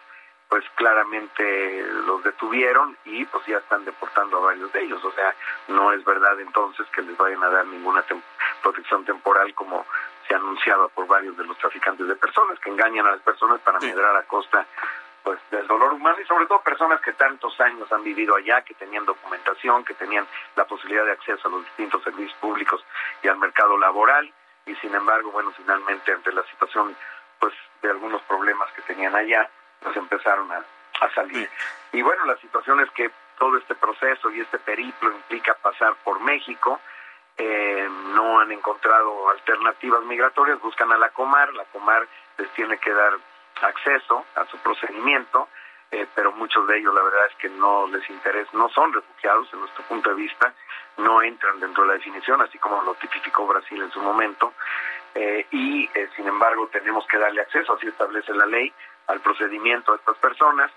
pues 0.50 0.64
claramente 0.76 1.84
los 2.06 2.24
detuvieron 2.24 2.96
y 3.06 3.26
pues 3.26 3.46
ya 3.48 3.58
están 3.58 3.84
deportando 3.86 4.38
a 4.38 4.46
varios 4.46 4.72
de 4.72 4.84
ellos. 4.84 5.04
O 5.04 5.12
sea, 5.14 5.34
no 5.70 5.92
es 5.92 6.04
verdad 6.06 6.40
entonces 6.40 6.86
que 6.94 7.02
les 7.02 7.18
vayan 7.18 7.44
a 7.44 7.50
dar 7.50 7.66
ninguna 7.66 8.04
protección 8.62 9.04
temporal 9.06 9.54
como 9.56 9.86
se 10.28 10.36
anunciaba 10.36 10.88
por 10.90 11.08
varios 11.08 11.38
de 11.38 11.46
los 11.46 11.58
traficantes 11.58 12.08
de 12.08 12.16
personas 12.16 12.60
que 12.60 12.70
engañan 12.70 13.06
a 13.08 13.12
las 13.12 13.22
personas 13.22 13.60
para 13.62 13.80
medrar 13.80 14.16
a 14.16 14.24
costa 14.24 14.66
pues 15.24 15.40
del 15.50 15.66
dolor 15.66 15.94
humano 15.94 16.20
y 16.22 16.26
sobre 16.26 16.46
todo 16.46 16.62
personas 16.62 17.02
que 17.02 17.12
tantos 17.14 17.60
años 17.60 17.92
han 17.92 18.04
vivido 18.04 18.36
allá, 18.36 18.62
que 18.62 18.76
tenían 18.76 19.06
documentación, 19.06 19.84
que 19.84 19.96
tenían 19.96 20.28
la 20.56 20.66
posibilidad 20.66 21.04
de 21.04 21.14
acceso 21.14 21.48
a 21.48 21.52
los 21.52 21.66
distintos 21.66 22.04
servicios 22.04 22.38
públicos 22.40 22.86
y 23.24 23.28
al 23.28 23.38
mercado 23.38 23.76
laboral. 23.78 24.32
Y 24.68 24.76
sin 24.76 24.94
embargo, 24.94 25.32
bueno, 25.32 25.52
finalmente 25.58 26.12
ante 26.12 26.32
la 26.32 26.44
situación 26.44 26.96
pues 27.40 27.54
de 27.82 27.90
algunos 27.90 28.22
problemas 28.24 28.72
que 28.74 28.84
tenían 28.84 29.16
allá, 29.16 29.50
pues 29.82 29.98
empezaron 29.98 30.52
a, 30.52 30.64
salir. 31.14 31.48
Y 31.92 32.02
bueno, 32.02 32.26
la 32.26 32.36
situación 32.38 32.80
es 32.82 32.90
que 32.92 33.12
todo 33.38 33.58
este 33.58 33.76
proceso 33.76 34.32
y 34.32 34.42
este 34.42 34.58
periplo 34.58 35.12
implica 35.12 35.54
pasar 35.54 35.96
por 36.04 36.20
México, 36.20 36.80
eh, 37.38 37.88
no 38.14 38.40
han 38.40 38.52
encontrado 38.52 39.30
alternativas 39.30 40.04
migratorias, 40.04 40.62
buscan 40.62 40.92
a 40.92 40.98
la 40.98 41.10
Comar, 41.10 41.54
la 41.54 41.66
Comar 41.66 42.08
les 42.38 42.50
tiene 42.52 42.78
que 42.78 42.92
dar 42.92 43.14
acceso 43.62 44.26
a 44.36 44.46
su 44.46 44.58
procedimiento, 44.60 45.50
eh, 45.92 46.08
pero 46.16 46.32
muchos 46.32 46.68
de 46.68 46.78
ellos 46.78 46.94
la 46.94 47.04
verdad 47.04 47.28
es 47.30 47.36
que 47.38 47.50
no 47.50 47.88
les 47.88 48.10
interesa, 48.10 48.50
no 48.54 48.70
son 48.70 48.92
refugiados 48.92 49.48
en 49.54 49.60
nuestro 49.60 49.84
punto 49.86 50.10
de 50.10 50.16
vista, 50.16 50.54
no 50.98 51.22
entran 51.22 51.60
dentro 51.60 51.84
de 51.84 51.90
la 51.90 51.94
definición, 51.96 52.42
así 52.42 52.58
como 52.58 52.82
lo 52.82 52.96
tipificó 52.96 53.46
Brasil 53.46 53.82
en 53.82 53.92
su 53.92 54.02
momento, 54.02 54.54
eh, 55.14 55.46
y 55.52 55.90
eh, 55.94 56.10
sin 56.16 56.28
embargo 56.28 56.68
tenemos 56.68 57.06
que 57.08 57.18
darle 57.18 57.42
acceso, 57.42 57.74
así 57.74 57.88
establece 57.88 58.34
la 58.34 58.46
ley, 58.46 58.74
al 59.08 59.20
procedimiento 59.22 59.94
a 59.94 59.96
estas 59.96 60.18
personas, 60.18 60.72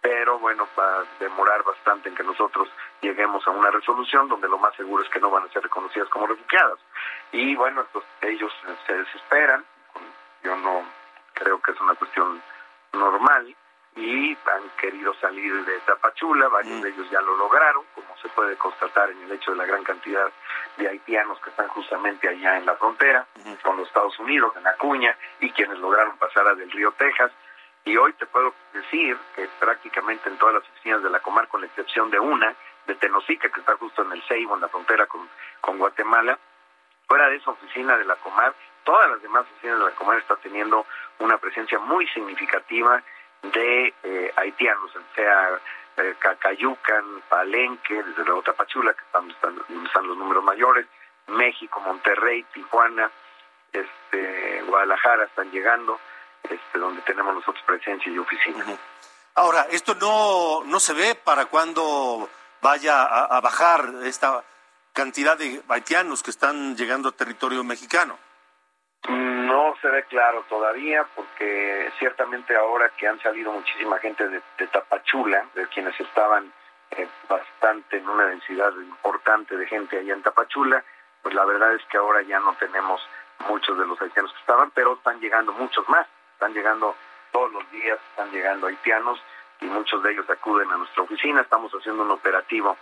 pero 0.00 0.38
bueno, 0.38 0.66
va 0.78 1.00
a 1.00 1.04
demorar 1.18 1.62
bastante 1.62 2.08
en 2.08 2.14
que 2.14 2.22
nosotros 2.22 2.68
lleguemos 3.00 3.46
a 3.46 3.50
una 3.50 3.70
resolución 3.70 4.28
donde 4.28 4.48
lo 4.48 4.58
más 4.58 4.74
seguro 4.76 5.02
es 5.02 5.10
que 5.10 5.20
no 5.20 5.30
van 5.30 5.44
a 5.44 5.52
ser 5.52 5.62
reconocidas 5.62 6.08
como 6.08 6.26
refugiadas. 6.26 6.78
Y 7.32 7.54
bueno, 7.54 7.84
pues, 7.92 8.04
ellos 8.22 8.52
se 8.86 8.96
desesperan, 8.96 9.64
yo 10.42 10.56
no 10.56 10.84
creo 11.34 11.60
que 11.60 11.72
es 11.72 11.80
una 11.80 11.94
cuestión 11.94 12.42
normal, 12.92 13.54
y 13.96 14.30
han 14.30 14.68
querido 14.78 15.12
salir 15.14 15.64
de 15.64 15.78
Tapachula, 15.80 16.48
varios 16.48 16.78
mm. 16.78 16.82
de 16.82 16.88
ellos 16.90 17.10
ya 17.10 17.20
lo 17.20 17.36
lograron, 17.36 17.84
como 17.94 18.16
se 18.22 18.28
puede 18.28 18.56
constatar 18.56 19.10
en 19.10 19.22
el 19.22 19.32
hecho 19.32 19.50
de 19.50 19.56
la 19.56 19.66
gran 19.66 19.82
cantidad 19.82 20.30
de 20.76 20.88
haitianos 20.88 21.40
que 21.40 21.50
están 21.50 21.68
justamente 21.68 22.28
allá 22.28 22.56
en 22.56 22.66
la 22.66 22.76
frontera 22.76 23.26
con 23.62 23.76
los 23.76 23.88
Estados 23.88 24.18
Unidos, 24.18 24.54
en 24.56 24.66
Acuña, 24.66 25.16
y 25.40 25.50
quienes 25.50 25.78
lograron 25.78 26.16
pasar 26.18 26.46
a 26.46 26.54
del 26.54 26.70
río 26.70 26.92
Texas. 26.92 27.32
Y 27.84 27.96
hoy 27.96 28.12
te 28.14 28.26
puedo 28.26 28.54
decir 28.72 29.16
que 29.34 29.48
prácticamente 29.58 30.28
en 30.28 30.36
todas 30.38 30.56
las 30.56 30.64
oficinas 30.64 31.02
de 31.02 31.10
la 31.10 31.20
Comar, 31.20 31.48
con 31.48 31.60
la 31.60 31.66
excepción 31.66 32.10
de 32.10 32.18
una, 32.18 32.54
de 32.86 32.94
Tenosica, 32.94 33.48
que 33.48 33.60
está 33.60 33.76
justo 33.76 34.02
en 34.02 34.12
el 34.12 34.22
Ceibo, 34.22 34.54
en 34.54 34.60
la 34.60 34.68
frontera 34.68 35.06
con, 35.06 35.28
con 35.60 35.78
Guatemala, 35.78 36.38
fuera 37.06 37.28
de 37.28 37.36
esa 37.36 37.50
oficina 37.50 37.96
de 37.96 38.04
la 38.04 38.16
Comar, 38.16 38.54
todas 38.84 39.10
las 39.10 39.22
demás 39.22 39.42
oficinas 39.42 39.78
de 39.78 39.84
la 39.84 39.90
Comar 39.92 40.18
están 40.18 40.38
teniendo 40.42 40.86
una 41.18 41.38
presencia 41.38 41.78
muy 41.78 42.06
significativa 42.08 43.02
de 43.42 43.94
eh, 44.02 44.32
haitianos, 44.36 44.92
sea 45.14 45.60
eh, 45.96 46.14
Cacayucan, 46.18 47.22
Palenque, 47.28 48.02
desde 48.02 48.24
luego 48.24 48.42
Tapachula, 48.42 48.92
que 48.94 49.02
están, 49.02 49.30
están, 49.30 50.06
los 50.06 50.16
números 50.16 50.44
mayores, 50.44 50.86
México, 51.28 51.80
Monterrey, 51.80 52.44
Tijuana, 52.52 53.10
este, 53.72 54.62
Guadalajara 54.62 55.24
están 55.24 55.50
llegando, 55.50 56.00
este, 56.50 56.78
donde 56.78 57.02
tenemos 57.02 57.34
nosotros 57.34 57.62
presencia 57.64 58.10
y 58.12 58.18
oficina. 58.18 58.64
Ahora, 59.34 59.66
esto 59.70 59.94
no, 59.94 60.64
no 60.64 60.80
se 60.80 60.92
ve 60.92 61.14
para 61.14 61.46
cuando 61.46 62.28
vaya 62.60 63.04
a, 63.04 63.40
bajar 63.40 63.88
esta 64.04 64.44
cantidad 64.92 65.38
de 65.38 65.62
haitianos 65.68 66.22
que 66.22 66.30
están 66.30 66.76
llegando 66.76 67.08
a 67.08 67.12
territorio 67.12 67.64
mexicano. 67.64 68.18
No 69.08 69.74
se 69.80 69.88
ve 69.88 70.04
claro 70.04 70.44
todavía 70.48 71.06
porque 71.14 71.90
ciertamente 71.98 72.54
ahora 72.56 72.90
que 72.90 73.08
han 73.08 73.20
salido 73.22 73.52
muchísima 73.52 73.98
gente 73.98 74.28
de, 74.28 74.66
Tapachula, 74.66 75.46
de 75.54 75.66
quienes 75.68 75.98
estaban 75.98 76.52
eh, 76.90 77.08
bastante 77.28 77.96
en 77.96 78.08
una 78.08 78.26
densidad 78.26 78.72
importante 78.74 79.56
de 79.56 79.66
gente 79.66 79.98
allá 79.98 80.12
en 80.12 80.22
Tapachula, 80.22 80.84
pues 81.22 81.34
la 81.34 81.44
verdad 81.44 81.74
es 81.74 81.82
que 81.86 81.96
ahora 81.96 82.22
ya 82.22 82.40
no 82.40 82.54
tenemos 82.54 83.00
muchos 83.48 83.78
de 83.78 83.86
los 83.86 84.00
haitianos 84.00 84.32
que 84.32 84.40
estaban, 84.40 84.70
pero 84.72 84.94
están 84.94 85.18
llegando 85.20 85.52
muchos 85.52 85.88
más, 85.88 86.06
están 86.40 86.54
llegando 86.54 86.96
todos 87.32 87.52
los 87.52 87.70
días, 87.70 87.98
están 88.12 88.30
llegando 88.30 88.66
haitianos 88.66 89.22
y 89.60 89.66
muchos 89.66 90.02
de 90.02 90.12
ellos 90.12 90.28
acuden 90.30 90.72
a 90.72 90.78
nuestra 90.78 91.02
oficina. 91.02 91.42
Estamos 91.42 91.70
haciendo 91.72 92.02
un 92.02 92.10
operativo 92.12 92.78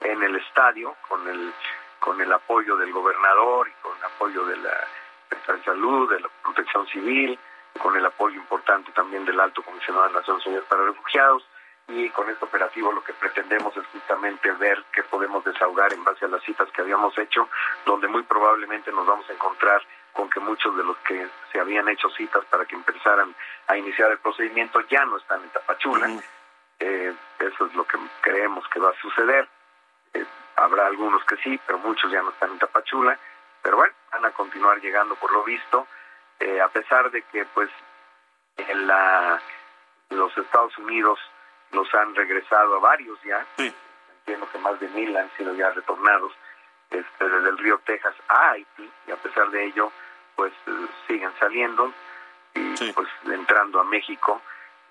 en 0.00 0.22
el 0.22 0.36
estadio 0.36 0.96
con 1.06 1.28
el 1.28 1.52
con 1.98 2.18
el 2.18 2.32
apoyo 2.32 2.76
del 2.76 2.92
gobernador 2.92 3.68
y 3.68 3.72
con 3.82 3.94
el 3.98 4.04
apoyo 4.04 4.46
de 4.46 4.56
la 4.56 4.88
de 5.30 5.62
Salud, 5.64 6.10
de 6.10 6.20
la 6.20 6.28
Protección 6.42 6.86
Civil, 6.86 7.38
con 7.78 7.94
el 7.94 8.06
apoyo 8.06 8.36
importante 8.36 8.90
también 8.92 9.26
del 9.26 9.38
Alto 9.38 9.62
Comisionado 9.62 10.08
de 10.08 10.14
Naciones 10.14 10.46
Unidas 10.46 10.64
para 10.64 10.84
Refugiados 10.84 11.46
y 11.88 12.08
con 12.08 12.30
este 12.30 12.46
operativo 12.46 12.90
lo 12.90 13.04
que 13.04 13.12
pretendemos 13.12 13.76
es 13.76 13.86
justamente 13.88 14.50
ver 14.52 14.82
qué 14.92 15.02
podemos 15.02 15.44
desahogar 15.44 15.92
en 15.92 16.04
base 16.04 16.24
a 16.24 16.28
las 16.28 16.42
citas 16.42 16.70
que 16.70 16.80
habíamos 16.80 17.18
hecho, 17.18 17.50
donde 17.84 18.08
muy 18.08 18.22
probablemente 18.22 18.90
nos 18.92 19.06
vamos 19.06 19.28
a 19.28 19.34
encontrar 19.34 19.82
con 20.14 20.30
que 20.30 20.40
muchos 20.40 20.74
de 20.76 20.84
los 20.84 20.96
que 20.98 21.28
se 21.52 21.60
habían 21.60 21.88
hecho 21.88 22.08
citas 22.10 22.44
para 22.46 22.64
que 22.64 22.76
empezaran 22.76 23.34
a 23.66 23.76
iniciar 23.76 24.10
el 24.12 24.18
procedimiento 24.18 24.80
ya 24.88 25.04
no 25.04 25.18
están 25.18 25.42
en 25.42 25.50
Tapachula. 25.50 26.08
Eh, 26.78 27.12
eso 27.40 27.66
es 27.66 27.74
lo 27.74 27.84
que 27.84 27.98
creemos 28.20 28.66
que 28.68 28.80
va 28.80 28.90
a 28.90 29.00
suceder. 29.00 29.48
Eh, 30.14 30.24
habrá 30.56 30.86
algunos 30.86 31.22
que 31.24 31.36
sí, 31.38 31.60
pero 31.66 31.78
muchos 31.78 32.10
ya 32.10 32.22
no 32.22 32.30
están 32.30 32.52
en 32.52 32.58
Tapachula. 32.58 33.18
Pero 33.62 33.76
bueno, 33.76 33.94
van 34.12 34.24
a 34.24 34.30
continuar 34.30 34.80
llegando 34.80 35.16
por 35.16 35.32
lo 35.32 35.42
visto, 35.42 35.86
eh, 36.38 36.60
a 36.60 36.68
pesar 36.68 37.10
de 37.10 37.22
que 37.22 37.44
pues 37.46 37.70
en 38.56 38.86
la, 38.86 39.40
los 40.10 40.36
Estados 40.38 40.76
Unidos 40.78 41.18
los 41.72 41.92
han 41.94 42.14
regresado 42.14 42.76
a 42.76 42.78
varios 42.78 43.20
ya. 43.22 43.44
Entiendo 43.56 44.48
que 44.50 44.58
más 44.58 44.78
de 44.80 44.88
mil 44.88 45.16
han 45.16 45.30
sido 45.36 45.54
ya 45.54 45.70
retornados 45.70 46.32
este, 46.90 47.28
desde 47.28 47.48
el 47.48 47.58
río 47.58 47.80
Texas 47.84 48.14
a 48.28 48.50
Haití 48.50 48.90
y 49.06 49.10
a 49.10 49.16
pesar 49.16 49.50
de 49.50 49.64
ello 49.64 49.90
pues 50.36 50.52
eh, 50.66 50.86
siguen 51.06 51.32
saliendo 51.38 51.92
y 52.54 52.92
pues 52.92 53.08
entrando 53.24 53.80
a 53.80 53.84
México. 53.84 54.40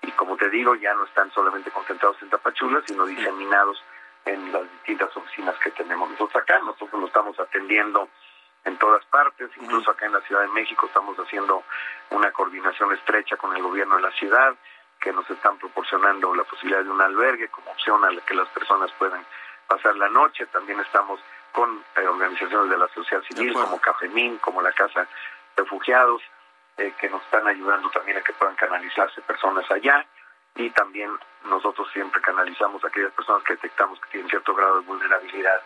Y 0.02 0.10
como 0.12 0.36
te 0.36 0.50
digo 0.50 0.74
ya 0.74 0.94
no 0.94 1.04
están 1.04 1.30
solamente 1.32 1.70
concentrados 1.70 2.20
en 2.22 2.30
Tapachula 2.30 2.82
sino 2.86 3.06
diseminados 3.06 3.82
en 4.26 4.52
las 4.52 4.70
distintas 4.70 5.16
oficinas 5.16 5.54
que 5.58 5.70
tenemos 5.70 6.10
nosotros 6.10 6.42
acá. 6.42 6.58
Nosotros 6.60 7.00
lo 7.00 7.06
estamos 7.06 7.38
atendiendo 7.38 8.08
en 8.64 8.78
todas 8.78 9.04
partes 9.06 9.50
incluso 9.60 9.90
acá 9.90 10.06
en 10.06 10.12
la 10.12 10.20
Ciudad 10.22 10.42
de 10.42 10.48
México 10.48 10.86
estamos 10.86 11.18
haciendo 11.18 11.62
una 12.10 12.32
coordinación 12.32 12.92
estrecha 12.92 13.36
con 13.36 13.54
el 13.54 13.62
gobierno 13.62 13.96
de 13.96 14.02
la 14.02 14.10
ciudad 14.12 14.54
que 15.00 15.12
nos 15.12 15.28
están 15.28 15.58
proporcionando 15.58 16.34
la 16.34 16.44
posibilidad 16.44 16.82
de 16.82 16.90
un 16.90 17.00
albergue 17.00 17.48
como 17.48 17.70
opción 17.70 18.02
a 18.04 18.10
la 18.10 18.22
que 18.22 18.34
las 18.34 18.48
personas 18.48 18.90
puedan 18.92 19.24
pasar 19.66 19.96
la 19.96 20.08
noche. 20.08 20.46
También 20.46 20.80
estamos 20.80 21.20
con 21.54 21.84
eh, 21.96 22.06
organizaciones 22.06 22.68
de 22.68 22.76
la 22.76 22.88
sociedad 22.88 23.22
civil 23.22 23.52
como 23.52 23.80
Cafemín, 23.80 24.38
como 24.38 24.60
la 24.60 24.72
Casa 24.72 25.06
Refugiados, 25.56 26.20
eh, 26.76 26.92
que 27.00 27.08
nos 27.08 27.22
están 27.22 27.46
ayudando 27.46 27.88
también 27.90 28.18
a 28.18 28.22
que 28.22 28.32
puedan 28.32 28.56
canalizarse 28.56 29.20
personas 29.22 29.70
allá 29.70 30.04
y 30.56 30.68
también 30.70 31.10
nosotros 31.44 31.88
siempre 31.92 32.20
canalizamos 32.20 32.82
a 32.82 32.88
aquellas 32.88 33.12
personas 33.12 33.44
que 33.44 33.52
detectamos 33.52 34.00
que 34.00 34.10
tienen 34.10 34.28
cierto 34.28 34.52
grado 34.52 34.80
de 34.80 34.86
vulnerabilidad 34.86 35.62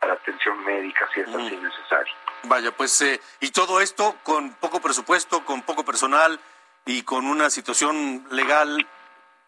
para 0.00 0.14
atención 0.14 0.64
médica 0.64 1.08
si 1.14 1.20
es 1.20 1.28
así 1.28 1.56
necesario. 1.56 2.14
Vaya, 2.42 2.72
pues, 2.72 3.00
eh, 3.02 3.20
y 3.38 3.52
todo 3.52 3.80
esto 3.80 4.16
con 4.24 4.54
poco 4.54 4.80
presupuesto, 4.80 5.44
con 5.44 5.62
poco 5.62 5.84
personal 5.84 6.40
y 6.84 7.02
con 7.02 7.26
una 7.26 7.48
situación 7.48 8.26
legal 8.32 8.84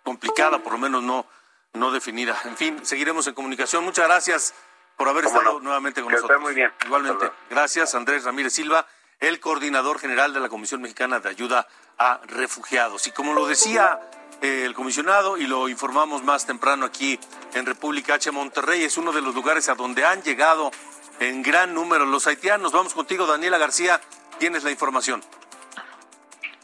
complicada, 0.04 0.60
por 0.60 0.74
lo 0.74 0.78
menos 0.78 1.02
no, 1.02 1.26
no 1.72 1.90
definida. 1.90 2.36
En 2.44 2.56
fin, 2.56 2.86
seguiremos 2.86 3.26
en 3.26 3.34
comunicación. 3.34 3.84
Muchas 3.84 4.06
gracias 4.06 4.54
por 5.00 5.08
haber 5.08 5.24
estado 5.24 5.60
nuevamente 5.60 6.02
con 6.02 6.12
nosotros. 6.12 6.42
muy 6.42 6.54
bien. 6.54 6.70
Igualmente. 6.84 7.30
Gracias, 7.48 7.94
Andrés 7.94 8.24
Ramírez 8.24 8.52
Silva, 8.52 8.86
el 9.18 9.40
coordinador 9.40 9.98
general 9.98 10.34
de 10.34 10.40
la 10.40 10.50
Comisión 10.50 10.82
Mexicana 10.82 11.20
de 11.20 11.30
Ayuda 11.30 11.66
a 11.96 12.20
Refugiados. 12.24 13.06
Y 13.06 13.10
como 13.10 13.32
lo 13.32 13.46
decía 13.46 13.98
eh, 14.42 14.64
el 14.66 14.74
comisionado 14.74 15.38
y 15.38 15.46
lo 15.46 15.70
informamos 15.70 16.22
más 16.22 16.44
temprano 16.44 16.84
aquí 16.84 17.18
en 17.54 17.64
República 17.64 18.12
H. 18.12 18.30
Monterrey, 18.30 18.84
es 18.84 18.98
uno 18.98 19.12
de 19.12 19.22
los 19.22 19.34
lugares 19.34 19.70
a 19.70 19.74
donde 19.74 20.04
han 20.04 20.22
llegado 20.22 20.70
en 21.18 21.42
gran 21.42 21.72
número 21.72 22.04
los 22.04 22.26
haitianos. 22.26 22.70
Vamos 22.70 22.92
contigo, 22.92 23.26
Daniela 23.26 23.56
García. 23.56 24.02
Tienes 24.38 24.64
la 24.64 24.70
información. 24.70 25.24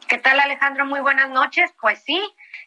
¿Qué 0.09 0.18
tal, 0.18 0.39
Alejandro? 0.41 0.84
Muy 0.84 1.01
buenas 1.01 1.30
noches. 1.30 1.72
Pues 1.80 2.03
sí, 2.05 2.20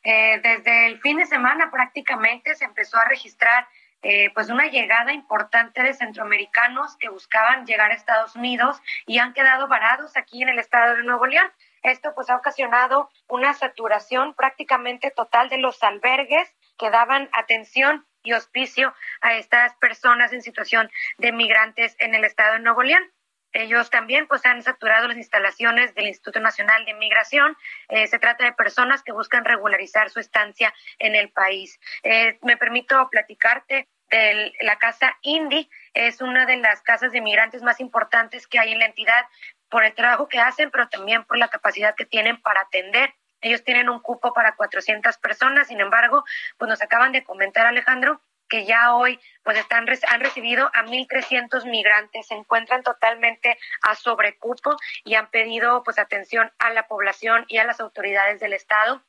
eh, 0.03 0.39
desde 0.41 0.87
el 0.87 0.99
fin 0.99 1.17
de 1.17 1.27
semana 1.27 1.69
prácticamente 1.69 2.55
se 2.55 2.65
empezó 2.65 2.97
a 2.97 3.05
registrar 3.05 3.67
eh, 4.01 4.31
pues 4.33 4.49
una 4.49 4.67
llegada 4.67 5.11
importante 5.13 5.83
de 5.83 5.93
centroamericanos 5.93 6.95
que 6.97 7.09
buscaban 7.09 7.65
llegar 7.65 7.91
a 7.91 7.95
Estados 7.95 8.35
Unidos 8.35 8.81
y 9.05 9.19
han 9.19 9.33
quedado 9.33 9.67
varados 9.67 10.15
aquí 10.15 10.41
en 10.41 10.49
el 10.49 10.59
estado 10.59 10.95
de 10.95 11.03
Nuevo 11.03 11.27
León. 11.27 11.51
Esto 11.83 12.13
pues 12.15 12.29
ha 12.29 12.35
ocasionado 12.35 13.09
una 13.27 13.53
saturación 13.53 14.33
prácticamente 14.33 15.11
total 15.11 15.49
de 15.49 15.57
los 15.57 15.81
albergues 15.83 16.49
que 16.77 16.89
daban 16.89 17.29
atención 17.33 18.05
y 18.23 18.33
hospicio 18.33 18.93
a 19.21 19.35
estas 19.35 19.75
personas 19.75 20.33
en 20.33 20.41
situación 20.41 20.89
de 21.17 21.31
migrantes 21.31 21.95
en 21.99 22.15
el 22.15 22.23
estado 22.23 22.53
de 22.53 22.59
Nuevo 22.59 22.83
León. 22.83 23.03
Ellos 23.51 23.89
también 23.89 24.27
pues 24.27 24.45
han 24.45 24.61
saturado 24.61 25.07
las 25.07 25.17
instalaciones 25.17 25.95
del 25.95 26.07
Instituto 26.07 26.39
Nacional 26.39 26.85
de 26.85 26.93
Migración. 26.93 27.57
Eh, 27.87 28.07
se 28.07 28.19
trata 28.19 28.45
de 28.45 28.53
personas 28.53 29.03
que 29.03 29.11
buscan 29.11 29.45
regularizar 29.45 30.09
su 30.09 30.19
estancia 30.19 30.73
en 30.99 31.15
el 31.15 31.29
país. 31.31 31.79
Eh, 32.03 32.37
me 32.43 32.57
permito 32.57 33.09
platicarte 33.09 33.87
de 34.09 34.53
la 34.61 34.77
casa 34.77 35.17
Indy. 35.21 35.69
Es 35.93 36.21
una 36.21 36.45
de 36.45 36.57
las 36.57 36.81
casas 36.81 37.11
de 37.11 37.21
migrantes 37.21 37.61
más 37.61 37.79
importantes 37.79 38.47
que 38.47 38.59
hay 38.59 38.71
en 38.71 38.79
la 38.79 38.85
entidad 38.85 39.25
por 39.69 39.83
el 39.83 39.93
trabajo 39.93 40.27
que 40.27 40.39
hacen, 40.39 40.71
pero 40.71 40.89
también 40.89 41.23
por 41.25 41.37
la 41.37 41.47
capacidad 41.47 41.95
que 41.95 42.05
tienen 42.05 42.41
para 42.41 42.61
atender. 42.61 43.13
Ellos 43.41 43.63
tienen 43.63 43.89
un 43.89 44.01
cupo 44.01 44.33
para 44.33 44.55
400 44.55 45.17
personas, 45.17 45.67
sin 45.67 45.79
embargo, 45.79 46.25
pues 46.57 46.67
nos 46.67 46.81
acaban 46.81 47.11
de 47.11 47.23
comentar, 47.23 47.65
Alejandro, 47.65 48.21
que 48.49 48.65
ya 48.65 48.95
hoy 48.95 49.19
pues 49.43 49.57
están 49.57 49.87
han 50.09 50.19
recibido 50.19 50.69
a 50.73 50.83
1300 50.83 51.65
migrantes, 51.65 52.27
se 52.27 52.33
encuentran 52.33 52.83
totalmente 52.83 53.57
a 53.81 53.95
sobrecupo 53.95 54.75
y 55.05 55.15
han 55.15 55.29
pedido 55.29 55.83
pues 55.83 55.99
atención 55.99 56.51
a 56.59 56.71
la 56.71 56.87
población 56.87 57.45
y 57.47 57.57
a 57.57 57.63
las 57.63 57.79
autoridades 57.79 58.39
del 58.39 58.53
estado 58.53 59.03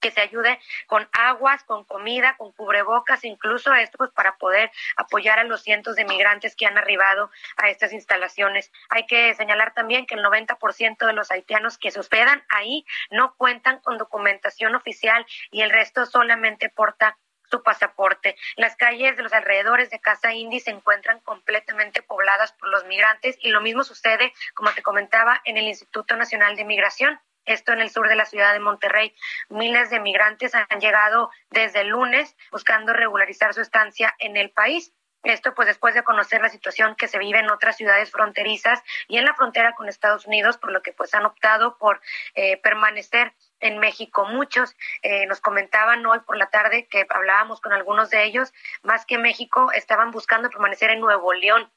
que 0.00 0.10
se 0.10 0.20
ayude 0.20 0.60
con 0.86 1.08
aguas, 1.12 1.64
con 1.64 1.84
comida, 1.84 2.36
con 2.36 2.52
cubrebocas, 2.52 3.24
incluso 3.24 3.74
esto 3.74 3.98
pues 3.98 4.10
para 4.10 4.36
poder 4.36 4.70
apoyar 4.96 5.38
a 5.38 5.44
los 5.44 5.62
cientos 5.62 5.96
de 5.96 6.04
migrantes 6.04 6.54
que 6.54 6.66
han 6.66 6.78
arribado 6.78 7.30
a 7.56 7.70
estas 7.70 7.92
instalaciones. 7.92 8.70
Hay 8.90 9.06
que 9.06 9.34
señalar 9.34 9.74
también 9.74 10.06
que 10.06 10.14
el 10.14 10.22
90% 10.22 11.06
de 11.06 11.12
los 11.12 11.30
haitianos 11.30 11.78
que 11.78 11.90
se 11.90 12.00
hospedan 12.00 12.44
ahí 12.50 12.84
no 13.10 13.34
cuentan 13.36 13.80
con 13.80 13.98
documentación 13.98 14.74
oficial 14.74 15.24
y 15.50 15.62
el 15.62 15.70
resto 15.70 16.04
solamente 16.06 16.68
porta 16.68 17.18
su 17.50 17.62
pasaporte. 17.62 18.36
Las 18.56 18.76
calles 18.76 19.16
de 19.16 19.22
los 19.22 19.32
alrededores 19.32 19.90
de 19.90 20.00
Casa 20.00 20.32
Indy 20.32 20.60
se 20.60 20.70
encuentran 20.70 21.20
completamente 21.20 22.02
pobladas 22.02 22.52
por 22.52 22.68
los 22.68 22.84
migrantes 22.86 23.36
y 23.40 23.50
lo 23.50 23.60
mismo 23.60 23.84
sucede, 23.84 24.32
como 24.54 24.70
te 24.72 24.82
comentaba, 24.82 25.40
en 25.44 25.56
el 25.56 25.66
Instituto 25.66 26.16
Nacional 26.16 26.56
de 26.56 26.64
Migración. 26.64 27.20
Esto 27.44 27.72
en 27.72 27.80
el 27.80 27.90
sur 27.90 28.08
de 28.08 28.16
la 28.16 28.24
ciudad 28.24 28.52
de 28.52 28.58
Monterrey. 28.58 29.14
Miles 29.48 29.88
de 29.90 30.00
migrantes 30.00 30.54
han 30.54 30.80
llegado 30.80 31.30
desde 31.50 31.82
el 31.82 31.88
lunes 31.88 32.36
buscando 32.50 32.92
regularizar 32.92 33.54
su 33.54 33.60
estancia 33.60 34.14
en 34.18 34.36
el 34.36 34.50
país. 34.50 34.92
Esto 35.22 35.54
pues 35.54 35.66
después 35.66 35.94
de 35.94 36.04
conocer 36.04 36.40
la 36.40 36.48
situación 36.48 36.94
que 36.94 37.08
se 37.08 37.18
vive 37.18 37.38
en 37.40 37.50
otras 37.50 37.76
ciudades 37.76 38.10
fronterizas 38.10 38.82
y 39.08 39.18
en 39.18 39.24
la 39.24 39.34
frontera 39.34 39.74
con 39.74 39.88
Estados 39.88 40.26
Unidos, 40.26 40.56
por 40.56 40.70
lo 40.70 40.82
que 40.82 40.92
pues 40.92 41.14
han 41.14 41.26
optado 41.26 41.78
por 41.78 42.00
eh, 42.34 42.58
permanecer 42.58 43.32
en 43.60 43.78
México. 43.78 44.24
Muchos 44.26 44.74
eh, 45.02 45.26
nos 45.26 45.40
comentaban 45.40 46.04
hoy 46.06 46.20
por 46.20 46.36
la 46.36 46.50
tarde 46.50 46.86
que 46.86 47.06
hablábamos 47.08 47.60
con 47.60 47.72
algunos 47.72 48.10
de 48.10 48.24
ellos, 48.24 48.52
más 48.82 49.06
que 49.06 49.18
México, 49.18 49.72
estaban 49.72 50.10
buscando 50.10 50.50
permanecer 50.50 50.90
en 50.90 51.00
Nuevo 51.00 51.32
León 51.32 51.70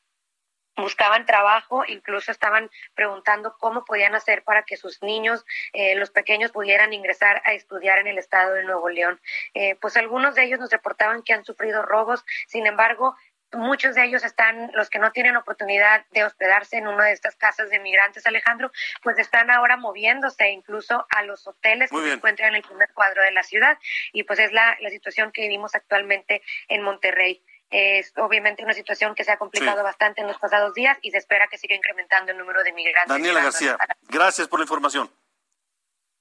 buscaban 0.80 1.26
trabajo, 1.26 1.84
incluso 1.88 2.32
estaban 2.32 2.70
preguntando 2.96 3.56
cómo 3.60 3.86
podían 3.86 4.16
hacer 4.16 4.44
para 4.44 4.64
que 4.64 4.78
sus 4.78 5.02
niños, 5.02 5.46
eh, 5.74 5.96
los 5.96 6.10
pequeños, 6.10 6.52
pudieran 6.52 6.94
ingresar 6.94 7.42
a 7.46 7.54
estudiar 7.54 8.00
en 8.00 8.08
el 8.08 8.18
estado 8.18 8.54
de 8.54 8.64
Nuevo 8.64 8.90
León. 8.90 9.20
Eh, 9.54 9.76
pues 9.76 9.98
algunos 9.98 10.36
de 10.36 10.44
ellos 10.44 10.60
nos 10.60 10.72
reportaban 10.72 11.22
que 11.22 11.34
han 11.34 11.46
sufrido 11.46 11.82
robos, 11.84 12.26
sin 12.48 12.66
embargo, 12.66 13.16
muchos 13.54 13.96
de 13.96 14.06
ellos 14.06 14.24
están, 14.24 14.72
los 14.74 14.90
que 14.90 15.00
no 15.00 15.12
tienen 15.12 15.36
oportunidad 15.36 16.06
de 16.12 16.24
hospedarse 16.24 16.78
en 16.78 16.88
una 16.88 17.06
de 17.06 17.14
estas 17.14 17.36
casas 17.36 17.70
de 17.70 17.80
migrantes, 17.80 18.26
Alejandro, 18.26 18.72
pues 19.04 19.18
están 19.18 19.50
ahora 19.52 19.78
moviéndose 19.78 20.50
incluso 20.50 21.06
a 21.10 21.24
los 21.24 21.48
hoteles 21.48 21.90
que 21.90 21.98
se 21.98 22.14
encuentran 22.14 22.50
en 22.50 22.56
el 22.56 22.64
primer 22.64 22.92
cuadro 22.94 23.24
de 23.24 23.32
la 23.32 23.44
ciudad. 23.44 23.78
Y 24.14 24.24
pues 24.24 24.40
es 24.40 24.52
la, 24.52 24.78
la 24.82 24.90
situación 24.90 25.32
que 25.32 25.42
vivimos 25.42 25.76
actualmente 25.76 26.42
en 26.68 26.84
Monterrey. 26.84 27.44
Es 27.72 28.14
obviamente 28.18 28.64
una 28.64 28.74
situación 28.74 29.14
que 29.14 29.24
se 29.24 29.32
ha 29.32 29.38
complicado 29.38 29.84
bastante 29.84 30.22
en 30.22 30.28
los 30.28 30.40
pasados 30.40 30.74
días 30.74 30.98
y 31.02 31.12
se 31.12 31.18
espera 31.18 31.48
que 31.48 31.58
siga 31.58 31.76
incrementando 31.76 32.32
el 32.32 32.38
número 32.38 32.64
de 32.64 32.74
migrantes. 32.74 33.10
Daniela 33.10 33.44
García, 33.44 33.78
gracias 34.10 34.48
por 34.48 34.60
la 34.60 34.64
información. 34.64 35.10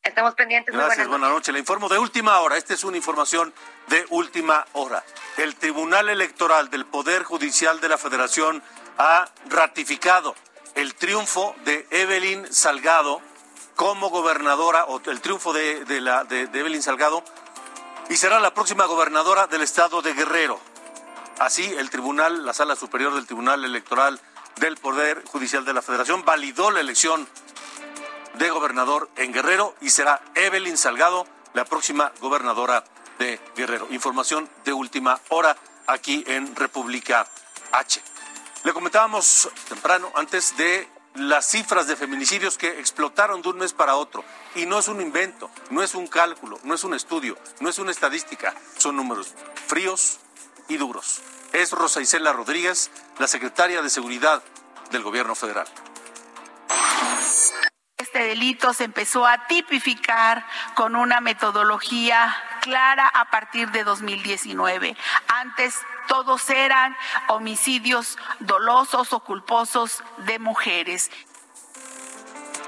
Estamos 0.09 0.35
pendientes. 0.35 0.75
Gracias, 0.75 1.07
buenas 1.07 1.31
noches. 1.31 1.53
Le 1.53 1.61
informo 1.61 1.89
de 1.89 1.99
última 1.99 2.39
hora. 2.41 2.57
Esta 2.57 2.73
es 2.73 2.83
una 2.83 2.97
información 2.97 3.53
de 3.89 4.07
última 4.09 4.67
hora. 4.73 5.05
El 5.37 5.55
Tribunal 5.55 6.09
Electoral 6.09 6.71
del 6.71 6.87
Poder 6.87 7.25
Judicial 7.25 7.79
de 7.81 7.91
la 7.91 7.99
Federación 7.99 8.63
ha 8.97 9.29
ratificado 9.51 10.35
el 10.75 10.95
triunfo 10.95 11.55
de 11.65 11.87
Evelyn 11.91 12.51
Salgado 12.53 13.21
como 13.77 14.09
gobernadora, 14.09 14.87
o 14.87 15.01
el 15.05 15.21
triunfo 15.21 15.53
de, 15.53 15.85
la, 16.01 16.25
de 16.25 16.45
Evelyn 16.45 16.83
Salgado, 16.83 17.23
y 18.09 18.17
será 18.17 18.41
la 18.41 18.55
próxima 18.55 18.87
gobernadora 18.87 19.47
del 19.47 19.61
estado 19.61 20.01
de 20.01 20.15
Guerrero. 20.15 20.59
Así, 21.39 21.65
el 21.65 21.91
tribunal, 21.91 22.47
la 22.47 22.55
sala 22.55 22.75
superior 22.75 23.15
del 23.15 23.27
Tribunal 23.27 23.65
Electoral 23.65 24.21
del 24.57 24.77
Poder 24.79 25.23
Judicial 25.27 25.65
de 25.65 25.75
la 25.75 25.83
Federación 25.83 26.25
validó 26.25 26.71
la 26.71 26.81
elección 26.81 27.29
de 28.35 28.51
gobernador 28.51 29.09
en 29.17 29.33
Guerrero 29.33 29.75
y 29.81 29.91
será 29.91 30.21
Evelyn 30.35 30.77
Salgado 30.77 31.27
la 31.55 31.65
próxima 31.65 32.13
gobernadora 32.21 32.85
de 33.19 33.41
Guerrero. 33.57 33.89
Información 33.91 34.49
de 34.65 34.73
última 34.73 35.21
hora 35.31 35.57
aquí 35.87 36.25
en 36.27 36.55
República 36.55 37.27
H. 37.73 38.01
Le 38.65 38.73
comentábamos 38.73 39.49
temprano 39.69 40.11
antes 40.15 40.57
de 40.57 40.89
las 41.15 41.47
cifras 41.47 41.87
de 41.87 41.97
feminicidios 41.97 42.59
que 42.59 42.79
explotaron 42.79 43.43
de 43.43 43.49
un 43.49 43.59
mes 43.59 43.73
para 43.73 43.97
otro. 43.97 44.25
Y 44.55 44.67
no 44.67 44.79
es 44.79 44.89
un 44.89 45.01
invento, 45.01 45.51
no 45.71 45.83
es 45.83 45.95
un 45.95 46.07
cálculo, 46.07 46.59
no 46.63 46.75
es 46.75 46.85
un 46.85 46.95
estudio, 46.95 47.37
no 47.61 47.69
es 47.69 47.79
una 47.79 47.91
estadística, 47.91 48.55
son 48.77 48.97
números 48.97 49.35
fríos 49.67 50.21
y 50.69 50.77
duros. 50.77 51.21
Es 51.53 51.73
Rosa 51.73 52.01
Isela 52.01 52.33
Rodríguez, 52.33 52.91
la 53.19 53.27
secretaria 53.27 53.83
de 53.83 53.91
Seguridad 53.91 54.43
del 54.91 55.03
Gobierno 55.03 55.35
Federal 55.35 55.67
este 57.99 58.21
delito 58.21 58.73
se 58.73 58.85
empezó 58.85 59.27
a 59.27 59.49
tipificar 59.49 60.47
con 60.75 60.95
una 60.95 61.21
metodología 61.21 62.35
clara 62.63 63.09
a 63.09 63.29
partir 63.31 63.71
de 63.73 63.83
2019. 63.83 64.97
Antes 65.27 65.75
todos 66.07 66.49
eran 66.49 66.97
homicidios 67.27 68.17
dolosos 68.39 69.13
o 69.13 69.21
culposos 69.21 70.03
de 70.19 70.39
mujeres. 70.39 71.11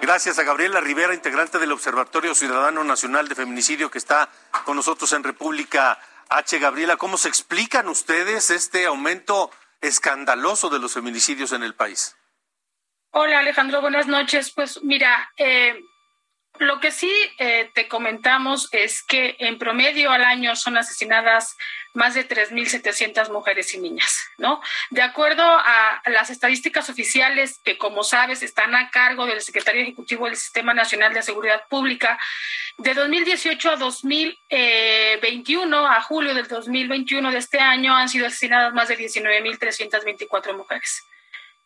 Gracias 0.02 0.38
a 0.38 0.42
Gabriela 0.42 0.80
Rivera, 0.80 1.14
integrante 1.14 1.58
del 1.58 1.72
Observatorio 1.72 2.34
Ciudadano 2.34 2.82
Nacional 2.82 3.28
de 3.28 3.34
Feminicidio, 3.34 3.90
que 3.90 3.98
está 3.98 4.28
con 4.64 4.76
nosotros 4.76 5.12
en 5.12 5.22
República 5.22 5.98
H. 6.28 6.58
Gabriela, 6.58 6.96
¿cómo 6.96 7.16
se 7.16 7.28
explican 7.28 7.88
ustedes 7.88 8.50
este 8.50 8.86
aumento 8.86 9.50
escandaloso 9.80 10.70
de 10.70 10.80
los 10.80 10.92
feminicidios 10.92 11.52
en 11.52 11.62
el 11.62 11.74
país? 11.74 12.16
Hola 13.12 13.40
Alejandro, 13.40 13.80
buenas 13.80 14.06
noches. 14.06 14.52
Pues 14.52 14.84
mira, 14.84 15.32
eh, 15.36 15.82
lo 16.61 16.78
que 16.78 16.92
sí 16.92 17.11
eh, 17.38 17.68
te 17.74 17.88
comentamos 17.88 18.68
es 18.70 19.02
que 19.02 19.34
en 19.40 19.58
promedio 19.58 20.12
al 20.12 20.22
año 20.22 20.54
son 20.54 20.78
asesinadas 20.78 21.56
más 21.92 22.14
de 22.14 22.28
3.700 22.28 23.32
mujeres 23.32 23.74
y 23.74 23.78
niñas, 23.78 24.16
¿no? 24.38 24.62
De 24.90 25.02
acuerdo 25.02 25.42
a 25.42 26.00
las 26.06 26.30
estadísticas 26.30 26.88
oficiales 26.88 27.58
que, 27.64 27.78
como 27.78 28.04
sabes, 28.04 28.44
están 28.44 28.76
a 28.76 28.90
cargo 28.90 29.26
del 29.26 29.40
Secretario 29.40 29.82
Ejecutivo 29.82 30.26
del 30.26 30.36
Sistema 30.36 30.72
Nacional 30.72 31.12
de 31.12 31.22
Seguridad 31.22 31.64
Pública, 31.68 32.16
de 32.78 32.94
2018 32.94 33.72
a 33.72 33.76
2021, 33.76 35.84
a 35.84 36.00
julio 36.00 36.32
del 36.32 36.46
2021 36.46 37.32
de 37.32 37.38
este 37.38 37.58
año, 37.58 37.96
han 37.96 38.08
sido 38.08 38.28
asesinadas 38.28 38.72
más 38.72 38.86
de 38.86 38.98
19.324 38.98 40.56
mujeres. 40.56 41.09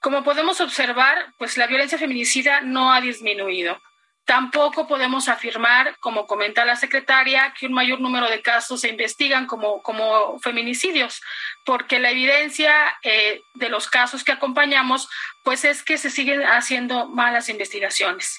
Como 0.05 0.23
podemos 0.23 0.61
observar, 0.61 1.33
pues 1.39 1.57
la 1.57 1.67
violencia 1.67 1.97
feminicida 1.97 2.61
no 2.61 2.93
ha 2.93 3.01
disminuido. 3.01 3.81
Tampoco 4.27 4.87
podemos 4.87 5.31
afirmar, 5.31 5.97
como 5.99 6.27
comenta 6.27 6.67
la 6.67 6.77
secretaria, 6.77 7.55
que 7.59 7.65
un 7.65 7.73
mayor 7.73 8.03
número 8.03 8.29
de 8.29 8.43
casos 8.43 8.83
se 8.83 8.91
investigan 8.91 9.47
como, 9.47 9.81
como 9.81 10.39
feminicidios, 10.41 11.23
porque 11.65 12.01
la 12.01 12.11
evidencia 12.11 12.75
eh, 13.03 13.41
de 13.55 13.71
los 13.71 13.89
casos 13.89 14.25
que 14.25 14.33
acompañamos, 14.33 15.09
pues 15.43 15.65
es 15.65 15.83
que 15.83 15.97
se 15.97 16.11
siguen 16.11 16.43
haciendo 16.43 17.09
malas 17.09 17.49
investigaciones. 17.49 18.37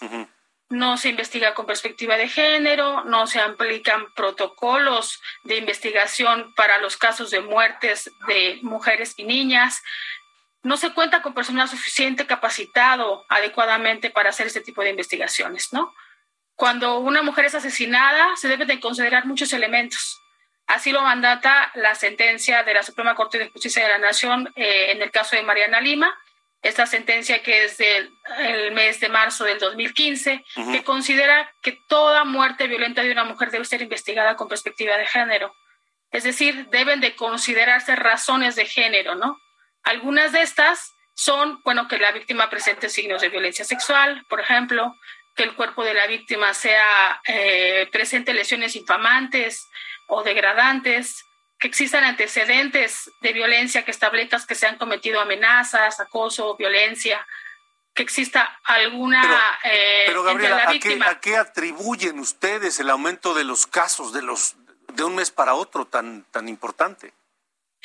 No 0.69 0.97
se 0.97 1.09
investiga 1.09 1.55
con 1.55 1.65
perspectiva 1.65 2.15
de 2.15 2.29
género, 2.29 3.05
no 3.05 3.25
se 3.25 3.39
aplican 3.39 4.05
protocolos 4.13 5.19
de 5.43 5.57
investigación 5.57 6.53
para 6.53 6.77
los 6.77 6.95
casos 6.95 7.31
de 7.31 7.41
muertes 7.41 8.11
de 8.27 8.59
mujeres 8.61 9.15
y 9.17 9.23
niñas 9.23 9.81
no 10.65 10.77
se 10.77 10.93
cuenta 10.93 11.21
con 11.21 11.35
personal 11.35 11.69
suficiente 11.69 12.25
capacitado 12.25 13.23
adecuadamente 13.29 14.09
para 14.09 14.31
hacer 14.31 14.47
este 14.47 14.61
tipo 14.61 14.81
de 14.81 14.89
investigaciones, 14.89 15.71
¿no? 15.71 15.93
Cuando 16.55 16.97
una 16.97 17.21
mujer 17.21 17.45
es 17.45 17.53
asesinada, 17.53 18.35
se 18.35 18.47
deben 18.47 18.67
de 18.67 18.79
considerar 18.79 19.27
muchos 19.27 19.53
elementos. 19.53 20.19
Así 20.65 20.91
lo 20.91 21.03
mandata 21.03 21.71
la 21.75 21.93
sentencia 21.93 22.63
de 22.63 22.73
la 22.73 22.81
Suprema 22.81 23.13
Corte 23.13 23.37
de 23.37 23.49
Justicia 23.49 23.83
de 23.83 23.89
la 23.89 23.99
Nación 23.99 24.51
eh, 24.55 24.87
en 24.89 25.03
el 25.03 25.11
caso 25.11 25.35
de 25.35 25.43
Mariana 25.43 25.81
Lima, 25.81 26.17
esta 26.63 26.87
sentencia 26.87 27.43
que 27.43 27.65
es 27.65 27.77
del 27.77 28.71
mes 28.71 28.99
de 28.99 29.09
marzo 29.09 29.43
del 29.43 29.59
2015, 29.59 30.43
que 30.71 30.83
considera 30.83 31.51
que 31.61 31.77
toda 31.87 32.23
muerte 32.23 32.65
violenta 32.65 33.03
de 33.03 33.11
una 33.11 33.23
mujer 33.23 33.51
debe 33.51 33.65
ser 33.65 33.83
investigada 33.83 34.35
con 34.35 34.47
perspectiva 34.47 34.97
de 34.97 35.05
género. 35.05 35.53
Es 36.09 36.23
decir, 36.23 36.69
deben 36.71 37.01
de 37.01 37.15
considerarse 37.15 37.95
razones 37.95 38.55
de 38.55 38.65
género, 38.65 39.13
¿no? 39.13 39.37
Algunas 39.85 40.31
de 40.31 40.41
estas 40.41 40.93
son, 41.13 41.61
bueno, 41.63 41.87
que 41.87 41.97
la 41.97 42.11
víctima 42.11 42.49
presente 42.49 42.89
signos 42.89 43.21
de 43.21 43.29
violencia 43.29 43.63
sexual, 43.63 44.25
por 44.29 44.41
ejemplo, 44.41 44.95
que 45.35 45.43
el 45.43 45.55
cuerpo 45.55 45.83
de 45.83 45.93
la 45.93 46.07
víctima 46.07 46.53
sea 46.53 47.21
eh, 47.27 47.87
presente 47.91 48.33
lesiones 48.33 48.75
infamantes 48.75 49.67
o 50.07 50.23
degradantes, 50.23 51.23
que 51.59 51.67
existan 51.67 52.03
antecedentes 52.03 53.09
de 53.21 53.33
violencia 53.33 53.85
que 53.85 53.91
establezcan 53.91 54.41
que 54.47 54.55
se 54.55 54.67
han 54.67 54.77
cometido 54.77 55.21
amenazas, 55.21 55.99
acoso, 55.99 56.55
violencia, 56.57 57.25
que 57.93 58.03
exista 58.03 58.59
alguna 58.65 59.21
pero, 60.05 60.21
eh, 60.21 60.25
Gabriela, 60.25 60.69
¿a, 60.69 60.79
qué, 60.79 60.99
¿a 61.05 61.19
qué 61.21 61.37
atribuyen 61.37 62.19
ustedes 62.19 62.79
el 62.81 62.89
aumento 62.89 63.33
de 63.33 63.45
los 63.45 63.67
casos 63.67 64.11
de 64.11 64.21
los 64.21 64.55
de 64.93 65.03
un 65.05 65.15
mes 65.15 65.31
para 65.31 65.53
otro 65.53 65.85
tan 65.85 66.23
tan 66.31 66.49
importante? 66.49 67.13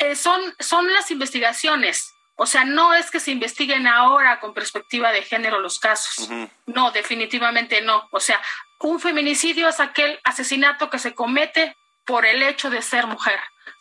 Eh, 0.01 0.17
son, 0.17 0.41
son 0.59 0.93
las 0.93 1.11
investigaciones. 1.11 2.15
O 2.37 2.47
sea, 2.47 2.65
no 2.65 2.95
es 2.95 3.11
que 3.11 3.21
se 3.21 3.33
investiguen 3.33 3.87
ahora 3.87 4.41
con 4.41 4.55
perspectiva 4.55 5.13
de 5.13 5.23
género 5.23 5.61
los 5.61 5.79
casos. 5.79 6.31
No, 6.65 6.91
definitivamente 6.91 7.83
no. 7.83 8.09
O 8.13 8.19
sea, 8.19 8.41
un 8.81 8.99
feminicidio 8.99 9.69
es 9.69 9.79
aquel 9.79 10.19
asesinato 10.25 10.89
que 10.89 10.99
se 10.99 11.15
comete 11.15 11.77
por 12.07 12.25
el 12.25 12.43
hecho 12.43 12.71
de 12.71 12.81
ser 12.81 13.07
mujer. 13.07 13.39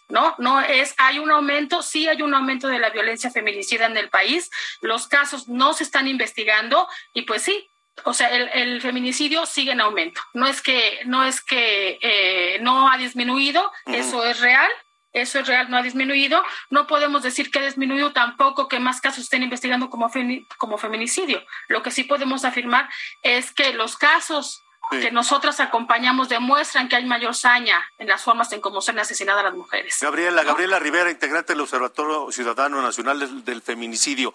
¿no? 0.10 0.36
No 0.40 0.60
es, 0.60 0.94
hay 0.98 1.20
un 1.20 1.32
aumento, 1.32 1.82
sí 1.82 2.10
hay 2.10 2.22
un 2.22 2.34
aumento 2.34 2.68
de 2.68 2.80
la 2.80 2.90
violencia 2.90 3.32
feminicida 3.32 3.86
en 3.86 3.96
el 3.96 4.10
país, 4.10 4.50
los 4.82 5.08
casos 5.08 5.48
no 5.48 5.74
se 5.74 5.84
están 5.84 6.08
investigando 6.08 6.90
y 7.14 7.22
pues 7.22 7.44
sí, 7.44 7.70
o 8.04 8.14
sea, 8.14 8.30
el, 8.30 8.82
feminicidio 8.82 9.46
sigue 9.46 9.72
en 9.72 9.82
aumento. 9.82 10.22
No 10.34 10.48
es 10.48 10.62
que, 10.62 11.00
no 11.06 11.24
es 11.24 11.42
que 11.42 12.00
eh, 12.02 12.58
no 12.62 12.90
ha 12.90 12.98
disminuido, 12.98 13.72
eso 13.86 14.26
es 14.26 14.40
real, 14.40 14.70
eso 15.14 15.40
es 15.40 15.48
real, 15.48 15.70
no 15.70 15.78
ha 15.78 15.82
disminuido. 15.82 16.44
No 16.70 16.88
podemos 16.88 17.24
decir 17.24 17.50
que 17.52 17.60
ha 17.60 17.64
disminuido 17.64 18.14
tampoco 18.14 18.68
que 18.68 18.80
más 18.80 19.02
casos 19.02 19.24
estén 19.24 19.44
investigando 19.44 19.90
como, 19.90 20.12
como 20.58 20.78
feminicidio. 20.78 21.44
Lo 21.68 21.82
que 21.82 21.92
sí 21.92 22.04
podemos 22.04 22.46
afirmar 22.46 22.90
es 23.24 23.52
que 23.52 23.74
los 23.74 23.98
casos 23.98 24.64
que 24.92 25.12
nosotras 25.12 25.60
acompañamos 25.60 26.30
demuestran 26.30 26.90
que 26.90 26.96
hay 26.96 27.06
mayor 27.06 27.36
saña 27.36 27.86
en 28.00 28.08
las 28.08 28.24
formas 28.24 28.52
en 28.54 28.62
cómo 28.62 28.82
son 28.82 28.98
asesinadas 28.98 29.44
las 29.44 29.54
mujeres. 29.54 29.96
Gabriela, 30.02 30.44
Gabriela 30.44 30.80
Rivera, 30.80 31.12
integrante 31.12 31.54
del 31.54 31.62
Observatorio 31.62 32.32
Ciudadano 32.32 32.82
Nacional 32.82 33.46
del, 33.46 33.62
Feminicidio. 33.62 34.34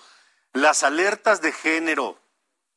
Las 0.53 0.85
alertas 0.85 1.41
de 1.41 1.51
género 1.51 2.21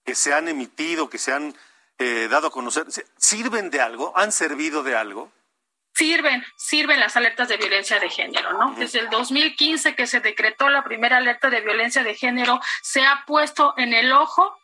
que 0.03 0.15
se 0.15 0.33
han 0.33 0.47
emitido, 0.47 1.09
que 1.09 1.19
se 1.19 1.33
han 1.33 1.55
eh, 1.99 2.27
dado 2.31 2.47
a 2.47 2.51
conocer, 2.51 2.87
¿sirven 3.17 3.69
de 3.69 3.81
algo? 3.81 4.11
¿Han 4.15 4.31
servido 4.31 4.81
de 4.81 4.95
algo? 4.95 5.31
Sirven, 5.97 6.45
sirven 6.55 6.99
las 6.99 7.17
alertas 7.17 7.47
de 7.47 7.57
violencia 7.57 7.99
de 7.99 8.09
género, 8.09 8.53
¿no? 8.53 8.75
Desde 8.77 8.99
el 8.99 9.09
2015 9.09 9.95
que 9.95 10.05
se 10.05 10.19
decretó 10.19 10.69
la 10.69 10.83
primera 10.83 11.17
alerta 11.17 11.49
de 11.49 11.61
violencia 11.61 12.03
de 12.03 12.13
género, 12.13 12.59
se 12.83 13.03
ha 13.03 13.23
puesto 13.25 13.73
en 13.77 13.93
el 13.93 14.11
ojo 14.11 14.55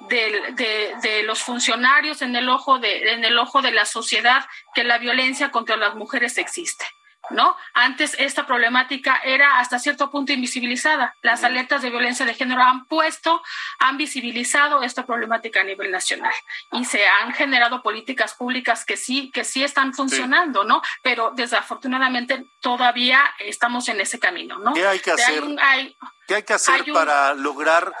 de, 0.00 0.52
de, 0.52 0.94
de, 1.00 1.22
los 1.22 1.42
funcionarios, 1.42 2.20
en 2.20 2.36
el 2.36 2.48
ojo 2.50 2.78
de, 2.78 3.12
en 3.12 3.24
el 3.24 3.38
ojo 3.38 3.62
de 3.62 3.70
la 3.70 3.86
sociedad, 3.86 4.44
que 4.74 4.84
la 4.84 4.98
violencia 4.98 5.50
contra 5.50 5.76
las 5.76 5.94
mujeres 5.94 6.36
existe. 6.36 6.84
¿No? 7.30 7.56
Antes 7.74 8.14
esta 8.18 8.46
problemática 8.46 9.20
era 9.24 9.58
hasta 9.58 9.78
cierto 9.78 10.10
punto 10.10 10.32
invisibilizada. 10.32 11.14
Las 11.22 11.44
alertas 11.44 11.82
de 11.82 11.90
violencia 11.90 12.26
de 12.26 12.34
género 12.34 12.62
han 12.62 12.86
puesto, 12.86 13.42
han 13.78 13.96
visibilizado 13.96 14.82
esta 14.82 15.06
problemática 15.06 15.60
a 15.60 15.64
nivel 15.64 15.90
nacional 15.90 16.32
y 16.72 16.84
se 16.84 17.06
han 17.06 17.32
generado 17.32 17.82
políticas 17.82 18.34
públicas 18.34 18.84
que 18.84 18.96
sí, 18.96 19.30
que 19.32 19.44
sí 19.44 19.64
están 19.64 19.94
funcionando, 19.94 20.62
sí. 20.62 20.68
¿no? 20.68 20.82
Pero 21.02 21.32
desafortunadamente 21.34 22.44
todavía 22.60 23.20
estamos 23.38 23.88
en 23.88 24.00
ese 24.00 24.18
camino, 24.18 24.58
¿no? 24.58 24.74
¿Qué 24.74 24.86
hay 24.86 25.00
que 25.00 25.12
hacer? 25.12 25.42
Hay 25.42 25.48
un, 25.48 25.58
hay, 25.58 25.96
¿Qué 26.26 26.36
hay 26.36 26.42
que 26.42 26.54
hacer 26.54 26.82
hay 26.82 26.90
un, 26.90 26.94
para 26.94 27.34
lograr 27.34 27.92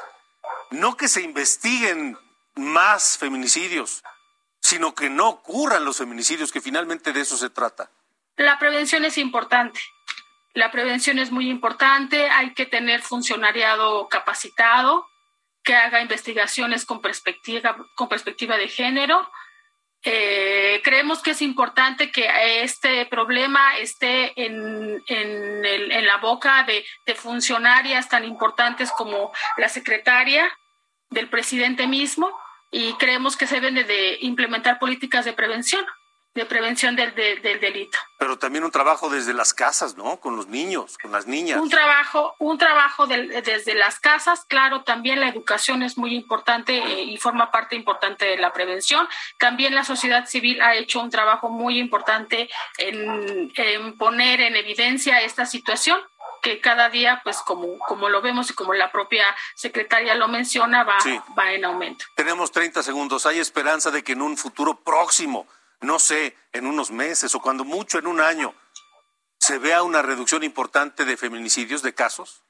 no 0.70 0.96
que 0.96 1.08
se 1.08 1.22
investiguen 1.22 2.18
más 2.54 3.18
feminicidios, 3.18 4.02
sino 4.60 4.94
que 4.94 5.10
no 5.10 5.28
ocurran 5.28 5.84
los 5.84 5.98
feminicidios, 5.98 6.50
que 6.50 6.60
finalmente 6.60 7.12
de 7.12 7.20
eso 7.20 7.36
se 7.36 7.50
trata? 7.50 7.90
La 8.36 8.58
prevención 8.58 9.04
es 9.04 9.18
importante. 9.18 9.80
La 10.52 10.70
prevención 10.70 11.18
es 11.18 11.30
muy 11.30 11.48
importante. 11.48 12.28
Hay 12.28 12.52
que 12.54 12.66
tener 12.66 13.00
funcionariado 13.02 14.08
capacitado 14.08 15.06
que 15.62 15.74
haga 15.74 16.00
investigaciones 16.00 16.84
con 16.84 17.00
perspectiva, 17.00 17.76
con 17.94 18.08
perspectiva 18.08 18.56
de 18.56 18.68
género. 18.68 19.28
Eh, 20.02 20.80
creemos 20.84 21.20
que 21.20 21.32
es 21.32 21.42
importante 21.42 22.12
que 22.12 22.28
este 22.62 23.06
problema 23.06 23.76
esté 23.78 24.32
en, 24.40 25.02
en, 25.08 26.06
la 26.06 26.18
boca 26.18 26.64
de, 26.64 26.84
funcionarias 27.16 28.08
tan 28.08 28.24
importantes 28.24 28.92
como 28.92 29.32
la 29.56 29.68
secretaria 29.68 30.48
del 31.10 31.28
presidente 31.28 31.88
mismo 31.88 32.38
y 32.70 32.92
creemos 32.94 33.36
que 33.36 33.48
se 33.48 33.56
deben 33.56 33.74
de, 33.74 33.84
de 33.84 34.18
implementar 34.20 34.78
políticas 34.78 35.24
de 35.24 35.32
prevención 35.32 35.84
de 36.36 36.46
prevención 36.46 36.94
del, 36.94 37.14
del, 37.14 37.42
del, 37.42 37.58
delito. 37.60 37.98
Pero 38.18 38.38
también 38.38 38.62
un 38.62 38.70
trabajo 38.70 39.08
desde 39.08 39.34
las 39.34 39.54
casas, 39.54 39.96
¿no? 39.96 40.20
Con 40.20 40.36
los 40.36 40.46
niños, 40.46 40.98
con 40.98 41.10
las 41.10 41.26
niñas. 41.26 41.60
Un 41.60 41.70
trabajo, 41.70 42.36
un 42.38 42.58
trabajo 42.58 43.06
del, 43.06 43.42
desde 43.42 43.74
las 43.74 43.98
casas, 43.98 44.44
claro, 44.44 44.82
también 44.82 45.18
la 45.20 45.28
educación 45.28 45.82
es 45.82 45.96
muy 45.98 46.14
importante 46.14 46.76
eh, 46.76 47.02
y 47.02 47.16
forma 47.16 47.50
parte 47.50 47.74
importante 47.74 48.26
de 48.26 48.36
la 48.36 48.52
prevención. 48.52 49.08
También 49.38 49.74
la 49.74 49.84
sociedad 49.84 50.26
civil 50.26 50.60
ha 50.60 50.74
hecho 50.74 51.00
un 51.00 51.10
trabajo 51.10 51.48
muy 51.48 51.78
importante 51.78 52.48
en, 52.78 53.50
en 53.56 53.96
poner 53.96 54.42
en 54.42 54.56
evidencia 54.56 55.22
esta 55.22 55.46
situación 55.46 55.98
que 56.42 56.60
cada 56.60 56.90
día, 56.90 57.20
pues 57.24 57.38
como, 57.38 57.78
como 57.78 58.08
lo 58.08 58.22
vemos 58.22 58.50
y 58.50 58.54
como 58.54 58.72
la 58.72 58.92
propia 58.92 59.24
secretaria 59.54 60.14
lo 60.14 60.28
menciona, 60.28 60.84
va, 60.84 61.00
sí. 61.00 61.18
va 61.36 61.52
en 61.52 61.64
aumento. 61.64 62.04
Tenemos 62.14 62.52
30 62.52 62.84
segundos. 62.84 63.26
¿Hay 63.26 63.40
esperanza 63.40 63.90
de 63.90 64.04
que 64.04 64.12
en 64.12 64.22
un 64.22 64.36
futuro 64.36 64.78
próximo 64.78 65.48
no 65.80 65.98
sé, 65.98 66.36
en 66.52 66.66
unos 66.66 66.90
meses 66.90 67.34
o 67.34 67.40
cuando 67.40 67.64
mucho 67.64 67.98
en 67.98 68.06
un 68.06 68.20
año, 68.20 68.54
se 69.38 69.58
vea 69.58 69.82
una 69.82 70.02
reducción 70.02 70.42
importante 70.42 71.04
de 71.04 71.16
feminicidios, 71.16 71.82
de 71.82 71.94
casos? 71.94 72.42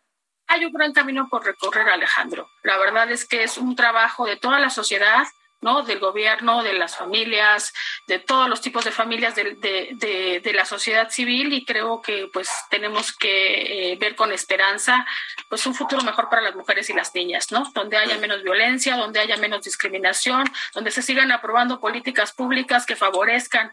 Hay 0.49 0.65
un 0.65 0.73
gran 0.73 0.93
camino 0.93 1.29
por 1.29 1.45
recorrer, 1.45 1.89
Alejandro. 1.89 2.49
La 2.63 2.79
verdad 2.79 3.11
es 3.11 3.27
que 3.27 3.43
es 3.43 3.59
un 3.59 3.75
trabajo 3.75 4.27
de 4.27 4.37
toda 4.37 4.61
la 4.61 4.71
sociedad, 4.71 5.27
¿no? 5.67 5.83
Del 5.83 5.99
gobierno, 5.99 6.63
de 6.63 6.75
las 6.75 6.97
familias, 6.97 7.75
de 8.07 8.21
todos 8.21 8.49
los 8.49 8.61
tipos 8.61 8.85
de 8.85 8.93
familias 8.93 9.35
de, 9.35 9.57
de, 9.57 9.89
de, 9.95 10.41
de 10.41 10.53
la 10.53 10.65
sociedad 10.65 11.11
civil 11.11 11.53
y 11.53 11.65
creo 11.65 12.01
que 12.01 12.29
pues 12.33 12.49
tenemos 12.71 13.13
que 13.13 13.93
eh, 13.93 13.97
ver 13.97 14.15
con 14.15 14.31
esperanza 14.31 15.05
pues 15.49 15.67
un 15.67 15.75
futuro 15.75 16.03
mejor 16.03 16.29
para 16.31 16.43
las 16.43 16.55
mujeres 16.55 16.89
y 16.89 16.93
las 16.93 17.13
niñas, 17.17 17.51
¿no? 17.51 17.69
Donde 17.75 17.97
haya 17.97 18.17
menos 18.19 18.45
violencia, 18.45 18.97
donde 18.97 19.19
haya 19.19 19.37
menos 19.39 19.65
discriminación, 19.65 20.45
donde 20.73 20.93
se 20.93 21.03
sigan 21.03 21.33
aprobando 21.33 21.81
políticas 21.81 22.33
públicas 22.33 22.87
que 22.87 22.95
favorezcan 22.95 23.73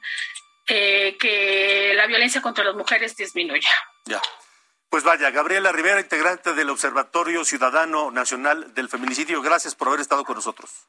eh, 0.68 1.16
que 1.20 1.94
la 1.96 2.08
violencia 2.08 2.42
contra 2.42 2.64
las 2.64 2.76
mujeres 2.76 3.16
disminuya. 3.16 3.70
Ya. 4.06 4.20
Pues 4.90 5.04
vaya, 5.04 5.30
Gabriela 5.30 5.72
Rivera, 5.72 6.00
integrante 6.00 6.54
del 6.54 6.70
Observatorio 6.72 7.46
Ciudadano 7.46 8.12
Nacional 8.12 8.74
del 8.74 8.90
Feminicidio, 8.90 9.42
gracias 9.42 9.76
por 9.76 9.88
haber 9.88 10.00
estado 10.00 10.24
con 10.24 10.36
nosotros. 10.36 10.88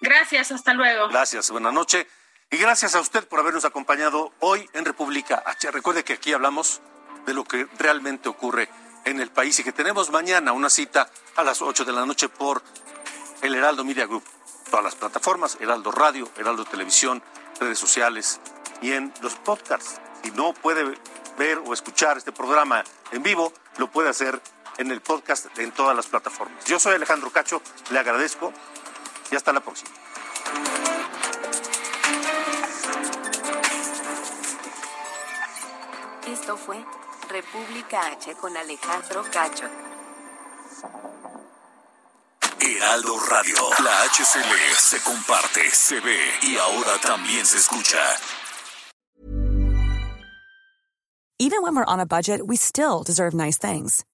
Gracias, 0.00 0.52
hasta 0.52 0.74
luego. 0.74 1.08
Gracias, 1.08 1.50
buenas 1.50 1.72
noches. 1.72 2.06
Y 2.50 2.56
gracias 2.56 2.94
a 2.94 3.00
usted 3.00 3.26
por 3.28 3.38
habernos 3.38 3.64
acompañado 3.64 4.32
hoy 4.40 4.68
en 4.72 4.84
República 4.84 5.42
H. 5.46 5.70
Recuerde 5.70 6.02
que 6.02 6.14
aquí 6.14 6.32
hablamos 6.32 6.80
de 7.26 7.34
lo 7.34 7.44
que 7.44 7.68
realmente 7.78 8.28
ocurre 8.28 8.68
en 9.04 9.20
el 9.20 9.30
país 9.30 9.58
y 9.60 9.64
que 9.64 9.72
tenemos 9.72 10.10
mañana 10.10 10.52
una 10.52 10.68
cita 10.68 11.08
a 11.36 11.44
las 11.44 11.62
8 11.62 11.84
de 11.84 11.92
la 11.92 12.04
noche 12.06 12.28
por 12.28 12.62
el 13.42 13.54
Heraldo 13.54 13.84
Media 13.84 14.06
Group. 14.06 14.24
Todas 14.68 14.84
las 14.84 14.94
plataformas, 14.94 15.58
Heraldo 15.60 15.90
Radio, 15.90 16.30
Heraldo 16.36 16.64
Televisión, 16.64 17.22
redes 17.60 17.78
sociales 17.78 18.40
y 18.82 18.92
en 18.92 19.12
los 19.20 19.34
podcasts. 19.36 20.00
Si 20.22 20.30
no 20.32 20.52
puede 20.52 20.98
ver 21.38 21.58
o 21.64 21.72
escuchar 21.72 22.18
este 22.18 22.32
programa 22.32 22.84
en 23.12 23.22
vivo, 23.22 23.52
lo 23.78 23.90
puede 23.90 24.08
hacer 24.08 24.40
en 24.78 24.90
el 24.90 25.00
podcast 25.00 25.46
en 25.58 25.72
todas 25.72 25.96
las 25.96 26.06
plataformas. 26.06 26.64
Yo 26.64 26.80
soy 26.80 26.94
Alejandro 26.94 27.30
Cacho, 27.30 27.62
le 27.90 27.98
agradezco 27.98 28.52
y 29.30 29.36
hasta 29.36 29.52
la 29.52 29.60
próxima. 29.60 29.90
Esto 36.26 36.56
fue 36.56 36.84
República 37.28 38.06
H 38.12 38.34
con 38.36 38.56
Alejandro 38.56 39.24
Cacho. 39.32 39.66
Heraldo 42.60 43.18
Radio, 43.30 43.56
la 43.82 44.04
HCL 44.04 44.74
se 44.78 45.00
comparte, 45.00 45.70
se 45.70 46.00
ve 46.00 46.18
y 46.42 46.56
ahora 46.56 46.98
también 47.02 47.44
se 47.46 47.58
escucha. 47.58 47.98
Even 51.38 51.62
when 51.62 51.74
we're 51.74 51.84
on 51.86 52.00
a 52.00 52.06
budget, 52.06 52.46
we 52.46 52.56
still 52.56 53.02
deserve 53.02 53.32
nice 53.32 53.56
things. 53.56 54.04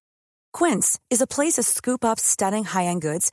Quince 0.53 0.99
is 1.11 1.21
a 1.21 1.27
place 1.27 1.55
to 1.55 1.63
scoop 1.63 2.05
up 2.05 2.21
stunning 2.21 2.65
high-end 2.65 3.03
goods 3.03 3.33